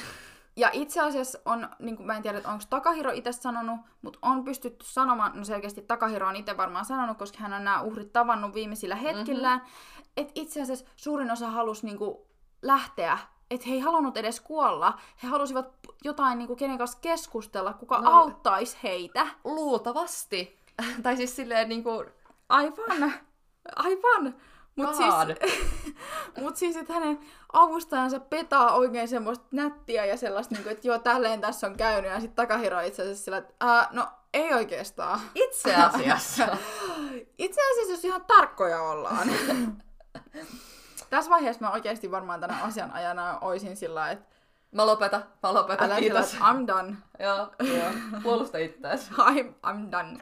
Ja 0.57 0.69
itse 0.73 1.01
asiassa 1.01 1.39
on, 1.45 1.69
niin 1.79 1.97
kuin 1.97 2.07
mä 2.07 2.15
en 2.15 2.21
tiedä, 2.21 2.37
että 2.37 2.49
onko 2.49 2.63
Takahiro 2.69 3.11
itse 3.11 3.31
sanonut, 3.31 3.79
mutta 4.01 4.19
on 4.21 4.43
pystytty 4.43 4.85
sanomaan, 4.85 5.31
no 5.35 5.43
selkeästi 5.43 5.81
Takahiro 5.81 6.27
on 6.27 6.35
itse 6.35 6.57
varmaan 6.57 6.85
sanonut, 6.85 7.17
koska 7.17 7.37
hän 7.39 7.53
on 7.53 7.63
nämä 7.63 7.81
uhrit 7.81 8.13
tavannut 8.13 8.53
viimeisillä 8.53 8.95
hetkillään, 8.95 9.59
mm-hmm. 9.59 10.03
että 10.17 10.31
itse 10.35 10.61
asiassa 10.61 10.85
suurin 10.95 11.31
osa 11.31 11.49
halusi 11.49 11.85
niin 11.85 11.97
kuin, 11.97 12.17
lähteä, 12.61 13.17
että 13.51 13.67
he 13.69 13.73
ei 13.73 13.79
halunnut 13.79 14.17
edes 14.17 14.39
kuolla, 14.39 14.99
he 15.23 15.27
halusivat 15.27 15.69
jotain, 16.03 16.37
niin 16.37 16.47
kuin, 16.47 16.57
kenen 16.57 16.77
kanssa 16.77 16.97
keskustella, 17.01 17.73
kuka 17.73 18.01
No. 18.01 18.11
auttaisi 18.11 18.77
heitä. 18.83 19.27
Luultavasti. 19.43 20.59
tai 21.03 21.17
siis 21.17 21.35
silleen 21.35 21.69
niinku, 21.69 22.05
Aivan, 22.49 23.13
aivan. 23.75 24.35
Mut 24.77 24.95
siis, 24.95 25.13
mut 26.41 26.55
siis, 26.57 26.75
että 26.75 26.93
hänen 26.93 27.19
avustajansa 27.53 28.19
petaa 28.19 28.73
oikein 28.73 29.07
semmoista 29.07 29.45
nättiä 29.51 30.05
ja 30.05 30.17
sellaista, 30.17 30.55
niin 30.55 30.63
kuin, 30.63 30.73
että 30.73 30.87
joo, 30.87 30.99
tälleen 30.99 31.41
tässä 31.41 31.67
on 31.67 31.77
käynyt. 31.77 32.11
Ja 32.11 32.19
sitten 32.19 32.35
Takahiro 32.35 32.81
itse 32.81 33.01
asiassa 33.01 33.23
sillä, 33.23 33.37
että 33.37 33.53
Ää, 33.59 33.87
no 33.91 34.07
ei 34.33 34.53
oikeastaan. 34.53 35.19
Itse 35.35 35.75
asiassa. 35.75 36.47
Itse 37.37 37.61
asiassa, 37.71 37.93
jos 37.93 38.05
ihan 38.05 38.25
tarkkoja 38.25 38.81
ollaan. 38.81 39.29
Tässä 41.09 41.31
vaiheessa 41.31 41.65
mä 41.65 41.71
oikeasti 41.71 42.11
varmaan 42.11 42.39
tänä 42.39 42.63
asianajana 42.63 43.39
oisin 43.39 43.77
sillä 43.77 44.11
että 44.11 44.37
Mä 44.71 44.85
lopetan, 44.85 45.23
mä 45.43 45.53
lopetan, 45.53 45.85
älä 45.85 45.99
sillä, 45.99 46.19
kiitos. 46.19 46.33
että 46.33 46.45
I'm 46.45 46.67
done. 46.67 46.95
Joo, 47.19 47.49
joo. 47.59 47.91
Puolusta 48.23 48.57
itseäsi. 48.57 49.11
I'm, 49.11 49.53
I'm 49.65 49.91
done. 49.91 50.17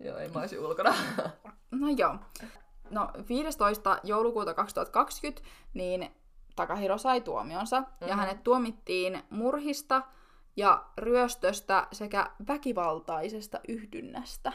joo, 0.00 0.18
ei 0.18 0.28
mä 0.28 0.40
ulkona. 0.60 0.94
No 1.70 1.88
joo. 1.96 2.18
No 2.90 3.10
15. 3.28 3.98
joulukuuta 4.04 4.54
2020 4.54 5.42
niin 5.74 6.10
Takahiro 6.56 6.98
sai 6.98 7.20
tuomionsa 7.20 7.80
mm-hmm. 7.80 8.08
ja 8.08 8.16
hänet 8.16 8.42
tuomittiin 8.42 9.22
murhista 9.30 10.02
ja 10.56 10.84
ryöstöstä 10.98 11.88
sekä 11.92 12.30
väkivaltaisesta 12.48 13.60
yhdynnästä. 13.68 14.52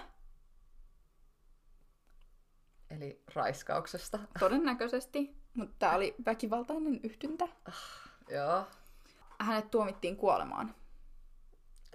Eli 2.90 3.24
raiskauksesta. 3.36 4.20
Todennäköisesti, 4.40 5.36
mutta 5.54 5.76
tämä 5.80 5.96
oli 5.96 6.16
väkivaltainen 6.26 7.00
yhdyntä. 7.04 7.48
Joo. 8.30 8.64
Hänet 9.40 9.72
tuomittiin 9.72 10.18
kuolemaan. 10.18 10.76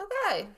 Okei. 0.00 0.42
Okay. 0.42 0.54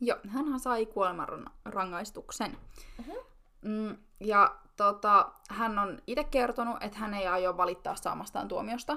Joo, 0.00 0.18
hän 0.28 0.60
sai 0.60 0.86
kuolemanrangaistuksen. 0.86 2.58
Uh-huh. 2.98 3.35
Mm, 3.62 3.96
ja 4.20 4.56
tota, 4.76 5.32
hän 5.50 5.78
on 5.78 5.98
itse 6.06 6.24
kertonut, 6.24 6.76
että 6.80 6.98
hän 6.98 7.14
ei 7.14 7.26
aio 7.26 7.56
valittaa 7.56 7.96
saamastaan 7.96 8.48
tuomiosta. 8.48 8.96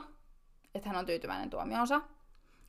Että 0.76 0.90
hän 0.90 0.98
on 0.98 1.06
tyytyväinen 1.06 1.49
tuomionsa. 1.49 2.02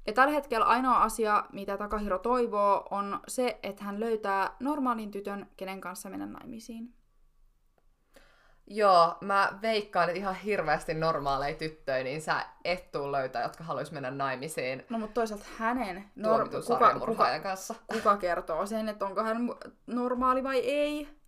Ja 0.07 0.13
tällä 0.13 0.33
hetkellä 0.33 0.67
ainoa 0.67 1.03
asia, 1.03 1.45
mitä 1.53 1.77
Takahiro 1.77 2.19
toivoo, 2.19 2.87
on 2.91 3.21
se, 3.29 3.59
että 3.63 3.85
hän 3.85 4.01
löytää 4.01 4.57
normaalin 4.61 5.11
tytön, 5.11 5.47
kenen 5.57 5.81
kanssa 5.81 6.11
mennä 6.11 6.27
naimisiin. 6.27 6.95
Joo, 8.67 9.17
mä 9.21 9.59
veikkaan, 9.63 10.09
että 10.09 10.19
ihan 10.19 10.35
hirveästi 10.35 10.95
normaaleja 10.95 11.57
tyttöjä, 11.57 12.05
niin 12.05 12.23
sä 12.23 12.47
et 12.65 12.93
tuu 12.93 13.13
löytää, 13.13 13.43
jotka 13.43 13.65
haluais 13.65 13.93
mennä 13.93 14.11
naimisiin 14.11 14.85
No 14.91 14.99
mutta 14.99 15.15
toisaalta 15.15 15.45
hänen 15.59 16.05
norm- 16.17 16.67
kuka, 16.67 17.01
kuka, 17.07 17.41
kanssa. 17.43 17.75
kuka 17.93 18.17
kertoo 18.17 18.67
sen, 18.67 18.89
että 18.89 19.05
onko 19.05 19.23
hän 19.23 19.37
normaali 19.87 20.45
vai 20.45 20.59
ei? 20.59 21.20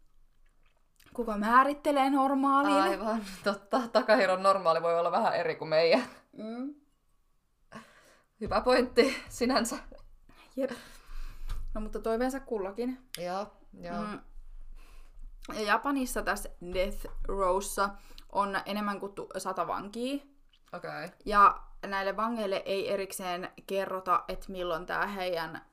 Kuka 1.14 1.36
määrittelee 1.38 2.10
normaalin? 2.10 2.72
Aivan, 2.82 3.24
totta. 3.44 3.80
Takahiron 3.92 4.42
normaali 4.42 4.82
voi 4.82 4.98
olla 4.98 5.12
vähän 5.12 5.34
eri 5.34 5.56
kuin 5.56 5.68
meidän. 5.68 6.02
Mm. 6.32 6.74
Hyvä 8.40 8.60
pointti 8.60 9.16
sinänsä. 9.28 9.76
Jep. 10.56 10.70
No 11.74 11.80
mutta 11.80 11.98
toiveensa 12.00 12.40
kullakin. 12.40 12.98
Joo, 13.18 13.46
joo. 13.80 14.02
Mm. 14.02 14.20
Ja 15.54 15.60
Japanissa 15.62 16.22
tässä 16.22 16.48
Death 16.74 17.06
Rowssa 17.28 17.90
on 18.32 18.60
enemmän 18.66 19.00
kuin 19.00 19.12
sata 19.38 19.66
vankia. 19.66 20.14
Okei. 20.72 20.90
Okay. 21.04 21.08
Ja 21.24 21.60
näille 21.86 22.16
vangeille 22.16 22.62
ei 22.66 22.92
erikseen 22.92 23.48
kerrota, 23.66 24.24
että 24.28 24.52
milloin 24.52 24.86
tämä 24.86 25.06
heidän 25.06 25.64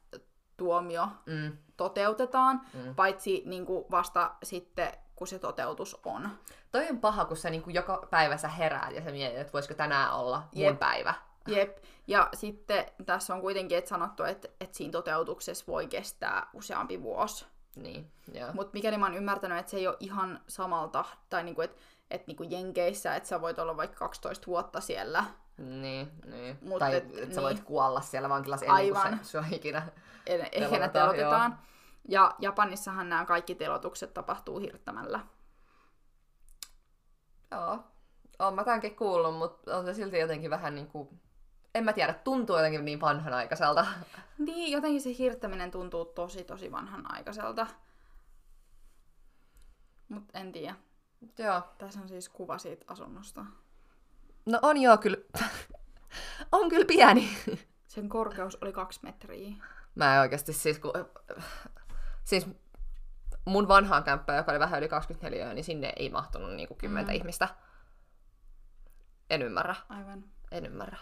tuomio 0.58 1.08
Mm. 1.26 1.58
toteutetaan, 1.78 2.62
Mm. 2.74 2.96
paitsi 2.96 3.44
niin 3.46 3.66
kuin 3.66 3.86
vasta 3.92 4.36
sitten, 4.44 4.92
kun 5.20 5.28
se 5.28 5.40
toteutus 5.40 6.00
on. 6.06 6.30
Toi 6.72 6.90
on 6.90 7.00
paha, 7.00 7.26
kun 7.26 7.38
sä 7.38 7.50
niinku 7.50 7.70
joka 7.70 8.08
päivä 8.10 8.38
sä 8.38 8.48
heräät 8.48 8.96
ja 8.96 9.04
sä 9.04 9.12
mietit, 9.12 9.38
että 9.40 9.54
voisiko 9.54 9.74
tänään 9.74 10.14
olla 10.14 10.38
mun 10.56 10.64
Jep. 10.64 10.80
päivä. 10.80 11.14
Jep. 11.48 11.78
Ja 12.08 12.30
sitten 12.34 12.86
tässä 13.06 13.34
on 13.36 13.42
kuitenkin 13.42 13.78
et 13.78 13.88
sanottu, 13.88 14.24
että, 14.24 14.48
että 14.62 14.78
siinä 14.78 14.92
toteutuksessa 14.92 15.66
voi 15.68 15.88
kestää 15.88 16.48
useampi 16.54 17.04
vuosi. 17.04 17.46
Niin, 17.76 18.12
joo. 18.34 18.50
Mutta 18.54 18.74
mikäli 18.74 18.98
mä 18.98 19.06
oon 19.06 19.16
ymmärtänyt, 19.16 19.58
että 19.58 19.70
se 19.72 19.78
ei 19.78 19.88
ole 19.88 19.98
ihan 20.00 20.40
samalta, 20.48 21.06
tai 21.30 21.44
niinku, 21.44 21.62
että 21.62 21.78
et 22.12 22.28
niinku 22.28 22.44
Jenkeissä, 22.44 23.16
että 23.16 23.30
sä 23.30 23.42
voit 23.42 23.60
olla 23.60 23.78
vaikka 23.78 23.98
12 23.98 24.48
vuotta 24.48 24.80
siellä. 24.82 25.24
Niin, 25.58 26.12
niin. 26.26 26.58
Mut 26.62 26.80
tai 26.80 26.96
et- 26.96 27.04
että 27.04 27.20
sä 27.22 27.28
niin. 27.28 27.42
voit 27.42 27.60
kuolla 27.64 28.02
siellä 28.02 28.30
vankilassa 28.30 28.66
ennen 28.66 28.88
kuin 28.88 28.98
Aivan. 28.98 29.20
se 29.24 29.30
sua 29.30 29.44
ikinä. 29.52 29.88
En, 30.28 30.42
ehkä 30.42 30.60
Telotetaan, 30.60 30.92
telotetaan. 30.92 31.60
Ja 32.08 32.36
Japanissahan 32.40 33.10
nämä 33.10 33.26
kaikki 33.26 33.56
telotukset 33.56 34.14
tapahtuu 34.14 34.60
hirttämällä. 34.60 35.20
Joo. 37.52 37.80
Oon 38.40 38.56
mä 38.56 38.64
tämänkin 38.64 38.96
kuullut, 38.96 39.38
mutta 39.38 39.78
on 39.78 39.86
se 39.86 39.94
silti 39.94 40.20
jotenkin 40.20 40.50
vähän 40.50 40.76
niinku... 40.76 41.14
En 41.76 41.84
mä 41.84 41.94
tiedä, 41.94 42.14
tuntuu 42.14 42.56
jotenkin 42.56 42.86
niin 42.86 43.02
vanhanaikaiselta. 43.02 43.86
Niin, 44.38 44.72
jotenkin 44.72 45.02
se 45.02 45.10
hirttäminen 45.18 45.72
tuntuu 45.72 46.06
tosi 46.06 46.44
tosi 46.44 46.72
vanhanaikaiselta. 46.72 47.68
Mut 50.10 50.24
en 50.34 50.52
tiedä. 50.52 50.76
joo. 51.38 51.62
Tässä 51.78 52.00
on 52.00 52.10
siis 52.10 52.30
kuva 52.30 52.58
siitä 52.58 52.86
asunnosta. 52.88 53.46
No 54.46 54.60
on 54.62 54.78
joo 54.78 54.98
kyllä. 54.98 55.18
on 56.52 56.70
kyllä 56.70 56.86
pieni. 56.86 57.30
Sen 57.88 58.10
korkeus 58.10 58.58
oli 58.62 58.74
kaksi 58.74 59.00
metriä. 59.04 59.56
Mä 59.96 60.16
en 60.16 60.22
oikeasti 60.22 60.54
siis 60.54 60.80
kun... 60.80 60.92
Siis 62.30 62.48
mun 63.46 63.68
vanhaan 63.68 64.04
kämppään, 64.04 64.38
joka 64.38 64.52
oli 64.52 64.60
vähän 64.60 64.80
yli 64.80 64.90
24, 64.90 65.54
niin 65.54 65.64
sinne 65.64 65.94
ei 65.96 66.10
mahtunut 66.10 66.54
niinku 66.54 66.76
kymmentä 66.76 67.12
Mm. 67.12 67.16
ihmistä. 67.16 67.50
En 69.30 69.42
ymmärrä. 69.42 69.76
Aivan. 69.90 70.24
En 70.52 70.66
ymmärrä. 70.66 70.98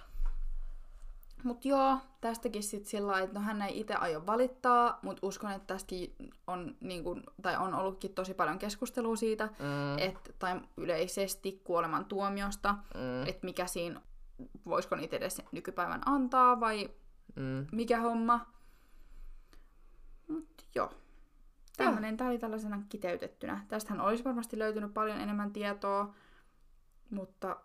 Mut 1.43 1.65
joo, 1.65 1.97
tästäkin 2.21 2.63
sit 2.63 2.85
sillä 2.85 3.19
että 3.19 3.39
no 3.39 3.45
hän 3.45 3.61
ei 3.61 3.79
itse 3.79 3.93
aio 3.93 4.25
valittaa, 4.25 4.99
mutta 5.01 5.27
uskon, 5.27 5.51
että 5.51 5.73
tästäkin 5.73 6.15
on, 6.47 6.75
niin 6.81 7.03
kun, 7.03 7.23
tai 7.41 7.57
on 7.57 7.73
ollutkin 7.73 8.13
tosi 8.13 8.33
paljon 8.33 8.59
keskustelua 8.59 9.15
siitä, 9.15 9.45
Mm, 9.45 9.97
et, 9.99 10.35
tai 10.39 10.61
yleisesti 10.77 11.61
kuoleman 11.63 12.05
tuomiosta, 12.05 12.71
mm, 12.73 13.27
että 13.27 13.45
mikä 13.45 13.67
siinä, 13.67 14.01
voisiko 14.65 14.95
niitä 14.95 15.15
edes 15.15 15.41
nykypäivän 15.51 16.01
antaa 16.05 16.59
vai 16.59 16.89
mm. 17.35 17.67
mikä 17.71 17.99
homma. 18.01 18.45
Mut 20.27 20.67
joo. 20.75 20.91
Tämmönen, 21.77 22.17
tää 22.17 22.27
oli 22.27 22.39
tällaisena 22.39 22.81
kiteytettynä. 22.89 23.65
Tästähän 23.67 24.01
olisi 24.01 24.23
varmasti 24.23 24.59
löytynyt 24.59 24.93
paljon 24.93 25.21
enemmän 25.21 25.53
tietoa, 25.53 26.13
mutta, 27.09 27.57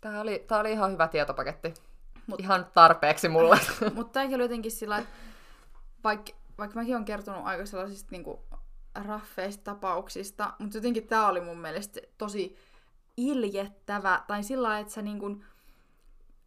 Tää 0.00 0.20
oli, 0.20 0.44
tää 0.46 0.58
oli 0.58 0.72
ihan 0.72 0.92
hyvä 0.92 1.08
tietopaketti. 1.08 1.74
Mut- 2.26 2.40
Ihan 2.40 2.66
tarpeeksi 2.74 3.28
mulle. 3.28 3.58
mutta 3.94 4.12
tämäkin 4.12 4.34
oli 4.34 4.44
jotenkin 4.44 4.72
sillä 4.72 4.98
että 4.98 5.10
vaikka, 6.04 6.32
vaikka 6.58 6.80
mäkin 6.80 6.94
olen 6.94 7.04
kertonut 7.04 7.44
aika 7.44 7.66
sellaisista 7.66 8.08
niinku 8.10 8.44
raffeista 8.94 9.64
tapauksista, 9.64 10.52
mutta 10.58 10.76
jotenkin 10.76 11.06
tämä 11.06 11.28
oli 11.28 11.40
mun 11.40 11.58
mielestä 11.58 12.00
tosi 12.18 12.56
iljettävä, 13.16 14.22
tai 14.26 14.42
sillä 14.42 14.68
lailla, 14.68 14.80
että 14.80 14.92
sä 14.92 15.02
niinku 15.02 15.42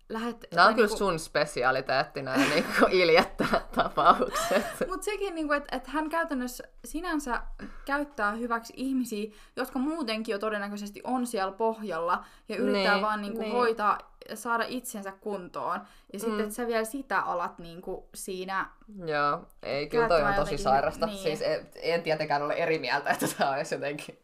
lähet... 0.09 0.45
Nämä 0.55 0.67
on 0.67 0.75
kyllä 0.75 0.88
sun 0.88 1.19
spesialiteetti, 1.19 2.21
nämä 2.21 2.38
niinku 2.55 2.85
iljettävät 2.91 3.71
tapaukset. 3.71 4.65
Mutta 4.89 5.03
sekin, 5.05 5.35
niinku, 5.35 5.53
että 5.53 5.75
et 5.75 5.88
hän 5.88 6.09
käytännössä 6.09 6.63
sinänsä 6.85 7.41
käyttää 7.85 8.31
hyväksi 8.31 8.73
ihmisiä, 8.75 9.31
jotka 9.55 9.79
muutenkin 9.79 10.31
jo 10.34 10.39
todennäköisesti 10.39 11.01
on 11.03 11.27
siellä 11.27 11.51
pohjalla 11.51 12.25
ja 12.49 12.55
yrittää 12.57 12.93
Niin, 12.93 13.01
vaan 13.01 13.21
niinku, 13.21 13.39
niin. 13.41 13.51
hoitaa 13.51 13.97
ja 14.29 14.35
saada 14.35 14.65
itsensä 14.67 15.11
kuntoon. 15.11 15.79
Ja 16.13 16.19
sitten, 16.19 16.38
Mm. 16.38 16.43
että 16.43 16.55
sä 16.55 16.67
vielä 16.67 16.84
sitä 16.85 17.19
alat 17.19 17.59
niinku, 17.59 18.09
siinä... 18.15 18.69
Joo, 19.05 19.45
ei, 19.63 19.89
kyllä 19.89 20.07
toi 20.07 20.21
on 20.21 20.27
tosi 20.27 20.39
jotenkin- 20.39 20.59
sairasta. 20.59 21.05
niin. 21.05 21.17
Siis 21.19 21.41
en, 21.41 21.69
en 21.81 22.03
tietenkään 22.03 22.43
ole 22.43 22.53
eri 22.53 22.79
mieltä, 22.79 23.09
että 23.09 23.25
tämä 23.38 23.51
olisi 23.51 23.75
jotenkin... 23.75 24.19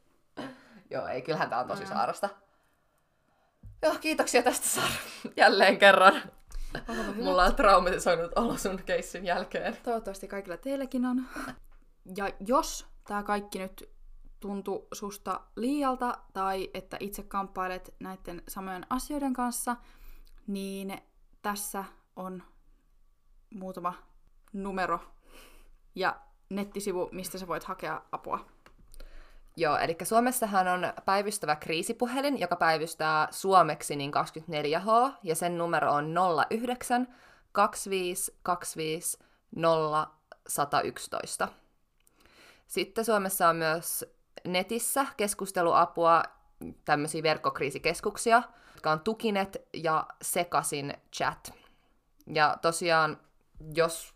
Joo, 0.90 1.08
ei, 1.08 1.22
kyllähän 1.22 1.50
tämä 1.50 1.62
on 1.62 1.68
tosi 1.68 1.84
Mm. 1.84 1.90
sairasta. 1.90 2.30
Joo, 3.84 3.96
kiitoksia 4.02 4.44
tästä 4.44 4.68
Sara. 4.68 4.88
Jälleen 5.38 5.78
kerran. 5.78 6.22
Mulla 7.16 7.44
on 7.44 7.56
traumatisoinut 7.56 8.32
olo 8.36 8.58
sun 8.58 8.84
keissin 8.86 9.26
jälkeen. 9.26 9.78
Toivottavasti 9.84 10.28
kaikilla 10.28 10.58
teilläkin 10.58 11.06
on. 11.06 11.26
Ja 12.16 12.30
jos 12.48 12.88
tämä 13.08 13.24
kaikki 13.24 13.60
nyt 13.60 13.90
tuntuu 14.40 14.88
susta 14.94 15.42
liialta 15.56 16.18
tai 16.34 16.70
että 16.74 16.98
itse 17.00 17.24
kamppailet 17.24 17.94
näiden 18.00 18.44
samojen 18.48 18.86
asioiden 18.90 19.34
kanssa, 19.34 19.76
niin 20.48 20.98
tässä 21.42 21.84
on 22.16 22.44
muutama 23.50 23.94
numero 24.54 25.00
ja 25.96 26.20
nettisivu, 26.50 27.10
mistä 27.12 27.38
sä 27.38 27.48
voit 27.48 27.64
hakea 27.64 28.02
apua. 28.12 28.46
Joo, 29.56 29.78
eli 29.78 29.98
Suomessahan 30.04 30.68
on 30.68 30.94
päivystävä 31.06 31.56
kriisipuhelin, 31.56 32.40
joka 32.40 32.56
päivystää 32.56 33.28
suomeksi 33.32 33.96
niin 33.96 34.12
24H, 34.12 35.12
ja 35.24 35.36
sen 35.36 35.58
numero 35.58 35.92
on 35.94 36.16
09 36.50 37.16
25 37.52 38.38
25 38.44 39.18
0 39.56 40.12
111. 40.48 41.48
Sitten 42.68 43.06
Suomessa 43.06 43.50
on 43.50 43.56
myös 43.56 44.06
netissä 44.48 45.06
keskusteluapua, 45.18 46.24
tämmöisiä 46.86 47.24
verkkokriisikeskuksia, 47.24 48.44
jotka 48.74 48.92
on 48.92 49.00
Tukinet 49.00 49.68
ja 49.74 50.08
Sekasin 50.22 50.94
chat. 51.16 51.54
Ja 52.34 52.58
tosiaan, 52.62 53.20
jos 53.76 54.14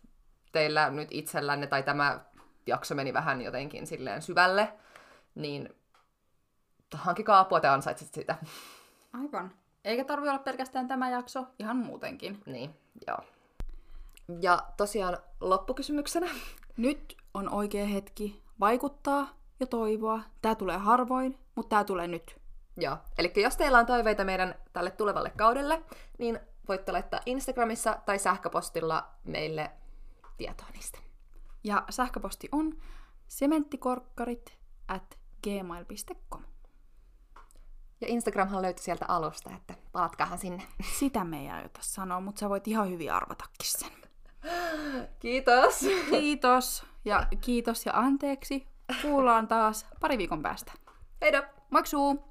teillä 0.52 0.90
nyt 0.90 1.08
itsellänne 1.10 1.66
tai 1.66 1.82
tämä 1.82 2.20
jakso 2.66 2.94
meni 2.94 3.12
vähän 3.12 3.42
jotenkin 3.42 3.86
silleen 3.86 4.22
syvälle, 4.22 4.72
niin 5.38 5.74
hankikaa 6.94 7.40
apua, 7.40 7.60
te 7.60 7.68
ansaitset 7.68 8.14
sitä. 8.14 8.36
Aivan. 9.12 9.52
Eikä 9.84 10.04
tarvi 10.04 10.28
olla 10.28 10.38
pelkästään 10.38 10.88
tämä 10.88 11.10
jakso, 11.10 11.46
ihan 11.58 11.76
muutenkin. 11.76 12.42
Niin, 12.46 12.74
joo. 13.06 13.18
Ja 14.40 14.62
tosiaan 14.76 15.18
loppukysymyksenä. 15.40 16.26
Nyt 16.76 17.16
on 17.34 17.54
oikea 17.54 17.86
hetki 17.86 18.42
vaikuttaa 18.60 19.28
ja 19.60 19.66
toivoa. 19.66 20.20
Tää 20.42 20.54
tulee 20.54 20.76
harvoin, 20.76 21.38
mutta 21.54 21.76
tää 21.76 21.84
tulee 21.84 22.08
nyt. 22.08 22.40
Joo, 22.76 22.96
eli 23.18 23.32
jos 23.36 23.56
teillä 23.56 23.78
on 23.78 23.86
toiveita 23.86 24.24
meidän 24.24 24.54
tälle 24.72 24.90
tulevalle 24.90 25.30
kaudelle, 25.30 25.82
niin 26.18 26.40
voitte 26.68 26.92
laittaa 26.92 27.20
Instagramissa 27.26 27.98
tai 28.06 28.18
sähköpostilla 28.18 29.08
meille 29.24 29.70
tietoa 30.36 30.66
niistä. 30.72 30.98
Ja 31.64 31.84
sähköposti 31.90 32.48
on 32.52 32.80
sementtikorkkarit 33.28 34.58
at 34.88 35.17
gmail.com. 35.42 36.42
Ja 38.00 38.06
Instagramhan 38.06 38.62
löytyy 38.62 38.84
sieltä 38.84 39.04
alusta, 39.08 39.50
että 39.56 39.74
palatkaahan 39.92 40.38
sinne. 40.38 40.62
Sitä 40.98 41.24
me 41.24 41.40
ei 41.40 41.50
aiota 41.50 41.80
sanoa, 41.82 42.20
mutta 42.20 42.38
sä 42.38 42.48
voit 42.48 42.68
ihan 42.68 42.90
hyvin 42.90 43.12
arvatakin 43.12 43.54
sen. 43.62 43.90
Kiitos! 45.18 45.80
Kiitos 46.10 46.86
ja 47.04 47.26
kiitos 47.40 47.86
ja 47.86 47.92
anteeksi. 47.94 48.66
Kuullaan 49.02 49.48
taas 49.48 49.86
pari 50.00 50.18
viikon 50.18 50.42
päästä. 50.42 50.72
Heidå! 51.20 51.42
Maksuu! 51.70 52.24